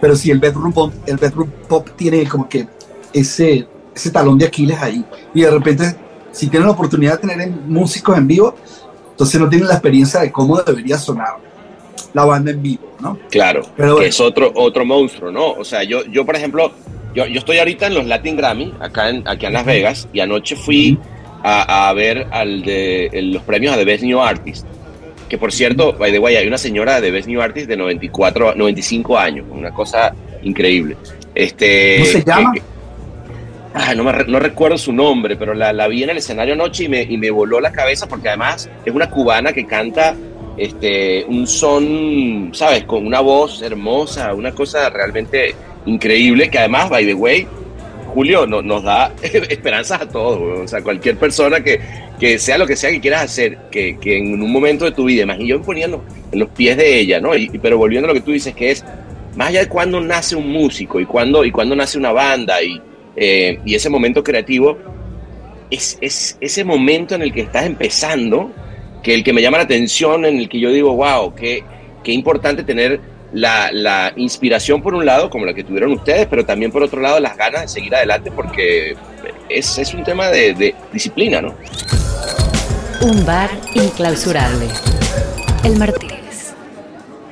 pero 0.00 0.14
si 0.14 0.30
el 0.30 0.38
bedroom 0.38 0.72
pop, 0.72 0.92
el 1.06 1.16
bedroom 1.16 1.50
pop 1.68 1.88
tiene 1.96 2.26
como 2.28 2.48
que 2.48 2.66
ese, 3.12 3.66
ese 3.94 4.10
talón 4.10 4.38
de 4.38 4.46
Aquiles 4.46 4.78
ahí, 4.80 5.04
y 5.34 5.40
de 5.42 5.50
repente, 5.50 5.96
si 6.32 6.48
tienen 6.48 6.66
la 6.68 6.74
oportunidad 6.74 7.12
de 7.14 7.18
tener 7.28 7.40
en- 7.40 7.68
músicos 7.72 8.16
en 8.16 8.26
vivo, 8.26 8.54
entonces 9.10 9.40
no 9.40 9.48
tienen 9.48 9.66
la 9.68 9.74
experiencia 9.74 10.20
de 10.20 10.30
cómo 10.30 10.60
debería 10.60 10.98
sonar 10.98 11.36
la 12.12 12.24
banda 12.24 12.50
en 12.50 12.62
vivo, 12.62 12.84
¿no? 13.00 13.18
Claro, 13.30 13.62
Pero 13.76 13.88
que 13.88 13.92
bueno. 13.94 14.08
es 14.08 14.20
otro, 14.20 14.52
otro 14.54 14.84
monstruo, 14.84 15.32
¿no? 15.32 15.52
O 15.52 15.64
sea, 15.64 15.82
yo, 15.82 16.04
yo 16.04 16.24
por 16.26 16.36
ejemplo, 16.36 16.70
yo, 17.14 17.26
yo 17.26 17.38
estoy 17.38 17.58
ahorita 17.58 17.86
en 17.86 17.94
los 17.94 18.06
Latin 18.06 18.36
Grammy, 18.36 18.74
acá 18.80 19.08
en, 19.08 19.26
aquí 19.26 19.46
en 19.46 19.52
Las 19.54 19.64
Vegas, 19.64 20.08
y 20.12 20.20
anoche 20.20 20.54
fui 20.56 20.98
a, 21.48 21.88
a 21.88 21.92
ver 21.92 22.26
al 22.32 22.62
de 22.62 23.08
los 23.32 23.42
premios 23.44 23.76
The 23.76 23.84
Best 23.84 24.02
New 24.02 24.20
Artist. 24.20 24.66
Que 25.28 25.38
por 25.38 25.52
cierto, 25.52 25.92
by 25.92 26.10
the 26.12 26.18
way, 26.18 26.36
hay 26.36 26.46
una 26.46 26.58
señora 26.58 27.00
de 27.00 27.10
Best 27.10 27.28
New 27.28 27.40
Artist 27.40 27.68
de 27.68 27.76
94, 27.76 28.54
95 28.56 29.18
años, 29.18 29.46
una 29.50 29.70
cosa 29.72 30.12
increíble. 30.42 30.96
Este, 31.34 31.96
¿Cómo 31.98 32.06
se 32.06 32.18
que- 32.24 32.30
llama? 32.30 32.52
que- 32.52 32.62
Ah, 33.74 33.94
no, 33.94 34.04
me 34.04 34.12
no 34.26 34.38
recuerdo 34.40 34.78
su 34.78 34.90
nombre, 34.92 35.36
pero 35.36 35.52
la, 35.52 35.70
la 35.72 35.86
vi 35.86 36.02
en 36.02 36.10
el 36.10 36.16
escenario 36.16 36.54
anoche 36.54 36.84
y 36.84 36.88
me, 36.88 37.02
y 37.02 37.18
me 37.18 37.30
voló 37.30 37.60
la 37.60 37.70
cabeza 37.72 38.06
porque 38.08 38.28
además 38.28 38.70
es 38.84 38.94
una 38.94 39.10
cubana 39.10 39.52
que 39.52 39.66
canta 39.66 40.14
este, 40.56 41.24
un 41.28 41.46
son, 41.46 42.50
¿sabes? 42.54 42.84
Con 42.84 43.06
una 43.06 43.20
voz 43.20 43.60
hermosa, 43.60 44.32
una 44.32 44.52
cosa 44.52 44.88
realmente 44.88 45.54
increíble 45.84 46.48
que 46.48 46.58
además, 46.58 46.88
by 46.88 47.04
the 47.04 47.12
way, 47.14 47.46
Julio 48.16 48.46
no- 48.46 48.62
nos 48.62 48.82
da 48.82 49.12
esperanzas 49.22 50.00
a 50.00 50.08
todos. 50.08 50.40
weón. 50.40 50.62
O 50.62 50.68
sea, 50.68 50.80
cualquier 50.82 51.18
persona 51.18 51.60
que, 51.62 51.78
que 52.18 52.38
sea 52.38 52.56
lo 52.56 52.66
que 52.66 52.74
sea 52.76 52.90
que 52.90 52.98
quieras 53.00 53.24
hacer, 53.24 53.58
que, 53.70 53.98
que 53.98 54.16
en 54.16 54.42
un 54.42 54.50
momento 54.50 54.86
de 54.86 54.92
tu 54.92 55.04
vida, 55.04 55.24
imagínate, 55.24 55.48
yo 55.48 55.58
me 55.58 55.82
en 55.82 55.90
los, 56.40 56.48
pies 56.48 56.78
de 56.78 56.98
ella, 56.98 57.20
¿no? 57.20 57.36
Y, 57.36 57.50
y- 57.52 57.58
pero 57.58 57.76
volviendo 57.76 58.06
a 58.06 58.08
lo 58.08 58.14
que 58.14 58.22
tú 58.22 58.32
dices, 58.32 58.54
que 58.54 58.70
es 58.70 58.82
más 59.36 59.48
allá 59.48 59.60
de 59.60 59.68
cuando 59.68 60.00
nace 60.00 60.34
un 60.34 60.48
músico 60.50 60.98
y 60.98 61.04
cuando, 61.04 61.44
y 61.44 61.50
cuando 61.50 61.76
nace 61.76 61.98
una 61.98 62.10
banda 62.12 62.62
y, 62.62 62.80
eh, 63.16 63.60
y 63.66 63.74
ese 63.74 63.90
momento 63.90 64.24
creativo, 64.24 64.78
es, 65.70 65.98
es 66.00 66.38
ese 66.40 66.64
momento 66.64 67.14
en 67.16 67.20
el 67.22 67.32
que 67.34 67.42
estás 67.42 67.66
empezando, 67.66 68.50
que 69.02 69.12
el 69.14 69.22
que 69.22 69.34
me 69.34 69.42
llama 69.42 69.58
la 69.58 69.64
atención, 69.64 70.24
en 70.24 70.38
el 70.38 70.48
que 70.48 70.58
yo 70.58 70.70
digo, 70.72 70.94
wow, 70.96 71.34
qué, 71.34 71.62
qué 72.02 72.12
importante 72.12 72.62
tener 72.64 72.98
la, 73.32 73.70
la 73.72 74.12
inspiración 74.16 74.82
por 74.82 74.94
un 74.94 75.04
lado, 75.04 75.30
como 75.30 75.46
la 75.46 75.54
que 75.54 75.64
tuvieron 75.64 75.92
ustedes, 75.92 76.26
pero 76.26 76.44
también 76.44 76.70
por 76.70 76.82
otro 76.82 77.00
lado 77.00 77.20
las 77.20 77.36
ganas 77.36 77.62
de 77.62 77.68
seguir 77.68 77.94
adelante, 77.94 78.30
porque 78.30 78.96
es, 79.48 79.78
es 79.78 79.94
un 79.94 80.04
tema 80.04 80.28
de, 80.28 80.54
de 80.54 80.74
disciplina, 80.92 81.40
¿no? 81.40 81.54
Un 83.00 83.24
bar 83.26 83.50
inclausurable. 83.74 84.68
El 85.64 85.76
Martínez. 85.76 86.54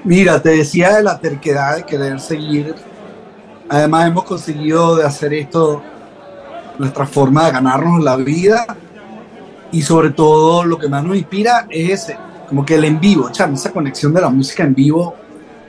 Mira, 0.04 0.40
te 0.42 0.50
decía 0.50 0.96
de 0.96 1.02
la 1.02 1.18
terquedad 1.18 1.76
de 1.76 1.84
querer 1.84 2.20
seguir. 2.20 2.74
Además 3.68 4.08
hemos 4.08 4.24
conseguido 4.24 4.96
de 4.96 5.04
hacer 5.04 5.32
esto 5.32 5.82
nuestra 6.78 7.06
forma 7.06 7.46
de 7.46 7.52
ganarnos 7.52 8.02
la 8.02 8.16
vida 8.16 8.66
y 9.72 9.82
sobre 9.82 10.10
todo 10.10 10.64
lo 10.64 10.78
que 10.78 10.88
más 10.88 11.02
nos 11.02 11.16
inspira 11.16 11.66
es 11.70 12.02
ese, 12.02 12.18
como 12.48 12.64
que 12.64 12.74
el 12.74 12.84
en 12.84 13.00
vivo, 13.00 13.30
chamo, 13.30 13.54
esa 13.54 13.72
conexión 13.72 14.12
de 14.12 14.20
la 14.20 14.28
música 14.28 14.64
en 14.64 14.74
vivo 14.74 15.16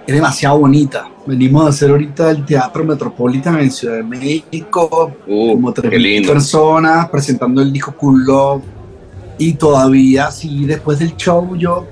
es 0.08 0.14
demasiado 0.16 0.60
bonita. 0.60 1.10
Venimos 1.26 1.66
a 1.66 1.70
hacer 1.70 1.89
ahorita 1.89 2.32
el 2.32 2.45
Teatro 2.45 2.84
Metropolitan 2.84 3.60
en 3.60 3.72
Ciudad 3.72 3.95
de 3.95 4.03
México, 4.03 5.12
como 5.26 5.74
tres 5.74 5.88
Uh, 5.88 5.89
qué 5.91 5.97
lindo. 5.99 6.32
personas 6.34 7.10
presentando 7.10 7.62
el 7.62 7.74
disco 7.74 7.93
Cool 7.97 8.24
Love 8.26 8.64
y 9.38 9.53
todavía 9.53 10.30
sí, 10.32 10.66
después 10.66 10.99
del 10.99 11.16
show 11.16 11.56
yo 11.56 11.86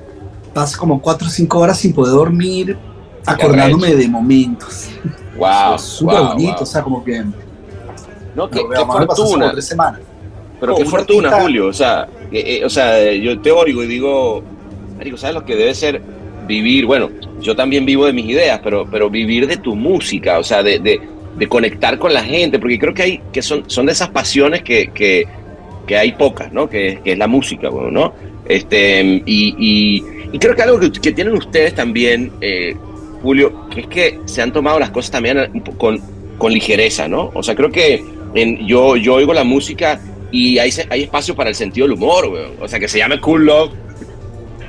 paso 0.53 0.77
como 0.77 1.01
cuatro 1.01 1.27
o 1.27 1.31
cinco 1.31 1.59
horas 1.59 1.77
sin 1.79 1.93
poder 1.93 2.13
dormir 2.13 2.77
acordándome 3.25 3.95
de 3.95 4.07
momentos. 4.07 4.89
Wow, 5.35 5.77
súper 5.79 6.19
wow, 6.19 6.27
bonito, 6.29 6.53
wow. 6.53 6.61
o 6.61 6.65
sea, 6.65 6.81
como 6.83 7.03
que... 7.03 7.23
No, 8.35 8.49
qué, 8.49 8.59
qué 8.59 8.85
fortuna. 8.85 9.15
como 9.15 9.51
tres 9.51 9.65
semanas. 9.65 9.99
Pero 10.59 10.73
Oh, 10.73 10.77
qué 10.77 10.83
un 10.83 10.89
fortuna, 10.89 11.27
artista- 11.29 11.41
Julio. 11.43 11.67
O 11.67 11.73
sea, 11.73 12.07
eh, 12.31 12.59
eh, 12.61 12.65
o 12.65 12.69
sea, 12.69 13.11
yo 13.13 13.39
te 13.41 13.49
y 13.49 13.87
digo, 13.87 14.43
Marico, 14.97 15.17
¿sabes 15.17 15.35
lo 15.35 15.43
que 15.43 15.55
debe 15.55 15.73
ser 15.75 16.01
vivir? 16.47 16.85
Bueno, 16.85 17.09
yo 17.41 17.55
también 17.55 17.85
vivo 17.85 18.05
de 18.05 18.13
mis 18.13 18.25
ideas, 18.25 18.59
pero, 18.63 18.87
pero 18.89 19.09
vivir 19.09 19.47
de 19.47 19.57
tu 19.57 19.75
música, 19.75 20.39
o 20.39 20.43
sea, 20.43 20.63
de, 20.63 20.79
de, 20.79 20.99
de 21.35 21.47
conectar 21.47 21.97
con 21.97 22.13
la 22.13 22.23
gente, 22.23 22.59
porque 22.59 22.79
creo 22.79 22.93
que 22.93 23.03
hay, 23.03 23.21
que 23.31 23.41
son, 23.41 23.69
son 23.69 23.85
de 23.85 23.91
esas 23.91 24.09
pasiones 24.09 24.63
que, 24.63 24.91
que, 24.93 25.25
que 25.87 25.97
hay 25.97 26.13
pocas, 26.13 26.51
¿no? 26.51 26.69
Que, 26.69 26.99
que 27.03 27.13
es 27.13 27.17
la 27.17 27.27
música, 27.27 27.69
bueno, 27.69 27.91
¿no? 27.91 28.13
Este, 28.45 29.23
y, 29.25 30.01
y, 30.31 30.39
creo 30.39 30.55
que 30.55 30.61
algo 30.61 30.79
que, 30.79 31.11
tienen 31.11 31.33
ustedes 31.33 31.73
también, 31.75 32.31
eh, 32.41 32.75
Julio, 33.21 33.69
que 33.69 33.81
es 33.81 33.87
que 33.87 34.19
se 34.25 34.41
han 34.41 34.51
tomado 34.51 34.79
las 34.79 34.89
cosas 34.89 35.11
también 35.11 35.63
con, 35.77 35.99
con 36.37 36.53
ligereza, 36.53 37.07
¿no? 37.07 37.31
O 37.33 37.41
sea, 37.41 37.55
creo 37.55 37.71
que 37.71 38.03
en, 38.35 38.67
yo, 38.67 38.97
yo 38.97 39.15
oigo 39.15 39.33
la 39.33 39.43
música 39.43 39.99
y 40.31 40.57
hay, 40.57 40.71
hay 40.89 41.03
espacio 41.03 41.35
para 41.35 41.49
el 41.49 41.55
sentido 41.55 41.87
del 41.87 41.95
humor, 41.95 42.25
weón. 42.25 42.51
O 42.59 42.67
sea, 42.67 42.79
que 42.79 42.87
se 42.87 42.97
llame 42.97 43.21
Cool 43.21 43.45
Love. 43.45 43.71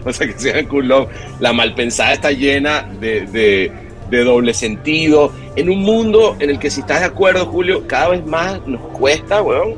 O 0.10 0.12
sea, 0.12 0.26
que 0.26 0.38
se 0.38 0.48
llame 0.50 0.66
Cool 0.68 0.88
Love. 0.88 1.08
La 1.40 1.52
malpensada 1.52 2.12
está 2.12 2.30
llena 2.32 2.88
de, 3.00 3.22
de, 3.26 3.72
de 4.10 4.24
doble 4.24 4.52
sentido. 4.54 5.32
En 5.56 5.70
un 5.70 5.80
mundo 5.82 6.36
en 6.40 6.50
el 6.50 6.58
que, 6.58 6.70
si 6.70 6.80
estás 6.80 7.00
de 7.00 7.06
acuerdo, 7.06 7.46
Julio, 7.46 7.86
cada 7.86 8.08
vez 8.10 8.26
más 8.26 8.66
nos 8.66 8.80
cuesta, 8.92 9.42
weón, 9.42 9.74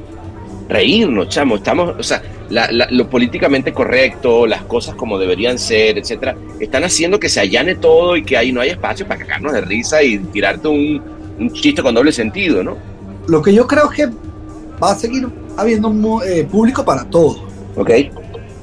reírnos, 0.68 1.28
chamo. 1.28 1.56
Estamos, 1.56 1.94
o 1.98 2.02
sea, 2.02 2.22
la- 2.50 2.70
la- 2.72 2.88
lo 2.90 3.08
políticamente 3.08 3.72
correcto, 3.72 4.46
las 4.46 4.62
cosas 4.62 4.94
como 4.94 5.18
deberían 5.18 5.58
ser, 5.58 5.98
etcétera, 5.98 6.36
están 6.60 6.84
haciendo 6.84 7.18
que 7.20 7.28
se 7.28 7.40
allane 7.40 7.74
todo 7.76 8.16
y 8.16 8.24
que 8.24 8.36
ahí 8.36 8.52
no 8.52 8.60
hay 8.60 8.70
espacio 8.70 9.06
para 9.06 9.20
cagarnos 9.20 9.52
de 9.52 9.60
risa 9.60 10.02
y 10.02 10.18
tirarte 10.18 10.68
un, 10.68 11.02
un 11.38 11.52
chiste 11.52 11.82
con 11.82 11.94
doble 11.94 12.12
sentido, 12.12 12.62
¿no? 12.62 12.76
Lo 13.28 13.42
que 13.42 13.52
yo 13.52 13.66
creo 13.66 13.90
es 13.90 13.96
que 13.96 14.06
va 14.82 14.92
a 14.92 14.94
seguir 14.94 15.26
habiendo 15.56 16.22
eh, 16.24 16.44
público 16.44 16.84
para 16.84 17.04
todo. 17.04 17.44
Ok. 17.76 17.90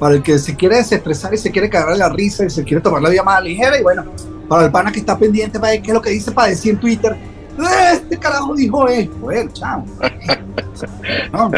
Para 0.04 0.16
el 0.16 0.22
que 0.22 0.38
se 0.38 0.54
quiere 0.54 0.76
desestresar 0.76 1.32
y 1.32 1.38
se 1.38 1.50
quiere 1.50 1.70
cagar 1.70 1.96
la 1.96 2.10
risa 2.10 2.44
y 2.44 2.50
se 2.50 2.62
quiere 2.62 2.82
tomar 2.82 3.00
la 3.00 3.08
vida 3.08 3.22
más 3.22 3.42
ligera. 3.42 3.78
Y 3.78 3.82
bueno, 3.82 4.04
para 4.46 4.66
el 4.66 4.70
pana 4.70 4.92
que 4.92 4.98
está 4.98 5.16
pendiente 5.18 5.58
para 5.58 5.72
ver 5.72 5.80
qué 5.80 5.92
es 5.92 5.94
lo 5.94 6.02
que 6.02 6.10
dice 6.10 6.30
para 6.30 6.48
decir 6.48 6.74
en 6.74 6.78
Twitter. 6.80 7.12
"Eh, 7.58 7.92
Este 7.94 8.18
carajo 8.18 8.54
dijo 8.54 8.86
esto. 8.86 9.16
Bueno, 9.16 9.50
chao. 9.54 9.82
No, 11.32 11.50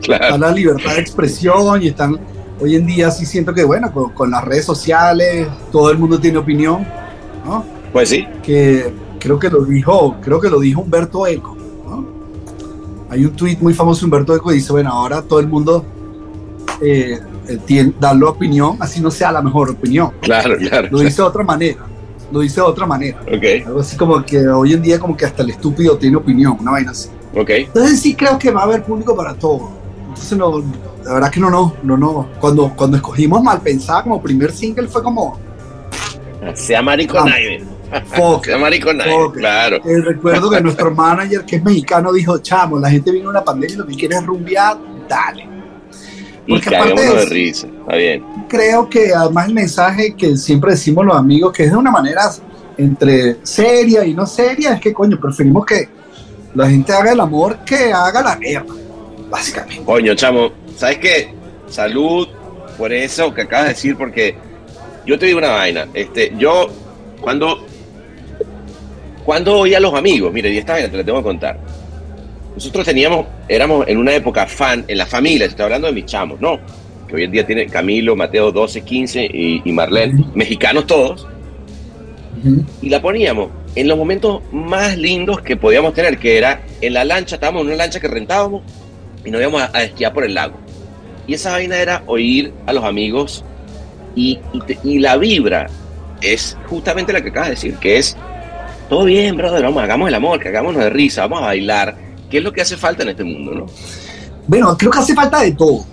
Está 0.00 0.38
la 0.38 0.52
libertad 0.52 0.94
de 0.94 1.00
expresión 1.02 1.82
y 1.82 1.88
están. 1.88 2.18
Hoy 2.62 2.76
en 2.76 2.86
día 2.86 3.10
sí 3.10 3.26
siento 3.26 3.52
que, 3.52 3.62
bueno, 3.64 3.92
con, 3.92 4.10
con 4.14 4.30
las 4.30 4.42
redes 4.42 4.64
sociales, 4.64 5.46
todo 5.70 5.90
el 5.90 5.98
mundo 5.98 6.18
tiene 6.18 6.38
opinión, 6.38 6.86
¿no? 7.44 7.62
Pues 7.92 8.08
sí. 8.08 8.26
que 8.42 8.90
creo 9.20 9.38
que 9.38 9.50
lo 9.50 9.66
dijo, 9.66 10.16
creo 10.22 10.40
que 10.40 10.48
lo 10.48 10.60
dijo 10.60 10.80
Humberto 10.80 11.26
Eco. 11.26 11.54
¿no? 11.86 12.06
Hay 13.10 13.26
un 13.26 13.32
tuit 13.36 13.60
muy 13.60 13.74
famoso 13.74 14.00
de 14.00 14.04
Humberto 14.06 14.34
Eco 14.34 14.48
que 14.48 14.54
dice, 14.54 14.72
bueno, 14.72 14.90
ahora 14.90 15.20
todo 15.20 15.40
el 15.40 15.48
mundo 15.48 15.84
eh, 16.80 17.20
eh, 17.48 17.58
tiene, 17.64 17.92
da 17.98 18.14
la 18.14 18.30
opinión, 18.30 18.76
así 18.80 19.00
no 19.00 19.10
sea 19.10 19.32
la 19.32 19.42
mejor 19.42 19.70
opinión. 19.70 20.12
Claro, 20.20 20.56
claro. 20.56 20.88
Lo 20.90 21.00
dice 21.00 21.22
de 21.22 21.28
otra 21.28 21.44
manera. 21.44 21.78
Lo 22.32 22.40
dice 22.40 22.56
de 22.56 22.66
otra 22.66 22.86
manera. 22.86 23.20
Ok, 23.22 23.66
Algo 23.66 23.80
así 23.80 23.96
como 23.96 24.24
que 24.24 24.46
hoy 24.48 24.72
en 24.72 24.82
día 24.82 24.98
como 24.98 25.16
que 25.16 25.24
hasta 25.24 25.42
el 25.42 25.50
estúpido 25.50 25.96
tiene 25.96 26.16
opinión, 26.16 26.56
una 26.60 26.72
vaina 26.72 26.90
así. 26.90 27.08
ok. 27.34 27.50
Entonces 27.50 28.00
sí 28.00 28.14
creo 28.14 28.38
que 28.38 28.50
va 28.50 28.62
a 28.62 28.64
haber 28.64 28.82
público 28.82 29.16
para 29.16 29.34
todo. 29.34 29.70
Entonces 30.08 30.36
no, 30.36 30.58
la 31.04 31.14
verdad 31.14 31.30
que 31.30 31.40
no, 31.40 31.50
no, 31.50 31.74
no, 31.82 31.96
no. 31.96 32.28
Cuando, 32.40 32.72
cuando 32.74 32.96
escogimos 32.96 33.42
Malpensada 33.42 34.02
como 34.02 34.20
primer 34.20 34.50
single 34.52 34.88
fue 34.88 35.02
como, 35.02 35.38
Sea 36.54 36.82
marico 36.82 37.18
fuck. 38.06 38.46
claro. 39.32 39.76
Eh, 39.76 40.00
recuerdo 40.04 40.50
que 40.50 40.60
nuestro 40.60 40.90
manager, 40.94 41.44
que 41.44 41.56
es 41.56 41.64
mexicano, 41.64 42.12
dijo, 42.12 42.38
chamo, 42.38 42.78
la 42.78 42.90
gente 42.90 43.10
vino 43.12 43.28
a 43.28 43.30
una 43.30 43.44
pandemia 43.44 43.74
y 43.74 43.78
lo 43.78 43.86
que 43.86 43.94
quiere 43.94 44.16
es 44.16 44.26
rumbear, 44.26 44.76
dale. 45.08 45.55
Y 46.46 46.60
caguémonos 46.60 47.14
de 47.14 47.24
risa. 47.26 47.66
Está 47.66 47.96
bien. 47.96 48.24
creo 48.48 48.88
que 48.88 49.12
además 49.12 49.48
el 49.48 49.54
mensaje 49.54 50.14
que 50.14 50.36
siempre 50.36 50.72
decimos 50.72 51.04
los 51.04 51.16
amigos, 51.16 51.52
que 51.52 51.64
es 51.64 51.70
de 51.70 51.76
una 51.76 51.90
manera 51.90 52.30
entre 52.78 53.38
seria 53.42 54.04
y 54.04 54.14
no 54.14 54.26
seria, 54.26 54.74
es 54.74 54.80
que 54.80 54.92
coño, 54.92 55.18
preferimos 55.18 55.64
que 55.64 55.88
la 56.54 56.68
gente 56.68 56.92
haga 56.92 57.12
el 57.12 57.20
amor 57.20 57.58
que 57.64 57.92
haga 57.92 58.22
la 58.22 58.36
guerra, 58.36 58.74
básicamente. 59.30 59.84
Coño, 59.84 60.14
chamo, 60.14 60.50
¿sabes 60.76 60.98
qué? 60.98 61.34
Salud 61.68 62.28
por 62.76 62.92
eso 62.92 63.32
que 63.32 63.42
acabas 63.42 63.66
de 63.66 63.74
decir, 63.74 63.96
porque 63.96 64.36
yo 65.06 65.18
te 65.18 65.26
digo 65.26 65.38
una 65.38 65.50
vaina. 65.50 65.86
Este, 65.94 66.32
yo, 66.38 66.68
cuando, 67.20 67.66
cuando 69.24 69.60
oía 69.60 69.78
a 69.78 69.80
los 69.80 69.94
amigos, 69.94 70.32
mire, 70.32 70.50
y 70.50 70.58
esta 70.58 70.74
vaina 70.74 70.90
te 70.90 70.96
la 70.98 71.04
tengo 71.04 71.18
que 71.18 71.24
contar. 71.24 71.58
Nosotros 72.56 72.84
teníamos, 72.84 73.26
éramos 73.48 73.86
en 73.86 73.98
una 73.98 74.12
época 74.14 74.46
fan, 74.46 74.84
en 74.88 74.98
la 74.98 75.06
familia, 75.06 75.46
estoy 75.46 75.64
hablando 75.64 75.86
de 75.86 75.92
mis 75.92 76.06
chamos, 76.06 76.40
¿no? 76.40 76.58
Que 77.06 77.14
hoy 77.16 77.24
en 77.24 77.30
día 77.30 77.46
tiene 77.46 77.66
Camilo, 77.66 78.16
Mateo 78.16 78.50
12, 78.50 78.80
15 78.82 79.24
y, 79.32 79.62
y 79.64 79.72
Marlene, 79.72 80.24
mexicanos 80.34 80.86
todos. 80.86 81.28
Y 82.82 82.88
la 82.88 83.00
poníamos 83.00 83.50
en 83.74 83.88
los 83.88 83.96
momentos 83.98 84.40
más 84.52 84.96
lindos 84.96 85.40
que 85.42 85.56
podíamos 85.56 85.94
tener, 85.94 86.18
que 86.18 86.38
era 86.38 86.62
en 86.80 86.94
la 86.94 87.04
lancha, 87.04 87.36
estábamos 87.36 87.62
en 87.62 87.68
una 87.68 87.76
lancha 87.76 88.00
que 88.00 88.08
rentábamos 88.08 88.62
y 89.24 89.30
nos 89.30 89.40
íbamos 89.40 89.62
a, 89.62 89.70
a 89.76 89.82
esquiar 89.84 90.12
por 90.12 90.24
el 90.24 90.34
lago. 90.34 90.54
Y 91.26 91.34
esa 91.34 91.52
vaina 91.52 91.76
era 91.78 92.02
oír 92.06 92.52
a 92.66 92.72
los 92.72 92.84
amigos 92.84 93.44
y, 94.14 94.38
y 94.52 94.60
te- 94.60 94.78
y 94.84 94.98
la 94.98 95.16
vibra 95.16 95.66
es 96.22 96.56
justamente 96.66 97.12
la 97.12 97.20
que 97.20 97.28
acabas 97.28 97.48
de 97.48 97.54
decir, 97.54 97.74
que 97.76 97.98
es 97.98 98.16
todo 98.88 99.04
bien, 99.04 99.36
brother, 99.36 99.62
vamos, 99.62 99.82
hagamos 99.82 100.08
el 100.08 100.14
amor, 100.14 100.38
que 100.40 100.48
hagámonos 100.48 100.82
de 100.82 100.90
risa, 100.90 101.22
vamos 101.22 101.40
a 101.42 101.46
bailar, 101.46 101.96
que 102.36 102.40
es 102.40 102.44
lo 102.44 102.52
que 102.52 102.60
hace 102.60 102.76
falta 102.76 103.02
en 103.02 103.08
este 103.08 103.24
mundo, 103.24 103.54
¿no? 103.54 103.66
Bueno, 104.46 104.76
creo 104.76 104.90
que 104.90 104.98
hace 104.98 105.14
falta 105.14 105.40
de 105.40 105.52
todo. 105.52 105.86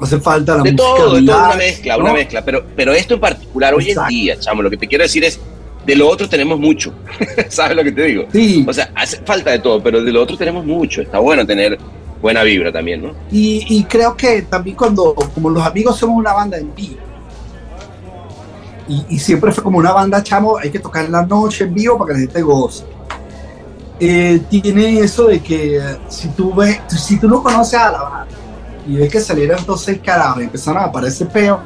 Hace 0.00 0.20
falta 0.20 0.56
la 0.56 0.62
de 0.62 0.72
todo, 0.74 1.16
de 1.16 1.26
todo, 1.26 1.46
una 1.46 1.56
mezcla, 1.56 1.96
¿no? 1.96 2.04
una 2.04 2.12
mezcla, 2.12 2.44
pero, 2.44 2.64
pero 2.76 2.92
esto 2.92 3.14
en 3.14 3.20
particular 3.20 3.74
hoy 3.74 3.90
en 3.90 3.98
día, 4.08 4.38
chamo, 4.38 4.62
lo 4.62 4.70
que 4.70 4.76
te 4.76 4.86
quiero 4.86 5.02
decir 5.02 5.24
es, 5.24 5.40
de 5.84 5.96
lo 5.96 6.08
otro 6.08 6.28
tenemos 6.28 6.60
mucho, 6.60 6.92
¿sabes 7.48 7.76
lo 7.76 7.82
que 7.82 7.90
te 7.90 8.04
digo? 8.04 8.26
Sí. 8.32 8.64
O 8.68 8.72
sea, 8.72 8.92
hace 8.94 9.16
falta 9.24 9.50
de 9.50 9.58
todo, 9.58 9.82
pero 9.82 10.00
de 10.00 10.12
lo 10.12 10.22
otro 10.22 10.36
tenemos 10.36 10.64
mucho, 10.64 11.02
está 11.02 11.18
bueno 11.18 11.44
tener 11.44 11.76
buena 12.22 12.44
vibra 12.44 12.70
también, 12.70 13.02
¿no? 13.02 13.12
Y, 13.32 13.66
y 13.68 13.82
creo 13.84 14.16
que 14.16 14.42
también 14.42 14.76
cuando, 14.76 15.16
como 15.16 15.50
los 15.50 15.66
amigos 15.66 15.98
somos 15.98 16.16
una 16.16 16.32
banda 16.32 16.58
en 16.58 16.72
vivo, 16.76 17.00
y, 18.86 19.04
y 19.16 19.18
siempre 19.18 19.50
fue 19.50 19.64
como 19.64 19.78
una 19.78 19.90
banda, 19.90 20.22
chamo, 20.22 20.58
hay 20.58 20.70
que 20.70 20.78
tocar 20.78 21.06
en 21.06 21.10
la 21.10 21.26
noche 21.26 21.64
en 21.64 21.74
vivo 21.74 21.98
para 21.98 22.08
que 22.08 22.12
la 22.14 22.20
gente 22.20 22.42
goce. 22.42 22.84
Eh, 24.00 24.40
tiene 24.48 25.00
eso 25.00 25.26
de 25.26 25.40
que 25.40 25.80
si 26.08 26.28
tú 26.28 26.54
ves, 26.54 26.80
si 26.88 27.18
tú 27.18 27.28
no 27.28 27.42
conoces 27.42 27.78
a 27.80 27.90
la 27.90 28.02
banda 28.02 28.26
y 28.86 28.96
ves 28.96 29.10
que 29.10 29.20
salieron 29.20 29.58
estos 29.58 29.82
seis 29.82 29.98
carajos 30.04 30.40
y 30.40 30.44
empezaron 30.44 30.82
a 30.82 30.86
aparecer 30.86 31.28
peo, 31.28 31.60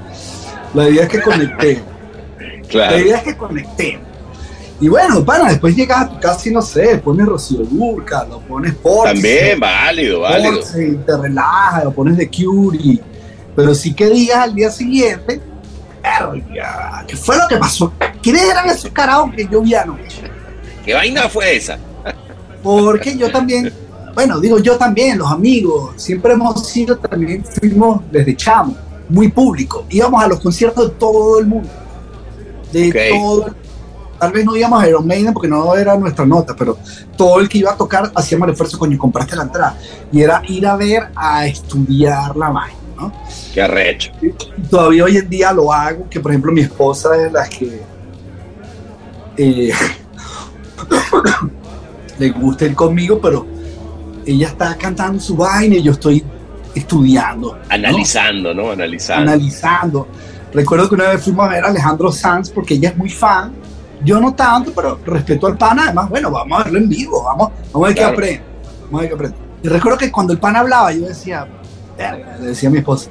la 0.72 0.88
idea 0.88 1.02
es 1.04 1.08
que 1.08 1.20
conectemos. 1.20 1.84
Claro. 2.68 2.96
La 2.96 3.02
idea 3.02 3.16
es 3.18 3.22
que 3.24 3.36
conectemos. 3.36 4.06
Y 4.80 4.88
bueno, 4.88 5.22
pana, 5.22 5.50
después 5.50 5.76
llegas 5.76 6.00
a 6.00 6.08
tu 6.08 6.18
casa 6.18 6.48
y 6.48 6.52
no 6.52 6.62
sé, 6.62 6.96
pones 7.04 7.26
Rocío 7.26 7.58
Durca, 7.64 8.24
lo 8.24 8.40
pones 8.40 8.74
por 8.76 9.04
También, 9.04 9.60
válido, 9.60 10.20
válido. 10.20 10.58
y 10.80 10.96
te 10.96 11.16
relajas, 11.18 11.84
lo 11.84 11.92
pones 11.92 12.16
de 12.16 12.30
Curie. 12.30 12.98
Pero 13.54 13.74
sí 13.74 13.92
que 13.92 14.08
digas 14.08 14.38
al 14.38 14.54
día 14.54 14.70
siguiente, 14.70 15.38
"Verga, 16.02 17.04
¿qué 17.06 17.14
fue 17.14 17.36
lo 17.36 17.46
que 17.46 17.58
pasó? 17.58 17.92
¿Quiénes 18.22 18.42
eran 18.42 18.70
esos 18.70 18.90
carajos 18.90 19.32
que 19.36 19.46
yo 19.46 19.60
vi 19.60 19.74
anoche? 19.74 20.22
¿Qué 20.82 20.94
vaina 20.94 21.28
fue 21.28 21.54
esa? 21.56 21.78
Porque 22.62 23.16
yo 23.16 23.30
también, 23.30 23.72
bueno, 24.14 24.38
digo 24.40 24.58
yo 24.58 24.76
también, 24.76 25.18
los 25.18 25.30
amigos, 25.30 25.94
siempre 25.96 26.32
hemos 26.32 26.66
sido 26.68 26.96
también, 26.98 27.44
fuimos 27.44 28.02
desde 28.10 28.36
chamo, 28.36 28.76
muy 29.08 29.28
público. 29.28 29.84
Íbamos 29.90 30.22
a 30.22 30.28
los 30.28 30.40
conciertos 30.40 30.88
de 30.90 30.94
todo 30.94 31.38
el 31.40 31.46
mundo. 31.46 31.68
De 32.72 32.88
Ok. 32.88 32.96
todo. 33.20 33.54
Tal 34.18 34.30
vez 34.30 34.44
no 34.44 34.56
íbamos 34.56 34.80
a 34.80 34.88
Iron 34.88 35.04
Maiden 35.04 35.32
porque 35.32 35.48
no 35.48 35.74
era 35.74 35.96
nuestra 35.96 36.24
nota, 36.24 36.54
pero 36.56 36.78
todo 37.16 37.40
el 37.40 37.48
que 37.48 37.58
iba 37.58 37.72
a 37.72 37.76
tocar 37.76 38.12
hacíamos 38.14 38.46
el 38.46 38.52
esfuerzo, 38.52 38.78
coño, 38.78 38.96
compraste 38.96 39.34
la 39.34 39.42
entrada. 39.42 39.76
Y 40.12 40.22
era 40.22 40.40
ir 40.46 40.64
a 40.64 40.76
ver, 40.76 41.08
a 41.16 41.44
estudiar 41.46 42.36
la 42.36 42.50
vaina, 42.50 42.78
¿no? 42.96 43.12
Qué 43.52 43.60
arrecho. 43.60 44.12
Todavía 44.70 45.04
hoy 45.04 45.16
en 45.16 45.28
día 45.28 45.52
lo 45.52 45.72
hago, 45.72 46.08
que 46.08 46.20
por 46.20 46.30
ejemplo 46.30 46.52
mi 46.52 46.60
esposa 46.60 47.16
es 47.26 47.32
la 47.32 47.48
que 47.48 47.82
eh, 49.36 49.72
le 52.22 52.30
gusta 52.30 52.64
ir 52.66 52.74
conmigo, 52.74 53.20
pero 53.20 53.44
ella 54.24 54.46
está 54.48 54.76
cantando 54.76 55.18
su 55.20 55.36
vaina 55.36 55.74
y 55.76 55.82
yo 55.82 55.92
estoy 55.92 56.22
estudiando. 56.74 57.58
Analizando, 57.68 58.54
¿no? 58.54 58.70
Analizando. 58.70 59.30
analizando. 59.32 60.08
Recuerdo 60.52 60.88
que 60.88 60.94
una 60.94 61.08
vez 61.08 61.22
fuimos 61.24 61.46
a 61.46 61.48
ver 61.48 61.64
a 61.64 61.68
Alejandro 61.68 62.12
Sanz 62.12 62.50
porque 62.50 62.74
ella 62.74 62.90
es 62.90 62.96
muy 62.96 63.10
fan. 63.10 63.52
Yo 64.04 64.20
no 64.20 64.34
tanto, 64.34 64.72
pero 64.74 64.98
respeto 65.04 65.46
al 65.48 65.56
pana. 65.56 65.84
Además, 65.86 66.08
bueno, 66.08 66.30
vamos 66.30 66.60
a 66.60 66.64
verlo 66.64 66.78
en 66.78 66.88
vivo, 66.88 67.24
vamos, 67.24 67.48
vamos 67.72 67.86
a 67.86 67.88
ver 67.88 67.96
Claro. 67.96 68.10
qué 68.10 68.14
aprende. 68.24 68.42
Vamos 68.84 68.98
a 68.98 69.00
ver 69.00 69.08
qué 69.08 69.14
aprende. 69.14 69.36
Y 69.64 69.68
recuerdo 69.68 69.98
que 69.98 70.12
cuando 70.12 70.32
el 70.32 70.38
pana 70.38 70.60
hablaba, 70.60 70.92
yo 70.92 71.06
decía, 71.06 71.46
"Verga", 71.96 72.36
le 72.40 72.46
decía 72.48 72.68
a 72.68 72.72
mi 72.72 72.78
esposa, 72.78 73.10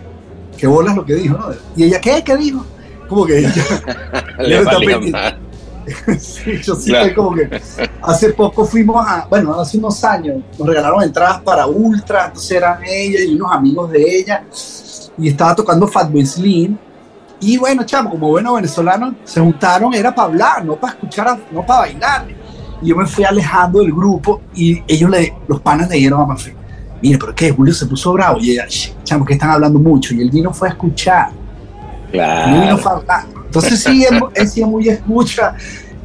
qué 0.57 0.67
bolas 0.67 0.95
lo 0.95 1.05
que 1.05 1.15
dijo, 1.15 1.37
¿no? 1.37 1.47
Y 1.75 1.83
ella, 1.85 1.99
¿qué? 1.99 2.23
¿Qué 2.23 2.35
dijo? 2.37 2.65
Como 3.09 3.25
que 3.25 3.39
ella, 3.39 3.53
Le 4.39 4.59
está 4.59 4.71
pendiente. 4.77 5.11
más. 5.11 5.33
sí, 6.19 6.59
yo 6.63 6.75
sí 6.75 6.89
Claro. 6.91 7.15
como 7.15 7.35
que 7.35 7.61
hace 8.01 8.29
poco 8.33 8.65
fuimos 8.65 9.05
a, 9.07 9.25
bueno, 9.29 9.59
hace 9.59 9.77
unos 9.77 10.03
años 10.03 10.43
nos 10.57 10.67
regalaron 10.67 11.01
entradas 11.03 11.41
para 11.41 11.65
Ultra, 11.67 12.27
entonces 12.27 12.51
eran 12.51 12.79
ella 12.85 13.19
y 13.23 13.35
unos 13.35 13.51
amigos 13.51 13.89
de 13.91 14.01
ella 14.19 14.43
y 15.17 15.27
estaba 15.29 15.55
tocando 15.55 15.87
Fatboy 15.87 16.25
Slim 16.25 16.77
y 17.39 17.57
bueno, 17.57 17.83
chamo, 17.83 18.11
como 18.11 18.29
buenos 18.29 18.55
venezolanos 18.55 19.15
se 19.23 19.39
juntaron, 19.41 19.93
era 19.95 20.13
para 20.13 20.27
hablar, 20.27 20.63
no 20.63 20.75
para 20.75 20.93
escuchar, 20.93 21.39
no 21.51 21.65
para 21.65 21.79
bailar. 21.81 22.27
Y 22.83 22.87
yo 22.89 22.95
me 22.95 23.05
fui 23.07 23.23
alejando 23.23 23.79
del 23.79 23.91
grupo 23.91 24.41
y 24.53 24.81
ellos, 24.87 25.09
le, 25.09 25.33
los 25.47 25.59
panas 25.61 25.89
le 25.89 25.95
dijeron 25.95 26.21
a 26.21 26.25
Mafe, 26.27 26.55
mire, 27.01 27.17
pero 27.17 27.33
qué, 27.33 27.49
Julio 27.51 27.73
se 27.73 27.87
puso 27.87 28.13
bravo 28.13 28.37
y 28.39 28.51
ella, 28.51 28.65
"Shh, 28.67 28.93
chamo, 29.03 29.25
que 29.25 29.33
están 29.33 29.49
hablando 29.49 29.79
mucho 29.79 30.13
y 30.13 30.21
él 30.21 30.29
vino 30.29 30.53
fue 30.53 30.67
a 30.67 30.71
escuchar. 30.71 31.29
Y 32.13 32.17
él 32.19 32.61
vino 32.61 32.77
fue 32.77 32.91
a 32.91 32.95
hablar. 32.95 33.25
Entonces 33.51 33.83
sí, 33.83 34.05
es 34.33 34.57
muy 34.65 34.87
escucha 34.87 35.55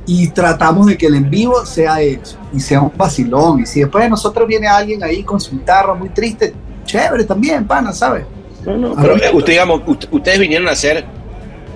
y 0.05 0.28
tratamos 0.28 0.88
de 0.88 0.99
que 0.99 1.07
el 1.07 1.14
en 1.14 1.30
vivo 1.30 1.64
sea 1.64 2.01
eso 2.01 2.36
y 2.53 2.59
sea 2.59 2.80
un 2.80 2.90
vacilón. 2.97 3.61
Y 3.61 3.66
si 3.66 3.80
después 3.80 4.03
de 4.03 4.11
nosotros 4.11 4.49
viene 4.49 4.66
alguien 4.66 5.05
ahí 5.05 5.22
con 5.22 5.40
su 5.40 5.53
guitarra 5.53 5.94
muy 5.94 6.09
triste, 6.09 6.53
chévere 6.84 7.22
también, 7.22 7.64
pana, 7.64 7.92
¿sabes? 7.92 8.24
No, 8.64 8.76
no, 8.76 8.97
pero 8.97 9.14
usted, 9.36 9.53
digamos, 9.53 9.82
ustedes 10.11 10.40
vinieron 10.40 10.66
a 10.66 10.72
hacer 10.72 11.05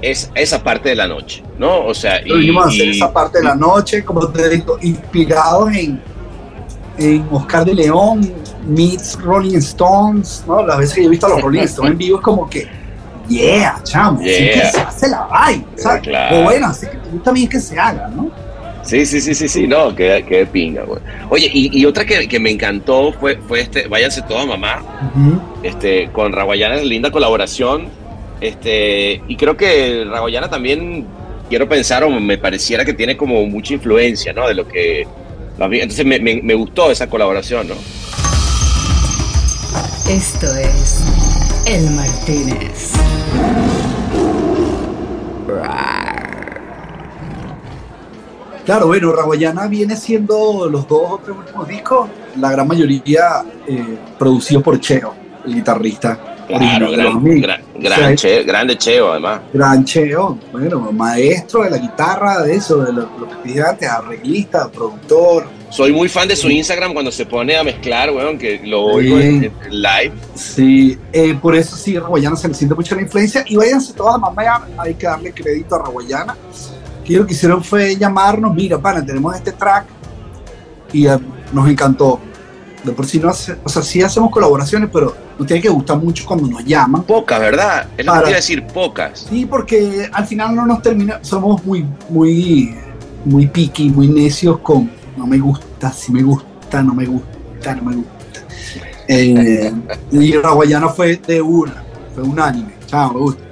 es, 0.03 0.29
esa 0.35 0.61
parte 0.61 0.89
de 0.89 0.97
la 0.97 1.07
noche, 1.07 1.45
¿no? 1.57 1.85
O 1.87 1.95
sea, 1.95 2.21
y, 2.21 2.33
Venimos 2.33 2.65
a 2.65 2.69
hacer 2.69 2.87
y- 2.87 2.91
esa 2.91 3.13
parte 3.13 3.39
de 3.39 3.45
la 3.45 3.55
noche, 3.55 4.05
como 4.05 4.27
te 4.27 4.49
digo, 4.49 4.77
inspirados 4.83 5.73
en, 5.73 6.03
en 6.99 7.29
Oscar 7.31 7.65
de 7.65 7.75
León, 7.75 8.33
meets 8.67 9.21
Rolling 9.23 9.59
Stones, 9.59 10.43
¿no? 10.49 10.67
Las 10.67 10.79
veces 10.79 10.97
que 10.97 11.03
yo 11.03 11.07
he 11.07 11.11
visto 11.11 11.27
a 11.27 11.31
los 11.31 11.43
Rolling 11.43 11.61
Stones 11.63 11.93
en 11.93 11.99
vivo 11.99 12.19
es 12.19 12.25
como 12.25 12.51
que, 12.51 12.80
yeah, 13.31 13.81
chamo, 13.85 14.19
así 14.21 14.29
que 14.29 14.45
Yeah. 14.57 14.71
se 14.73 14.81
hace 14.81 15.09
la 15.09 15.23
vaina, 15.23 15.65
¿sabes? 15.77 16.03
Claro. 16.03 16.41
O 16.41 16.43
bueno, 16.43 16.67
así 16.67 16.87
que 16.87 16.97
te 16.99 17.09
gusta 17.11 17.33
bien 17.33 17.49
que 17.49 17.61
se 17.61 17.79
haga, 17.79 18.09
¿no? 18.09 18.31
Sí, 18.83 19.05
sí, 19.05 19.21
sí, 19.21 19.35
sí, 19.35 19.47
sí, 19.47 19.67
no, 19.67 19.95
que, 19.95 20.25
que 20.27 20.39
de 20.39 20.47
pinga, 20.47 20.83
güey. 20.85 21.01
Oye, 21.29 21.51
y, 21.53 21.79
y 21.81 21.85
otra 21.85 22.05
que, 22.07 22.27
que 22.27 22.41
me 22.41 22.51
encantó 22.51 23.13
fue, 23.13 23.37
fue 23.37 23.61
este, 23.61 23.87
váyanse 23.89 24.23
todos 24.23 24.43
a 24.43 24.47
mamá, 24.47 24.83
este, 25.63 26.09
con 26.13 26.33
Raguayana, 26.33 26.77
linda 26.77 27.11
colaboración, 27.11 27.89
este, 28.41 29.23
y 29.29 29.37
creo 29.37 29.55
que 29.57 30.05
Raguayana 30.11 30.49
también, 30.49 31.07
quiero 31.51 31.69
pensar, 31.69 32.05
o 32.05 32.11
me 32.11 32.39
pareciera 32.39 32.85
que 32.85 32.95
tiene 32.95 33.17
como 33.19 33.45
mucha 33.47 33.75
influencia, 33.75 34.33
¿no? 34.33 34.49
De 34.49 34.55
lo 34.55 34.67
que, 34.67 35.07
entonces 35.59 36.07
me, 36.07 36.19
me, 36.19 36.41
me 36.43 36.55
gustó 36.55 36.91
esa 36.91 37.07
colaboración, 37.09 37.69
¿no? 37.69 37.75
Esto 40.09 40.47
es 40.57 41.05
El 41.67 41.91
Martínez. 41.91 42.95
Claro, 48.65 48.87
bueno, 48.87 49.13
Raguayana 49.13 49.67
viene 49.67 49.97
siendo 49.97 50.69
los 50.71 50.87
dos 50.87 51.03
o 51.13 51.21
tres 51.25 51.37
últimos 51.37 51.67
discos, 51.67 52.09
la 52.39 52.53
gran 52.53 52.69
mayoría 52.69 53.43
eh, 53.67 53.99
producidos 54.19 54.63
por 54.63 54.79
Cheo, 54.79 55.13
el 55.47 55.55
guitarrista. 55.55 56.19
Claro, 56.47 56.91
gran, 56.91 57.25
gran, 57.25 57.61
O 57.63 57.81
gran 57.81 57.99
sea, 57.99 58.15
che- 58.17 58.43
grande 58.45 58.77
Cheo, 58.77 59.13
además. 59.13 59.41
Gran 59.53 59.85
Cheo, 59.85 60.39
bueno, 60.53 60.93
maestro 60.93 61.63
de 61.63 61.71
la 61.71 61.79
guitarra, 61.79 62.43
de 62.43 62.55
eso, 62.57 62.79
de 62.85 62.93
lo, 62.93 63.03
lo 63.19 63.29
que 63.29 63.35
te 63.37 63.49
dije 63.49 63.63
antes, 63.63 63.89
arreglista, 63.89 64.69
productor. 64.71 65.47
Soy 65.71 65.93
muy 65.93 66.09
fan 66.09 66.27
de 66.27 66.35
su 66.35 66.51
Instagram 66.51 66.93
cuando 66.93 67.13
se 67.13 67.25
pone 67.25 67.57
a 67.57 67.63
mezclar, 67.63 68.11
weón, 68.11 68.37
que 68.39 68.61
lo 68.65 68.83
oigo 68.83 69.21
en, 69.21 69.45
en 69.45 69.53
live. 69.71 70.13
Sí, 70.35 70.99
eh, 71.13 71.35
por 71.41 71.55
eso 71.55 71.77
sí, 71.77 71.97
Raguayana 71.97 72.35
se 72.35 72.49
le 72.49 72.55
siente 72.55 72.75
mucho 72.75 72.97
la 72.97 73.03
influencia. 73.03 73.45
Y 73.47 73.55
váyanse 73.55 73.93
todas 73.93 74.17
a 74.17 74.19
mamá, 74.19 74.67
hay 74.79 74.95
que 74.95 75.07
darle 75.07 75.33
crédito 75.33 75.77
a 75.77 75.79
Raguayana. 75.85 76.37
Que 77.05 77.17
lo 77.17 77.25
que 77.25 77.35
hicieron 77.35 77.63
fue 77.63 77.97
llamarnos, 77.97 78.53
mira, 78.53 78.79
pana, 78.79 79.07
tenemos 79.07 79.35
este 79.37 79.53
track 79.53 79.87
y 80.93 81.07
eh, 81.07 81.19
nos 81.53 81.69
encantó. 81.69 82.21
De 82.83 82.93
por 82.93 83.07
sí 83.07 83.21
no 83.21 83.29
hace, 83.29 83.57
o 83.63 83.69
sea, 83.69 83.83
sí 83.83 84.03
hacemos 84.03 84.31
colaboraciones, 84.31 84.89
pero 84.93 85.15
nos 85.39 85.47
tiene 85.47 85.63
que 85.63 85.69
gustar 85.69 85.99
mucho 85.99 86.25
cuando 86.27 86.49
nos 86.49 86.65
llaman. 86.65 87.05
Pocas, 87.05 87.39
¿verdad? 87.39 87.87
Es 87.97 88.07
lo 88.07 88.13
que 88.13 88.19
iba 88.19 88.29
a 88.29 88.33
decir, 88.33 88.67
pocas. 88.67 89.27
Sí, 89.29 89.47
porque 89.47 90.09
al 90.11 90.27
final 90.27 90.57
no 90.57 90.67
nos 90.67 90.83
termina, 90.83 91.21
somos 91.23 91.65
muy, 91.65 91.87
muy, 92.09 92.75
muy 93.25 93.47
picky, 93.47 93.91
muy 93.91 94.09
necios 94.09 94.59
con 94.61 94.91
no 95.21 95.27
me 95.27 95.39
gusta, 95.39 95.93
si 95.93 96.13
me 96.13 96.23
gusta, 96.23 96.83
no 96.83 96.95
me 96.95 97.05
gusta, 97.05 97.75
no 97.77 97.83
me 97.83 97.97
gusta. 97.97 98.41
Eh, 99.07 99.71
y 100.13 100.33
Raguayana 100.33 100.89
fue 100.89 101.17
de 101.17 101.43
una, 101.43 101.85
fue 102.15 102.23
unánime, 102.23 102.73
chao, 102.87 103.13
me 103.13 103.21
gusta. 103.21 103.43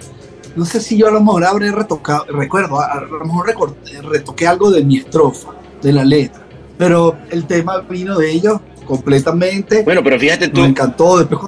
No 0.57 0.65
sé 0.65 0.81
si 0.81 0.97
yo 0.97 1.09
a 1.09 1.11
lo 1.11 1.21
mejor 1.21 1.45
habré 1.45 1.71
retocado, 1.71 2.25
recuerdo, 2.31 2.81
a, 2.81 3.01
lo 3.03 3.21
mejor 3.25 3.47
recor- 3.49 3.75
retoqué 4.11 4.47
algo 4.47 4.71
de 4.71 4.83
mi 4.83 4.97
estrofa, 4.97 5.51
de 5.83 5.93
la 5.93 6.05
letra, 6.07 6.41
pero 6.79 7.19
el 7.31 7.45
tema 7.47 7.81
vino 7.81 8.17
de 8.17 8.31
ellos 8.31 8.61
completamente. 8.87 9.83
Bueno, 9.83 10.03
pero 10.03 10.19
fíjate 10.19 10.49
tú, 10.49 10.63
Me 10.63 10.69
encantó, 10.69 11.19
después 11.19 11.43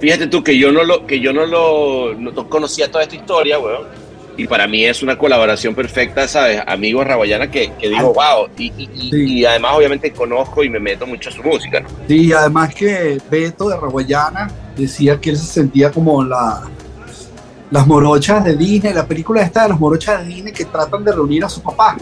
fíjate 0.00 0.26
tú 0.26 0.42
que 0.42 0.58
yo 0.58 0.72
no 0.72 0.82
lo, 0.82 1.06
que 1.06 1.20
yo 1.20 1.32
no 1.32 1.46
lo 1.46 2.14
no 2.14 2.48
conocía 2.48 2.90
toda 2.90 3.04
esta 3.04 3.14
historia, 3.14 3.60
weón. 3.60 3.84
Y 4.38 4.46
para 4.46 4.66
mí 4.66 4.84
es 4.84 5.02
una 5.02 5.16
colaboración 5.16 5.74
perfecta, 5.74 6.28
¿sabes? 6.28 6.60
Amigos 6.66 7.06
Raguayana 7.06 7.50
que, 7.50 7.72
que 7.80 7.88
digo, 7.88 8.12
wow. 8.12 8.48
Y, 8.58 8.70
y- 9.10 9.44
además, 9.46 9.72
obviamente, 9.76 10.10
conozco 10.12 10.62
y 10.62 10.68
me 10.68 10.78
meto 10.78 11.06
mucho 11.06 11.30
a 11.30 11.32
su 11.32 11.42
música, 11.42 11.80
¿no? 11.80 11.88
Sí, 12.06 12.32
además 12.32 12.74
que 12.74 13.18
Beto 13.30 13.68
de 13.68 13.76
Raguayana 13.76 14.50
decía 14.76 15.18
que 15.20 15.30
él 15.30 15.36
se 15.38 15.46
sentía 15.46 15.90
como 15.90 16.22
la, 16.22 16.62
las 17.70 17.86
morochas 17.86 18.44
de 18.44 18.56
Disney, 18.56 18.92
la 18.92 19.06
película 19.06 19.40
esta 19.42 19.62
de 19.62 19.70
las 19.70 19.80
morochas 19.80 20.20
de 20.20 20.34
Disney 20.34 20.52
que 20.52 20.66
tratan 20.66 21.02
de 21.02 21.12
reunir 21.12 21.44
a 21.44 21.48
su 21.48 21.62
papá. 21.62 21.96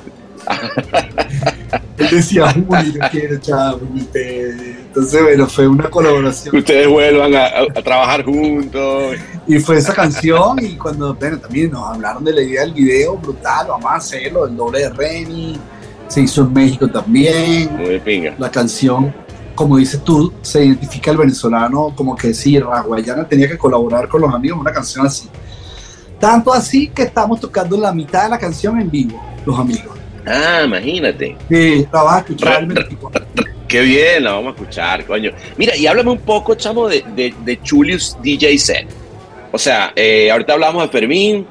él 1.98 2.08
decía, 2.10 2.52
uy, 2.66 2.92
yo 2.94 3.00
quiero, 3.10 3.38
chavo, 3.38 3.80
y 3.94 4.00
te-". 4.02 4.83
Entonces, 4.94 5.22
bueno, 5.24 5.48
fue 5.48 5.66
una 5.66 5.90
colaboración. 5.90 6.52
Que 6.52 6.58
ustedes 6.58 6.88
vuelvan 6.88 7.34
a, 7.34 7.82
trabajar 7.82 8.24
juntos. 8.24 9.16
Y 9.44 9.58
fue 9.58 9.78
esa 9.78 9.92
canción 9.92 10.56
y 10.64 10.76
cuando, 10.76 11.12
bueno, 11.14 11.36
también 11.40 11.72
nos 11.72 11.88
hablaron 11.88 12.22
de 12.22 12.32
la 12.32 12.40
idea 12.40 12.60
del 12.60 12.74
video, 12.74 13.16
brutal, 13.16 13.66
vamos 13.66 13.86
a 13.86 13.96
hacerlo, 13.96 14.46
el 14.46 14.56
doble 14.56 14.78
de 14.78 14.90
Remy, 14.90 15.58
se 16.06 16.20
hizo 16.20 16.42
en 16.42 16.52
México 16.52 16.86
también. 16.86 17.74
Muy 17.76 17.86
de 17.86 17.98
pinga. 17.98 18.36
la 18.38 18.48
canción, 18.48 19.12
como 19.56 19.78
dices 19.78 20.00
tú, 20.04 20.32
se 20.42 20.64
identifica 20.64 21.10
el 21.10 21.16
venezolano 21.16 21.92
como 21.96 22.14
que 22.14 22.32
sí, 22.32 22.60
Raguayana 22.60 23.26
tenía 23.26 23.48
que 23.48 23.58
colaborar 23.58 24.08
con 24.08 24.20
los 24.20 24.32
amigos 24.32 24.58
en 24.58 24.60
una 24.60 24.72
canción 24.72 25.04
así. 25.04 25.28
Tanto 26.20 26.54
así 26.54 26.86
que 26.86 27.02
estamos 27.02 27.40
tocando 27.40 27.76
la 27.76 27.92
mitad 27.92 28.22
de 28.22 28.28
la 28.30 28.38
canción 28.38 28.80
en 28.80 28.88
vivo, 28.88 29.20
los 29.44 29.58
amigos. 29.58 29.98
Ah, 30.24 30.62
imagínate. 30.64 31.36
Sí, 31.48 31.84
la 31.92 32.02
vas 32.04 32.14
a 32.14 32.18
escuchar 32.20 32.62
el 32.62 32.66
24. 32.68 33.26
Qué 33.74 33.80
bien, 33.80 34.22
la 34.22 34.34
vamos 34.34 34.52
a 34.52 34.60
escuchar, 34.60 35.04
coño. 35.04 35.32
Mira, 35.56 35.76
y 35.76 35.88
háblame 35.88 36.12
un 36.12 36.18
poco, 36.20 36.54
chamo, 36.54 36.86
de, 36.88 37.02
de, 37.16 37.34
de 37.44 37.58
Julius 37.68 38.16
DJ 38.22 38.56
Set. 38.56 38.86
O 39.50 39.58
sea, 39.58 39.92
eh, 39.96 40.30
ahorita 40.30 40.52
hablamos 40.52 40.84
de 40.84 40.88
Fermín, 40.90 41.44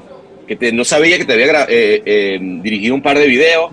que 0.47 0.55
te- 0.55 0.71
no 0.71 0.86
sabía 0.86 1.17
que 1.17 1.26
te 1.26 1.34
había 1.34 1.65
eh, 1.67 2.01
eh, 2.05 2.39
dirigido 2.61 2.95
un 2.95 3.01
par 3.01 3.19
de 3.19 3.28
videos, 3.28 3.71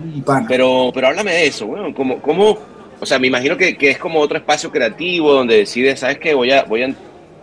pero, 0.49 0.91
pero 0.93 1.07
háblame 1.07 1.31
de 1.31 1.47
eso, 1.47 1.65
bueno, 1.65 1.93
¿cómo, 1.95 2.21
cómo, 2.21 2.57
o 2.99 3.05
sea, 3.05 3.19
me 3.19 3.27
imagino 3.27 3.55
que, 3.55 3.77
que 3.77 3.91
es 3.91 3.97
como 3.97 4.19
otro 4.19 4.37
espacio 4.37 4.69
creativo 4.69 5.31
donde 5.31 5.55
decides, 5.55 6.01
¿sabes 6.01 6.17
qué? 6.17 6.33
Voy 6.33 6.51
a, 6.51 6.63
voy 6.63 6.83
a, 6.83 6.93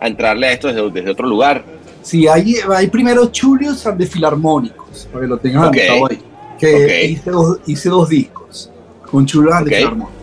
entrarle 0.05 0.45
a 0.45 0.51
esto 0.51 0.67
desde, 0.67 0.91
desde 0.91 1.09
otro 1.09 1.25
lugar. 1.25 1.63
Sí, 2.03 2.27
hay, 2.27 2.53
hay 2.71 2.85
primero 2.85 3.31
Chulios 3.31 3.83
de 3.97 4.05
Filarmónicos, 4.05 5.07
para 5.11 5.23
que 5.25 5.27
lo 5.27 5.37
tengas 5.39 5.69
Ok. 5.69 5.75
anotado 5.75 6.07
ahí. 6.11 6.19
Que 6.59 7.05
hice, 7.07 7.31
dos, 7.31 7.57
hice 7.65 7.89
dos 7.89 8.07
discos 8.09 8.69
con 9.09 9.25
Chulios 9.25 9.55
Ok. 9.59 9.65
de 9.69 9.75
Filarmónicos. 9.75 10.18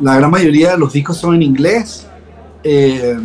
La 0.00 0.16
gran 0.16 0.30
mayoría 0.30 0.72
de 0.72 0.78
los 0.78 0.92
discos 0.92 1.16
son 1.16 1.34
en 1.34 1.42
inglés. 1.42 2.06
Eh, 2.62 3.18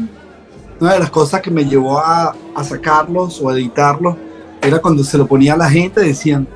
una 0.80 0.94
de 0.94 1.00
las 1.00 1.10
cosas 1.10 1.42
que 1.42 1.52
me 1.52 1.64
llevó 1.66 2.00
a, 2.00 2.36
a 2.56 2.64
sacarlos 2.64 3.42
o 3.42 3.50
a 3.50 3.54
editarlos 3.54 4.16
era 4.62 4.80
cuando 4.80 5.04
se 5.04 5.18
lo 5.18 5.26
ponía 5.26 5.54
a 5.54 5.58
la 5.58 5.70
gente, 5.70 6.02
decían, 6.02 6.48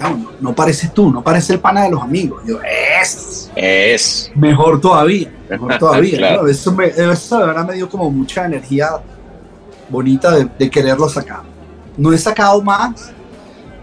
no, 0.00 0.30
no, 0.40 0.54
pareces 0.54 0.92
tú, 0.92 1.10
no 1.10 1.22
parece 1.22 1.54
el 1.54 1.60
pana 1.60 1.84
de 1.84 1.90
los 1.90 2.02
amigos. 2.02 2.42
Yo, 2.46 2.58
es 2.62 3.50
Es. 3.54 4.30
mejor 4.34 4.80
todavía, 4.80 5.32
mejor 5.48 5.78
todavía. 5.78 6.18
Claro. 6.18 6.42
¿no? 6.42 6.48
Eso, 6.48 6.72
me, 6.72 6.86
eso 6.86 7.38
de 7.38 7.46
verdad 7.46 7.66
me 7.66 7.74
dio 7.74 7.88
como 7.88 8.10
mucha 8.10 8.44
energía 8.44 8.90
bonita 9.88 10.30
de, 10.32 10.48
de 10.58 10.70
quererlo 10.70 11.08
sacar. 11.08 11.42
No 11.96 12.12
he 12.12 12.18
sacado 12.18 12.60
más 12.62 13.12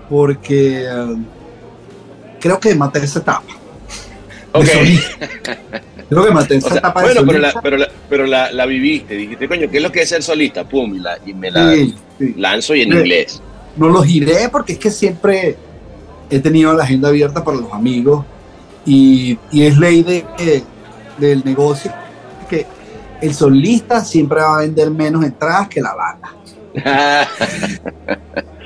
porque 0.09 0.83
eh, 0.85 1.17
creo 2.39 2.59
que 2.59 2.75
maté 2.75 2.99
esa 2.99 3.19
etapa. 3.19 3.43
De 4.53 4.59
Ok. 4.59 4.65
solista. 4.67 5.27
Creo 6.09 6.23
que 6.25 6.55
esa 6.57 6.67
O 6.67 6.69
sea, 6.69 6.77
etapa 6.79 7.01
de 7.01 7.05
bueno, 7.07 7.21
pero, 7.25 7.39
la, 7.39 7.53
pero, 7.61 7.77
la, 7.77 7.87
pero 8.09 8.25
la, 8.25 8.51
la 8.51 8.65
viviste, 8.65 9.15
dijiste, 9.15 9.47
coño, 9.47 9.69
¿qué 9.69 9.77
es 9.77 9.83
lo 9.83 9.91
que 9.91 10.01
es 10.01 10.09
ser 10.09 10.21
solista? 10.21 10.67
Pum, 10.67 10.93
y, 10.95 10.99
la, 10.99 11.17
y 11.25 11.33
me 11.33 11.49
la 11.51 11.73
Sí, 11.73 11.95
sí. 12.19 12.33
lanzo 12.37 12.75
y 12.75 12.81
en 12.81 12.91
inglés. 12.91 13.41
no 13.77 13.87
los 13.87 14.05
giré 14.05 14.49
porque 14.49 14.73
es 14.73 14.79
que 14.79 14.91
siempre 14.91 15.55
he 16.29 16.39
tenido 16.39 16.73
la 16.73 16.83
agenda 16.83 17.07
abierta 17.09 17.43
para 17.43 17.57
los 17.57 17.71
amigos 17.71 18.25
y, 18.85 19.37
y 19.51 19.63
es 19.63 19.77
ley 19.77 20.03
de, 20.03 20.25
del 21.17 21.43
negocio 21.45 21.93
que 22.49 22.65
el 23.21 23.33
solista 23.33 24.03
siempre 24.03 24.41
va 24.41 24.57
a 24.57 24.59
vender 24.61 24.91
menos 24.91 25.23
entradas 25.23 25.69
que 25.69 25.79
la 25.81 25.93
banda. 25.93 26.35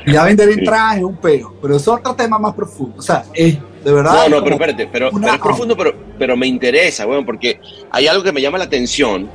Ya 0.07 0.23
vender 0.23 0.49
entradas 0.49 0.97
es 0.97 1.03
un 1.03 1.17
peo, 1.17 1.55
pero 1.59 1.77
es 1.77 1.87
otro 1.87 2.13
tema 2.13 2.37
más 2.37 2.53
profundo. 2.53 2.95
O 2.99 3.01
sea, 3.01 3.25
es 3.33 3.57
de 3.85 3.93
verdad. 3.93 4.27
No, 4.27 4.37
no, 4.37 4.43
pero 4.43 4.55
espérate, 4.55 4.89
pero, 4.91 5.09
una- 5.11 5.21
pero 5.27 5.33
es 5.35 5.41
profundo, 5.41 5.77
pero, 5.77 5.93
pero 6.19 6.35
me 6.35 6.47
interesa, 6.47 7.07
weón, 7.07 7.25
porque 7.25 7.59
hay 7.91 8.07
algo 8.07 8.23
que 8.23 8.31
me 8.33 8.41
llama 8.41 8.57
la 8.57 8.65
atención, 8.65 9.29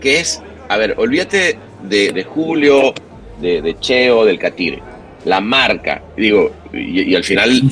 que 0.00 0.20
es, 0.20 0.40
a 0.68 0.76
ver, 0.78 0.94
olvídate 0.96 1.58
de, 1.82 2.12
de 2.12 2.24
Julio, 2.24 2.94
de, 3.40 3.60
de 3.60 3.78
Cheo, 3.80 4.24
del 4.24 4.38
Catire, 4.38 4.80
la 5.24 5.40
marca, 5.40 6.02
digo, 6.16 6.50
y, 6.72 7.02
y 7.02 7.14
al 7.14 7.24
final 7.24 7.62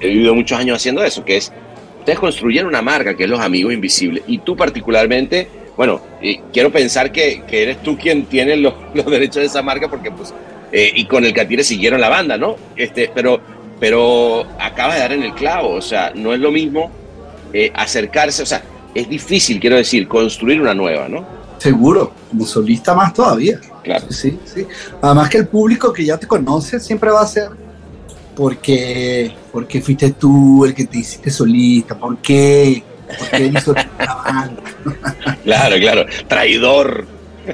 he 0.00 0.06
vivido 0.08 0.34
muchos 0.34 0.58
años 0.58 0.76
haciendo 0.76 1.04
eso, 1.04 1.24
que 1.24 1.36
es, 1.36 1.52
ustedes 2.00 2.18
construyeron 2.18 2.68
una 2.68 2.80
marca 2.82 3.14
que 3.16 3.24
es 3.24 3.30
Los 3.30 3.40
Amigos 3.40 3.72
Invisibles, 3.74 4.22
y 4.26 4.38
tú 4.38 4.56
particularmente, 4.56 5.48
bueno, 5.76 6.00
quiero 6.52 6.70
pensar 6.72 7.12
que, 7.12 7.42
que 7.48 7.62
eres 7.64 7.82
tú 7.82 7.96
quien 7.98 8.26
tiene 8.26 8.56
los, 8.56 8.74
los 8.94 9.06
derechos 9.06 9.36
de 9.36 9.46
esa 9.46 9.62
marca, 9.62 9.88
porque 9.88 10.10
pues, 10.10 10.32
eh, 10.72 10.90
y 10.94 11.04
con 11.06 11.24
el 11.24 11.32
Catire 11.32 11.64
siguieron 11.64 12.00
la 12.00 12.08
banda, 12.08 12.36
¿no? 12.36 12.56
Este, 12.76 13.10
pero, 13.14 13.40
pero 13.80 14.46
acaba 14.58 14.94
de 14.94 15.00
dar 15.00 15.12
en 15.12 15.22
el 15.22 15.34
clavo, 15.34 15.70
o 15.70 15.82
sea, 15.82 16.12
no 16.14 16.32
es 16.32 16.40
lo 16.40 16.50
mismo 16.50 16.90
eh, 17.52 17.70
acercarse, 17.74 18.42
o 18.42 18.46
sea, 18.46 18.62
es 18.94 19.08
difícil, 19.08 19.60
quiero 19.60 19.76
decir, 19.76 20.08
construir 20.08 20.60
una 20.60 20.74
nueva, 20.74 21.08
¿no? 21.08 21.24
Seguro, 21.58 22.12
como 22.30 22.44
solista 22.44 22.94
más 22.94 23.12
todavía. 23.12 23.60
Claro. 23.82 24.06
Sí, 24.10 24.38
sí. 24.44 24.66
Además 25.00 25.28
que 25.28 25.38
el 25.38 25.48
público 25.48 25.92
que 25.92 26.04
ya 26.04 26.16
te 26.16 26.26
conoce 26.26 26.78
siempre 26.78 27.10
va 27.10 27.22
a 27.22 27.26
ser 27.26 27.50
porque, 28.36 29.34
porque 29.50 29.80
fuiste 29.80 30.12
tú 30.12 30.64
el 30.64 30.74
que 30.74 30.84
te 30.84 30.98
hiciste 30.98 31.30
solista, 31.30 31.98
¿por 31.98 32.18
qué? 32.18 32.82
¿Por 33.18 33.30
qué 33.30 33.46
hizo 33.46 33.72
la 33.72 34.14
banda? 34.14 34.62
Claro, 35.44 35.76
claro, 35.76 36.06
traidor. 36.28 37.06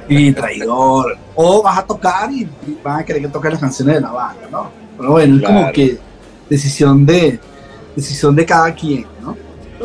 Y 0.09 0.33
traidor. 0.33 1.17
O 1.37 1.63
vas 1.63 1.79
a 1.79 1.87
tocar 1.87 2.31
y, 2.33 2.49
van 2.83 3.01
a 3.01 3.05
querer 3.05 3.23
que 3.23 3.29
toques 3.29 3.53
las 3.53 3.61
canciones 3.61 3.95
de 3.95 4.01
la 4.01 4.11
banda, 4.11 4.49
¿no? 4.51 4.71
Pero 4.99 5.13
bueno, 5.13 5.37
es 5.37 5.43
como 5.43 5.73
que 5.73 5.99
decisión 6.49 7.07
de 7.07 7.39
decisión 7.97 8.35
de 8.35 8.45
cada 8.45 8.75
quien, 8.75 9.07
¿no? 9.23 9.37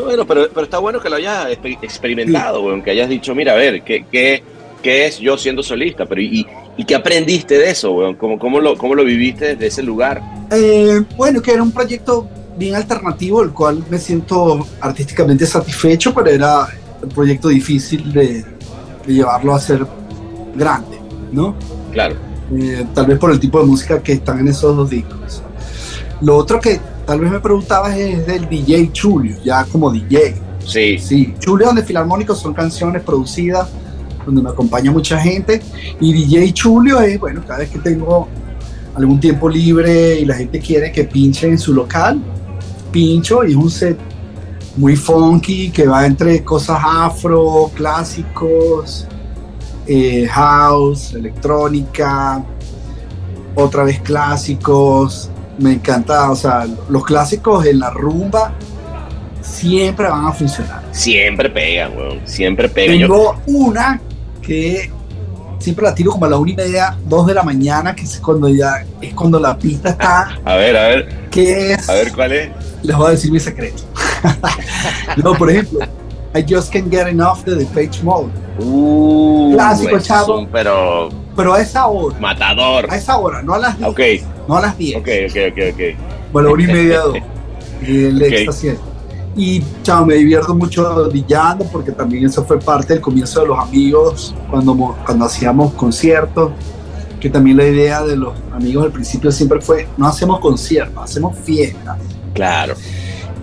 Bueno, 0.03 0.25
pero, 0.25 0.47
pero 0.53 0.63
está 0.63 0.79
bueno 0.79 0.99
que 0.99 1.09
lo 1.09 1.17
hayas 1.17 1.47
exper- 1.47 1.77
experimentado, 1.81 2.61
weón, 2.63 2.81
que 2.81 2.91
hayas 2.91 3.09
dicho, 3.09 3.35
mira, 3.35 3.53
a 3.53 3.55
ver, 3.55 3.83
¿qué, 3.83 4.05
qué, 4.11 4.41
qué 4.81 5.07
es 5.07 5.19
yo 5.19 5.37
siendo 5.37 5.61
solista? 5.61 6.05
Pero 6.05 6.21
¿y, 6.21 6.45
y 6.77 6.85
qué 6.85 6.95
aprendiste 6.95 7.57
de 7.57 7.69
eso, 7.69 7.91
weón? 7.91 8.15
¿Cómo, 8.15 8.39
cómo, 8.39 8.59
lo, 8.59 8.77
¿Cómo 8.77 8.95
lo 8.95 9.03
viviste 9.03 9.55
desde 9.55 9.67
ese 9.67 9.83
lugar? 9.83 10.21
Eh, 10.51 11.03
bueno, 11.17 11.41
que 11.41 11.51
era 11.51 11.61
un 11.61 11.71
proyecto 11.71 12.27
bien 12.57 12.75
alternativo, 12.75 13.43
el 13.43 13.51
cual 13.51 13.83
me 13.89 13.97
siento 13.97 14.65
artísticamente 14.81 15.45
satisfecho, 15.45 16.13
pero 16.13 16.29
era 16.29 16.67
un 17.01 17.09
proyecto 17.09 17.49
difícil 17.49 18.11
de, 18.11 18.43
de 19.05 19.13
llevarlo 19.13 19.53
a 19.53 19.59
ser 19.59 19.85
grande, 20.55 20.97
¿no? 21.31 21.55
Claro. 21.91 22.15
Eh, 22.57 22.85
tal 22.95 23.05
vez 23.05 23.19
por 23.19 23.31
el 23.31 23.39
tipo 23.39 23.59
de 23.59 23.65
música 23.65 24.01
que 24.01 24.13
están 24.13 24.39
en 24.39 24.47
esos 24.47 24.75
dos 24.75 24.89
discos. 24.89 25.43
Lo 26.21 26.35
otro 26.35 26.59
que 26.59 26.79
tal 27.05 27.19
vez 27.19 27.31
me 27.31 27.39
preguntabas 27.39 27.97
es 27.97 28.25
del 28.27 28.47
DJ 28.47 28.91
Chulio, 28.91 29.37
ya 29.43 29.63
como 29.65 29.91
DJ. 29.91 30.35
Sí. 30.65 30.99
Sí, 30.99 31.33
Chulio 31.39 31.67
donde 31.67 31.83
Filarmónicos 31.83 32.39
son 32.39 32.53
canciones 32.53 33.01
producidas, 33.03 33.69
donde 34.25 34.41
me 34.41 34.49
acompaña 34.49 34.91
mucha 34.91 35.19
gente. 35.19 35.61
Y 35.99 36.13
DJ 36.13 36.53
Chulio 36.53 36.99
es, 36.99 37.19
bueno, 37.19 37.41
cada 37.45 37.59
vez 37.59 37.69
que 37.69 37.79
tengo 37.79 38.27
algún 38.95 39.19
tiempo 39.19 39.49
libre 39.49 40.19
y 40.19 40.25
la 40.25 40.35
gente 40.35 40.59
quiere 40.59 40.91
que 40.91 41.05
pinche 41.05 41.47
en 41.47 41.57
su 41.57 41.73
local, 41.73 42.21
pincho 42.91 43.43
y 43.45 43.51
es 43.51 43.55
un 43.55 43.69
set 43.69 43.97
muy 44.75 44.95
funky 44.95 45.71
que 45.71 45.87
va 45.87 46.05
entre 46.05 46.43
cosas 46.43 46.79
afro, 46.83 47.71
clásicos, 47.75 49.07
eh, 49.87 50.27
house, 50.29 51.13
electrónica, 51.13 52.43
otra 53.55 53.83
vez 53.83 53.99
clásicos. 54.01 55.29
Me 55.59 55.73
encanta, 55.73 56.31
o 56.31 56.35
sea, 56.35 56.65
los 56.89 57.03
clásicos 57.05 57.65
en 57.65 57.79
la 57.79 57.89
rumba 57.89 58.53
siempre 59.41 60.07
van 60.07 60.25
a 60.27 60.31
funcionar. 60.31 60.81
Siempre 60.91 61.49
pegan, 61.49 61.95
weón. 61.97 62.19
Siempre 62.25 62.69
pegan. 62.69 62.97
Yo- 62.97 63.07
Tengo 63.07 63.35
una 63.47 63.99
que 64.41 64.89
siempre 65.59 65.83
la 65.85 65.93
tiro 65.93 66.11
como 66.11 66.25
a 66.25 66.29
la 66.29 66.37
una 66.37 66.51
y 66.51 66.55
media, 66.55 66.97
dos 67.05 67.27
de 67.27 67.33
la 67.33 67.43
mañana, 67.43 67.93
que 67.95 68.03
es 68.03 68.19
cuando 68.19 68.47
ya 68.49 68.85
es 69.01 69.13
cuando 69.13 69.39
la 69.39 69.57
pista 69.57 69.89
está. 69.89 70.39
A 70.45 70.55
ver, 70.55 70.77
a 70.77 70.87
ver. 70.87 71.09
¿Qué 71.29 71.73
es? 71.73 71.89
A 71.89 71.93
ver 71.93 72.11
cuál 72.13 72.31
es. 72.31 72.49
Les 72.83 72.95
voy 72.95 73.07
a 73.07 73.11
decir 73.11 73.31
mi 73.31 73.39
secreto. 73.39 73.83
no, 75.17 75.33
por 75.33 75.49
ejemplo, 75.51 75.79
I 76.35 76.45
Just 76.47 76.71
Can't 76.71 76.89
Get 76.89 77.07
Enough 77.07 77.39
de 77.45 77.57
The 77.57 77.65
Page 77.65 78.01
Mode. 78.03 78.29
Uh, 78.59 79.53
Clásico, 79.53 79.99
chavo. 79.99 80.39
un 80.39 80.47
pero 80.47 81.09
Pero 81.39 81.53
a 81.53 81.61
esa 81.61 81.87
hora, 81.87 82.19
matador. 82.19 82.85
a 82.91 82.95
esa 82.97 83.17
hora, 83.17 83.41
no 83.41 83.53
a 83.53 83.59
las 83.59 83.77
10. 83.77 83.89
Ok, 83.89 83.99
No 84.47 84.57
a 84.57 84.61
las 84.61 84.77
10. 84.77 84.97
ok, 84.97 85.07
ok, 85.29 85.37
ok, 85.51 85.73
ok. 85.73 86.31
Bueno, 86.33 86.51
una 86.51 86.63
y 86.63 86.67
media, 86.67 86.99
dos. 87.05 87.17
Y 87.87 88.05
el 88.05 88.17
Ok. 88.17 88.23
éxtasis. 88.31 88.73
Y 89.35 89.63
chao, 89.83 90.05
me 90.05 90.15
divierto 90.15 90.53
mucho 90.53 91.07
brillando 91.09 91.63
porque 91.71 91.91
también 91.93 92.25
eso 92.25 92.43
fue 92.43 92.59
parte 92.59 92.93
del 92.93 93.01
comienzo 93.01 93.39
de 93.41 93.47
los 93.47 93.57
amigos 93.59 94.35
cuando, 94.49 94.97
cuando 95.05 95.25
hacíamos 95.25 95.73
conciertos. 95.73 96.51
Que 97.21 97.29
también 97.29 97.57
la 97.57 97.65
idea 97.65 98.01
de 98.03 98.15
los 98.17 98.33
amigos 98.53 98.85
al 98.85 98.91
principio 98.91 99.31
siempre 99.31 99.61
fue: 99.61 99.87
no 99.97 100.07
hacemos 100.07 100.39
conciertos, 100.39 101.01
hacemos 101.03 101.37
fiestas. 101.37 101.97
Claro. 102.33 102.75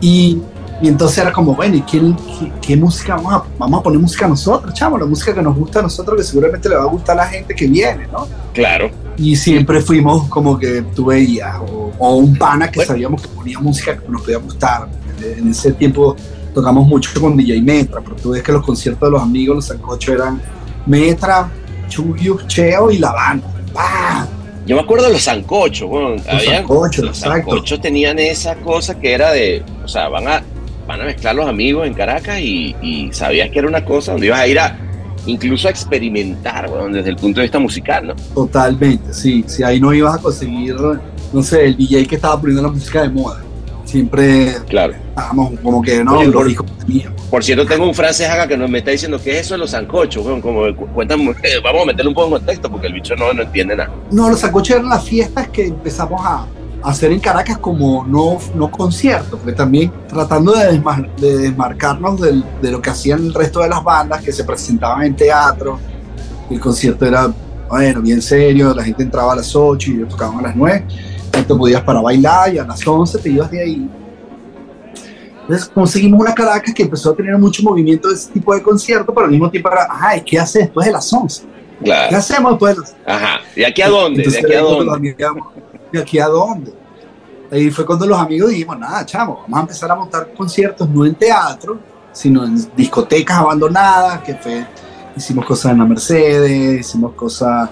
Y, 0.00 0.40
y 0.82 0.88
entonces 0.88 1.18
era 1.18 1.32
como, 1.32 1.54
bueno, 1.54 1.76
¿y 1.76 1.82
qué, 1.82 1.98
qué, 2.38 2.52
qué 2.60 2.76
música 2.76 3.16
vamos 3.16 3.32
a, 3.34 3.42
vamos 3.58 3.80
a 3.80 3.82
poner 3.82 3.98
música 3.98 4.28
nosotros, 4.28 4.74
chamo? 4.74 4.98
La 4.98 5.06
música 5.06 5.34
que 5.34 5.42
nos 5.42 5.56
gusta 5.56 5.78
a 5.78 5.82
nosotros, 5.82 6.16
que 6.18 6.22
seguramente 6.24 6.68
le 6.68 6.76
va 6.76 6.82
a 6.82 6.86
gustar 6.86 7.18
a 7.18 7.22
la 7.24 7.28
gente 7.28 7.54
que 7.54 7.66
viene, 7.66 8.06
¿no? 8.12 8.26
Claro. 8.52 8.90
Y 9.16 9.34
siempre 9.36 9.80
fuimos 9.80 10.28
como 10.28 10.58
que 10.58 10.82
tú 10.94 11.06
veías, 11.06 11.56
o, 11.60 11.92
o 11.98 12.16
un 12.16 12.36
pana 12.36 12.70
que 12.70 12.84
sabíamos 12.84 13.22
que 13.22 13.28
ponía 13.28 13.58
música 13.58 13.96
que 13.96 14.06
nos 14.08 14.20
podía 14.22 14.38
gustar. 14.38 14.88
En 15.22 15.48
ese 15.50 15.72
tiempo 15.72 16.14
tocamos 16.54 16.86
mucho 16.86 17.10
con 17.20 17.36
DJ 17.36 17.62
Metra, 17.62 18.00
pero 18.02 18.16
tú 18.16 18.30
ves 18.30 18.42
que 18.42 18.52
los 18.52 18.64
conciertos 18.64 19.08
de 19.08 19.12
los 19.12 19.22
amigos, 19.22 19.56
los 19.56 19.64
sancochos 19.66 20.14
eran 20.14 20.40
Metra, 20.84 21.50
Chuyo, 21.88 22.38
Cheo 22.46 22.90
y 22.90 22.98
La 22.98 23.12
Banda. 23.12 23.46
¡Pah! 23.72 24.26
Yo 24.66 24.74
me 24.76 24.82
acuerdo 24.82 25.06
de 25.06 25.12
los 25.12 25.22
sancochos, 25.22 25.88
bueno, 25.88 26.20
había- 26.28 26.56
sancochos, 26.56 27.04
los 27.04 27.16
sancochos 27.18 27.80
tenían 27.80 28.18
esa 28.18 28.56
cosa 28.56 28.98
que 28.98 29.12
era 29.12 29.30
de, 29.30 29.62
o 29.84 29.86
sea, 29.88 30.08
van 30.08 30.26
a, 30.26 30.42
van 30.86 31.00
a 31.00 31.04
mezclar 31.04 31.34
los 31.34 31.48
amigos 31.48 31.86
en 31.86 31.94
Caracas 31.94 32.38
y, 32.40 32.74
y 32.82 33.12
sabías 33.12 33.50
que 33.50 33.58
era 33.58 33.68
una 33.68 33.84
cosa 33.84 34.12
donde 34.12 34.26
ibas 34.28 34.40
a 34.40 34.46
ir 34.46 34.58
a, 34.58 34.78
incluso 35.26 35.68
a 35.68 35.70
experimentar, 35.70 36.68
bueno, 36.68 36.88
desde 36.94 37.10
el 37.10 37.16
punto 37.16 37.40
de 37.40 37.46
vista 37.46 37.58
musical, 37.58 38.06
¿no? 38.08 38.14
Totalmente, 38.34 39.12
sí. 39.12 39.44
Si 39.46 39.62
ahí 39.62 39.80
no 39.80 39.92
ibas 39.92 40.14
a 40.14 40.18
conseguir, 40.22 40.76
no 41.32 41.42
sé, 41.42 41.64
el 41.66 41.76
DJ 41.76 42.06
que 42.06 42.14
estaba 42.16 42.38
poniendo 42.40 42.62
la 42.62 42.68
música 42.68 43.02
de 43.02 43.08
moda. 43.08 43.42
Siempre 43.84 44.52
Claro. 44.68 44.94
estábamos 45.10 45.52
como 45.60 45.80
que 45.80 46.02
no, 46.02 46.18
Oye, 46.18 46.30
por-. 46.32 46.64
Por 47.30 47.44
cierto, 47.44 47.64
tengo 47.66 47.84
un 47.86 47.94
francés 47.94 48.28
acá 48.28 48.46
que 48.48 48.56
nos 48.56 48.68
me 48.68 48.78
está 48.78 48.90
diciendo 48.90 49.20
que 49.22 49.30
es 49.38 49.46
eso 49.46 49.54
de 49.54 49.58
los 49.58 49.70
sancochos, 49.70 50.24
bueno, 50.24 50.40
como 50.42 50.74
cu- 50.74 50.88
cuéntame, 50.88 51.32
vamos 51.62 51.82
a 51.82 51.86
meterle 51.86 52.08
un 52.08 52.14
poco 52.14 52.26
en 52.26 52.32
contexto 52.34 52.68
porque 52.70 52.88
el 52.88 52.94
bicho 52.94 53.14
no, 53.14 53.32
no 53.32 53.42
entiende 53.42 53.76
nada. 53.76 53.90
No, 54.10 54.28
los 54.28 54.40
sancochos 54.40 54.76
eran 54.76 54.88
las 54.88 55.04
fiestas 55.04 55.48
que 55.48 55.66
empezamos 55.66 56.20
a 56.24 56.46
hacer 56.90 57.10
en 57.12 57.20
Caracas 57.20 57.58
como 57.58 58.04
no, 58.06 58.38
no 58.54 58.70
conciertos, 58.70 59.40
porque 59.40 59.52
también 59.52 59.92
tratando 60.08 60.52
de, 60.52 60.70
desmar- 60.72 61.12
de 61.16 61.36
desmarcarnos 61.38 62.20
del- 62.20 62.44
de 62.62 62.70
lo 62.70 62.80
que 62.80 62.90
hacían 62.90 63.24
el 63.24 63.34
resto 63.34 63.60
de 63.60 63.68
las 63.68 63.82
bandas 63.82 64.22
que 64.22 64.32
se 64.32 64.44
presentaban 64.44 65.02
en 65.04 65.16
teatro. 65.16 65.78
El 66.48 66.60
concierto 66.60 67.04
era, 67.04 67.32
bueno, 67.68 68.00
bien 68.02 68.22
serio, 68.22 68.72
la 68.72 68.84
gente 68.84 69.02
entraba 69.02 69.32
a 69.32 69.36
las 69.36 69.54
8 69.56 69.90
y 69.90 69.94
ellos 69.94 70.08
tocaban 70.10 70.38
a 70.38 70.42
las 70.42 70.56
9. 70.56 70.84
Tú 71.32 71.42
te 71.42 71.54
podías 71.54 71.82
para 71.82 72.00
bailar 72.00 72.54
y 72.54 72.58
a 72.58 72.64
las 72.64 72.86
11 72.86 73.18
te 73.18 73.30
ibas 73.30 73.50
de 73.50 73.60
ahí. 73.62 73.90
Entonces 75.42 75.68
conseguimos 75.68 76.20
una 76.20 76.34
Caracas 76.34 76.74
que 76.74 76.82
empezó 76.84 77.10
a 77.10 77.16
tener 77.16 77.36
mucho 77.38 77.62
movimiento 77.62 78.08
de 78.08 78.14
ese 78.14 78.30
tipo 78.32 78.54
de 78.54 78.62
concierto, 78.62 79.12
pero 79.14 79.26
al 79.26 79.30
mismo 79.32 79.50
tiempo 79.50 79.70
era, 79.70 79.84
ajá, 79.90 80.16
¿y 80.16 80.20
qué 80.22 80.38
hace 80.38 80.60
después 80.60 80.86
de 80.86 80.92
las 80.92 81.12
11? 81.12 81.42
¿Qué 81.78 81.84
Claro. 81.84 82.16
hacemos 82.16 82.52
después 82.52 82.74
de 82.74 82.80
las 82.80 82.96
Ajá. 83.06 83.40
¿De 83.54 83.66
aquí 83.66 83.82
a 83.82 83.88
dónde? 83.88 84.22
entonces, 84.22 84.42
¿De 84.42 84.48
aquí 84.48 84.56
a 84.56 84.60
dónde? 84.62 85.14
Los 85.96 86.02
amigos, 86.02 86.02
¿De 86.02 86.02
aquí 86.02 86.18
a 86.18 86.28
dónde? 86.28 86.72
Ahí 87.50 87.70
fue 87.70 87.86
cuando 87.86 88.06
los 88.06 88.18
amigos 88.18 88.50
dijimos, 88.50 88.78
nada, 88.78 89.06
chamo, 89.06 89.40
vamos 89.42 89.58
a 89.58 89.60
empezar 89.60 89.90
a 89.90 89.94
montar 89.94 90.32
conciertos 90.34 90.88
no 90.88 91.06
en 91.06 91.14
teatro, 91.14 91.78
sino 92.12 92.44
en 92.44 92.56
discotecas 92.76 93.38
abandonadas, 93.38 94.20
que 94.22 94.34
fue, 94.34 94.66
hicimos 95.16 95.44
cosas 95.44 95.72
en 95.72 95.78
la 95.78 95.84
Mercedes, 95.84 96.80
hicimos 96.80 97.12
cosas 97.12 97.70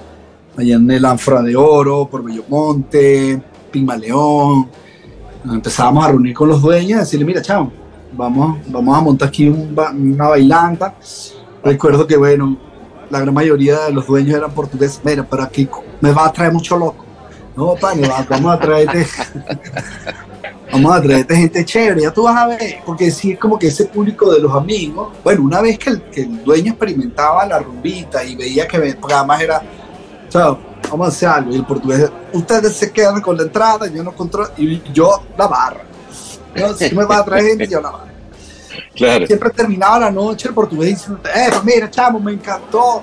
allá 0.57 0.77
en 0.77 0.91
el 0.91 1.05
Anfra 1.05 1.43
de 1.43 1.57
Oro, 1.57 2.07
por 2.07 2.23
Bellomonte, 2.23 3.43
Pigmaleón. 3.71 4.69
Empezábamos 5.45 6.05
a 6.05 6.09
reunir 6.09 6.35
con 6.35 6.49
los 6.49 6.63
dueños 6.63 6.91
y 6.91 7.01
decirle, 7.01 7.27
mira, 7.27 7.43
chamo, 7.43 7.73
vamos, 8.17 8.59
vamos 8.69 8.97
a 8.97 9.01
montar 9.01 9.29
aquí 9.29 9.49
una 9.49 10.29
bailanta. 10.29 10.95
Recuerdo 11.63 12.07
que, 12.07 12.17
bueno, 12.17 12.57
la 13.11 13.21
gran 13.21 13.35
mayoría 13.35 13.81
de 13.87 13.93
los 13.93 14.07
dueños 14.07 14.37
eran 14.37 14.53
portugueses. 14.53 15.01
Mira, 15.05 15.27
pero 15.29 15.43
aquí 15.43 15.69
me 16.01 16.13
va 16.13 16.27
a 16.27 16.33
traer 16.33 16.53
mucho 16.53 16.79
loco. 16.79 17.04
No, 17.57 17.77
va- 17.77 18.27
vamos 18.29 18.53
a 18.55 18.59
traerte. 18.59 19.07
vamos 20.73 20.97
a 20.97 21.01
traerte 21.03 21.37
gente 21.37 21.65
chévere, 21.65 22.03
ya 22.03 22.11
tú 22.13 22.25
vas 22.25 22.37
a 22.37 22.47
ver. 22.49 22.79
Porque 22.85 23.11
sí 23.11 23.33
es 23.33 23.39
como 23.39 23.59
que 23.59 23.69
ese 23.69 23.87
público 23.87 24.33
de 24.33 24.41
los 24.41 24.53
amigos. 24.55 25.13
Bueno, 25.23 25.43
una 25.43 25.61
vez 25.61 25.79
que 25.79 25.91
el, 25.91 26.03
que 26.03 26.23
el 26.23 26.43
dueño 26.45 26.73
experimentaba 26.73 27.47
la 27.47 27.59
rumbita 27.61 28.25
y 28.25 28.35
veía 28.35 28.67
que 28.67 28.77
además 28.77 29.41
era. 29.41 29.63
Chao, 30.29 30.59
vamos 30.91 31.07
a 31.07 31.09
hacer 31.11 31.29
algo. 31.29 31.53
Y 31.53 31.57
el 31.57 31.65
portugués, 31.65 32.11
ustedes 32.33 32.75
se 32.77 32.91
quedan 32.91 33.21
con 33.21 33.37
la 33.37 33.45
entrada, 33.45 33.87
yo 33.87 34.03
no 34.03 34.13
controlo. 34.13 34.51
Y 34.57 34.83
yo 34.93 35.23
la 35.39 35.47
barra. 35.47 35.83
Yo, 36.57 36.75
si 36.75 36.95
me 36.95 37.05
va 37.05 37.19
a 37.19 37.25
traer 37.25 37.45
gente, 37.47 37.67
yo 37.69 37.81
la 37.81 37.91
barra 37.91 38.13
Claro. 38.95 39.27
siempre 39.27 39.51
terminaba 39.51 39.99
la 40.01 40.11
noche 40.11 40.49
el 40.49 40.55
portugués 40.55 40.91
diciendo, 40.91 41.21
eh, 41.33 41.51
mira, 41.65 41.89
chamo, 41.91 42.19
me 42.19 42.33
encantó. 42.33 43.03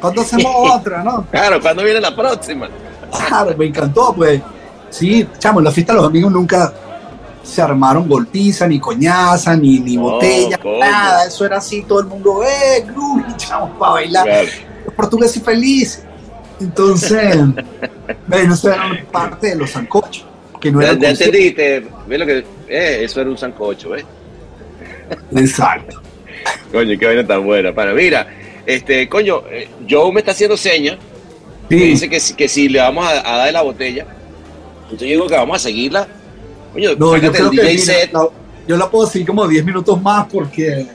¿Cuándo 0.00 0.20
hacemos 0.20 0.52
otra, 0.74 1.02
no? 1.02 1.26
Claro, 1.30 1.60
¿cuándo 1.60 1.82
viene 1.82 2.00
la 2.00 2.14
próxima? 2.14 2.68
Claro, 3.28 3.56
me 3.56 3.66
encantó, 3.66 4.14
pues. 4.14 4.40
Sí, 4.90 5.26
chamo, 5.38 5.60
en 5.60 5.64
la 5.64 5.72
fiesta 5.72 5.92
de 5.92 5.98
los 5.98 6.08
amigos 6.08 6.32
nunca 6.32 6.72
se 7.42 7.62
armaron 7.62 8.08
golpiza, 8.08 8.66
ni 8.66 8.80
coñaza, 8.80 9.56
ni, 9.56 9.78
ni 9.78 9.96
botella, 9.96 10.58
nada. 10.80 11.26
Eso 11.26 11.44
era 11.44 11.58
así, 11.58 11.82
todo 11.82 12.00
el 12.00 12.06
mundo, 12.06 12.42
eh, 12.42 12.84
groovy, 12.86 13.36
chamo, 13.36 13.78
para 13.78 13.92
bailar. 13.92 14.24
Claro. 14.24 14.48
Los 14.86 14.94
portugueses 14.94 15.42
felices. 15.42 16.04
Entonces, 16.60 17.36
bueno, 18.26 18.54
eso 18.54 18.68
era 18.72 18.84
parte 19.12 19.48
de 19.48 19.56
los 19.56 19.70
sancochos, 19.70 20.24
que 20.60 20.72
no 20.72 20.80
Ya, 20.80 20.88
era 20.88 20.98
ya 20.98 21.08
concierto. 21.08 21.24
entendiste, 21.36 21.86
ve 22.06 22.18
lo 22.18 22.26
que, 22.26 22.38
eh, 22.68 22.98
eso 23.04 23.20
era 23.20 23.30
un 23.30 23.38
sancocho, 23.38 23.90
¿ves? 23.90 24.04
Exacto. 25.34 26.00
Coño, 26.72 26.98
qué 26.98 27.06
vaina 27.06 27.26
tan 27.26 27.44
buena. 27.44 27.74
Para, 27.74 27.92
mira, 27.92 28.26
este, 28.64 29.08
coño, 29.08 29.42
eh, 29.50 29.68
Joe 29.88 30.12
me 30.12 30.20
está 30.20 30.32
haciendo 30.32 30.56
señas. 30.56 30.96
Me 31.70 31.76
dice 31.76 32.08
que, 32.08 32.20
si- 32.20 32.34
que 32.34 32.48
si 32.48 32.68
le 32.68 32.80
vamos 32.80 33.06
a, 33.06 33.34
a 33.34 33.38
dar 33.38 33.52
la 33.52 33.62
botella. 33.62 34.06
Entonces 34.84 35.08
yo 35.08 35.14
digo 35.14 35.26
que 35.26 35.34
vamos 35.34 35.56
a 35.56 35.58
seguirla. 35.58 36.06
Coño, 36.72 36.90
No, 36.98 37.16
yo 37.16 37.32
creo 37.32 37.46
el 37.46 37.56
DJ 37.56 37.78
set. 37.78 38.12
la- 38.12 38.28
yo 38.68 38.76
la 38.76 38.90
puedo 38.90 39.06
seguir 39.06 39.26
como 39.26 39.46
10 39.46 39.64
minutos 39.64 40.00
más 40.02 40.26
porque 40.32 40.86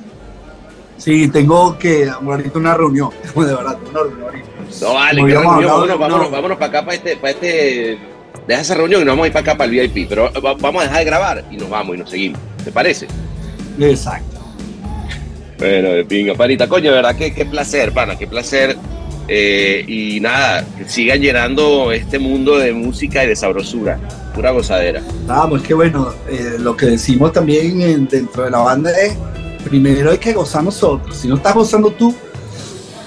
sí, 0.97 1.27
tengo 1.29 1.77
que 1.77 2.09
ahorita 2.09 2.59
una 2.59 2.75
reunión, 2.75 3.09
de 3.35 3.41
verdad, 3.43 3.77
una 3.89 3.99
reunión 4.01 4.23
ahorita. 4.23 4.47
No 4.81 4.93
vale, 4.93 5.21
reunión. 5.21 5.45
hablado, 5.45 5.67
Vámonos, 5.79 5.99
vámonos, 5.99 6.25
no. 6.25 6.31
vámonos 6.31 6.57
para 6.57 6.69
acá, 6.69 6.85
para 6.85 6.95
este, 6.95 7.17
para 7.17 7.31
este. 7.31 7.97
Deja 8.47 8.61
esa 8.61 8.75
reunión 8.75 9.01
y 9.01 9.05
nos 9.05 9.11
vamos 9.13 9.25
a 9.25 9.27
ir 9.27 9.33
para 9.33 9.43
acá, 9.43 9.57
para 9.57 9.71
el 9.71 9.79
VIP. 9.89 10.07
Pero 10.09 10.31
va- 10.41 10.53
vamos 10.53 10.81
a 10.81 10.85
dejar 10.85 10.99
de 10.99 11.05
grabar 11.05 11.45
y 11.51 11.57
nos 11.57 11.69
vamos 11.69 11.95
y 11.95 11.99
nos 11.99 12.09
seguimos. 12.09 12.39
¿Te 12.63 12.71
parece? 12.71 13.07
Exacto. 13.79 14.39
Bueno, 15.57 15.89
de 15.89 16.05
pinga, 16.05 16.33
panita. 16.33 16.67
Coño, 16.67 16.89
de 16.89 16.95
verdad, 16.95 17.15
qué, 17.15 17.33
qué 17.33 17.45
placer, 17.45 17.91
pana, 17.91 18.17
qué 18.17 18.25
placer. 18.27 18.77
Eh, 19.27 19.83
y 19.87 20.19
nada, 20.19 20.65
que 20.77 20.87
sigan 20.89 21.21
llenando 21.21 21.91
este 21.91 22.19
mundo 22.19 22.57
de 22.57 22.73
música 22.73 23.23
y 23.23 23.27
de 23.27 23.35
sabrosura. 23.35 23.99
Pura 24.35 24.51
gozadera. 24.51 25.01
Vamos, 25.27 25.61
es 25.61 25.67
que 25.67 25.73
bueno, 25.73 26.09
eh, 26.29 26.55
lo 26.59 26.75
que 26.75 26.85
decimos 26.87 27.31
también 27.33 27.81
en- 27.81 28.07
dentro 28.07 28.43
de 28.43 28.51
la 28.51 28.59
banda 28.59 28.91
es, 28.91 29.15
primero 29.63 30.11
hay 30.11 30.17
que 30.17 30.33
gozar 30.33 30.63
nosotros. 30.63 31.15
Si 31.15 31.27
no 31.27 31.35
estás 31.35 31.53
gozando 31.53 31.91
tú, 31.91 32.13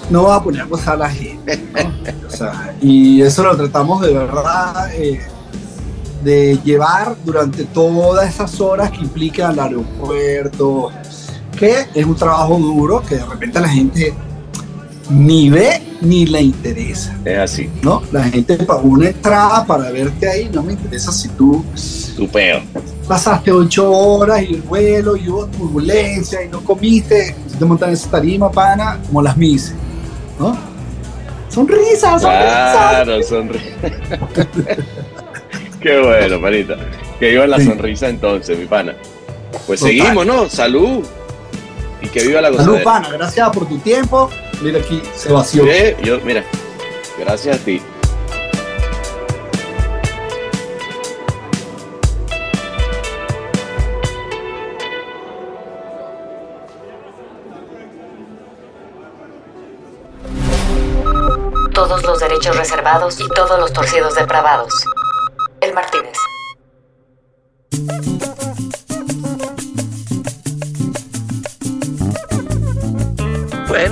no 0.09 0.23
vas 0.23 0.39
a 0.39 0.43
poner 0.43 0.61
a 0.61 0.65
gozar 0.65 0.93
a 0.95 0.97
la 0.97 1.09
gente. 1.09 1.59
y 2.81 3.21
eso 3.21 3.43
lo 3.43 3.55
tratamos 3.57 4.01
de 4.01 4.13
verdad 4.13 4.93
eh, 4.95 5.19
de 6.23 6.57
llevar 6.63 7.15
durante 7.23 7.65
todas 7.65 8.27
esas 8.29 8.59
horas 8.61 8.91
que 8.91 8.97
implica 9.01 9.49
el 9.51 9.59
aeropuerto, 9.59 10.91
que 11.57 11.85
es 11.93 12.05
un 12.05 12.15
trabajo 12.15 12.57
duro 12.57 13.01
que 13.07 13.15
de 13.15 13.25
repente 13.25 13.59
la 13.59 13.69
gente 13.69 14.13
ni 15.09 15.49
ve 15.49 15.81
ni 16.01 16.25
le 16.25 16.41
interesa. 16.41 17.15
Es 17.25 17.37
así. 17.37 17.69
¿no? 17.81 18.01
La 18.11 18.23
gente 18.23 18.57
pagó 18.57 18.87
una 18.89 19.07
entrada 19.09 19.65
para 19.65 19.91
verte 19.91 20.27
ahí, 20.29 20.49
no 20.53 20.61
me 20.63 20.73
interesa 20.73 21.11
si 21.11 21.29
tú 21.29 21.63
Tu 22.15 22.27
peo. 22.27 22.61
pasaste 23.07 23.51
ocho 23.51 23.91
horas 23.91 24.41
y 24.43 24.55
el 24.55 24.61
vuelo 24.61 25.15
y 25.15 25.29
hubo 25.29 25.45
turbulencia 25.47 26.43
y 26.43 26.49
no 26.49 26.61
comiste, 26.61 27.35
si 27.47 27.57
te 27.57 27.65
montan 27.65 27.91
esa 27.91 28.09
tarima, 28.11 28.51
pana, 28.51 28.99
como 29.07 29.21
las 29.21 29.35
mises, 29.37 29.75
¿no? 30.39 30.55
Sonrisas, 31.49 32.21
sonrisas. 32.21 32.75
Claro, 32.75 33.23
sonrisa. 33.23 33.65
Qué 35.81 35.99
bueno, 35.99 36.41
panita. 36.41 36.75
Que 37.19 37.29
viva 37.29 37.47
la 37.47 37.57
Sí. 37.59 37.65
sonrisa 37.65 38.09
entonces, 38.09 38.57
mi 38.57 38.65
pana. 38.65 38.95
Pues 39.67 39.79
Total. 39.79 39.95
seguimos, 39.95 40.25
¿no? 40.25 40.49
Salud. 40.49 41.03
Y 42.01 42.07
que 42.07 42.23
viva 42.27 42.41
la 42.41 42.49
Salud, 42.49 42.63
gozadera. 42.79 42.83
pana, 42.83 43.09
gracias 43.11 43.49
por 43.51 43.67
tu 43.67 43.77
tiempo. 43.77 44.29
Mira 44.61 44.79
aquí, 44.79 45.01
se 45.13 45.31
vació. 45.31 45.65
Eh, 45.65 45.97
yo, 46.03 46.19
mira, 46.21 46.43
Gracias 47.17 47.61
a 47.61 47.63
ti. 47.63 47.81
Todos 61.73 62.03
los 62.03 62.19
derechos 62.19 62.57
reservados 62.57 63.19
y 63.19 63.27
todos 63.29 63.59
los 63.59 63.71
torcidos 63.71 64.15
depravados. 64.15 64.73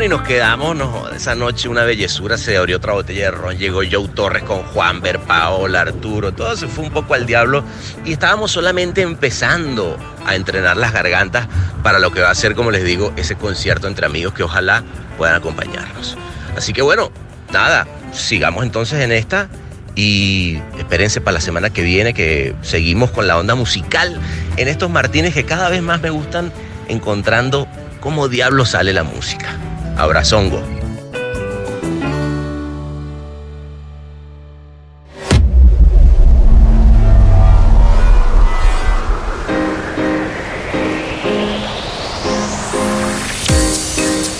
Y 0.03 0.09
nos 0.09 0.23
quedamos, 0.23 0.75
no, 0.75 1.07
esa 1.09 1.33
noche 1.33 1.69
una 1.69 1.83
bellezura, 1.83 2.37
se 2.37 2.57
abrió 2.57 2.77
otra 2.77 2.91
botella 2.91 3.25
de 3.25 3.31
ron, 3.31 3.57
llegó 3.57 3.81
Joe 3.89 4.09
Torres 4.09 4.43
con 4.43 4.61
Juan, 4.63 4.99
Ver, 4.99 5.19
Paola, 5.19 5.81
Arturo, 5.81 6.33
todo 6.33 6.57
se 6.57 6.67
fue 6.67 6.83
un 6.83 6.91
poco 6.91 7.13
al 7.13 7.25
diablo 7.25 7.63
y 8.03 8.11
estábamos 8.11 8.51
solamente 8.51 9.01
empezando 9.01 9.97
a 10.25 10.35
entrenar 10.35 10.75
las 10.75 10.91
gargantas 10.91 11.47
para 11.83 11.99
lo 11.99 12.11
que 12.11 12.19
va 12.19 12.31
a 12.31 12.35
ser, 12.35 12.53
como 12.53 12.69
les 12.69 12.83
digo, 12.83 13.13
ese 13.15 13.35
concierto 13.35 13.87
entre 13.87 14.05
amigos 14.05 14.33
que 14.33 14.43
ojalá 14.43 14.83
puedan 15.17 15.35
acompañarnos. 15.35 16.17
Así 16.57 16.73
que 16.73 16.81
bueno, 16.81 17.09
nada, 17.53 17.87
sigamos 18.11 18.63
entonces 18.63 18.99
en 18.99 19.13
esta 19.13 19.47
y 19.95 20.59
espérense 20.77 21.21
para 21.21 21.35
la 21.35 21.41
semana 21.41 21.69
que 21.69 21.81
viene 21.81 22.13
que 22.13 22.55
seguimos 22.61 23.11
con 23.11 23.27
la 23.27 23.37
onda 23.37 23.55
musical 23.55 24.19
en 24.57 24.67
estos 24.67 24.89
Martínez 24.89 25.33
que 25.33 25.45
cada 25.45 25.69
vez 25.69 25.81
más 25.81 26.01
me 26.01 26.09
gustan 26.09 26.51
encontrando 26.89 27.67
cómo 28.01 28.27
diablo 28.27 28.65
sale 28.65 28.91
la 28.91 29.03
música. 29.03 29.57
Abrazongo. 29.97 30.82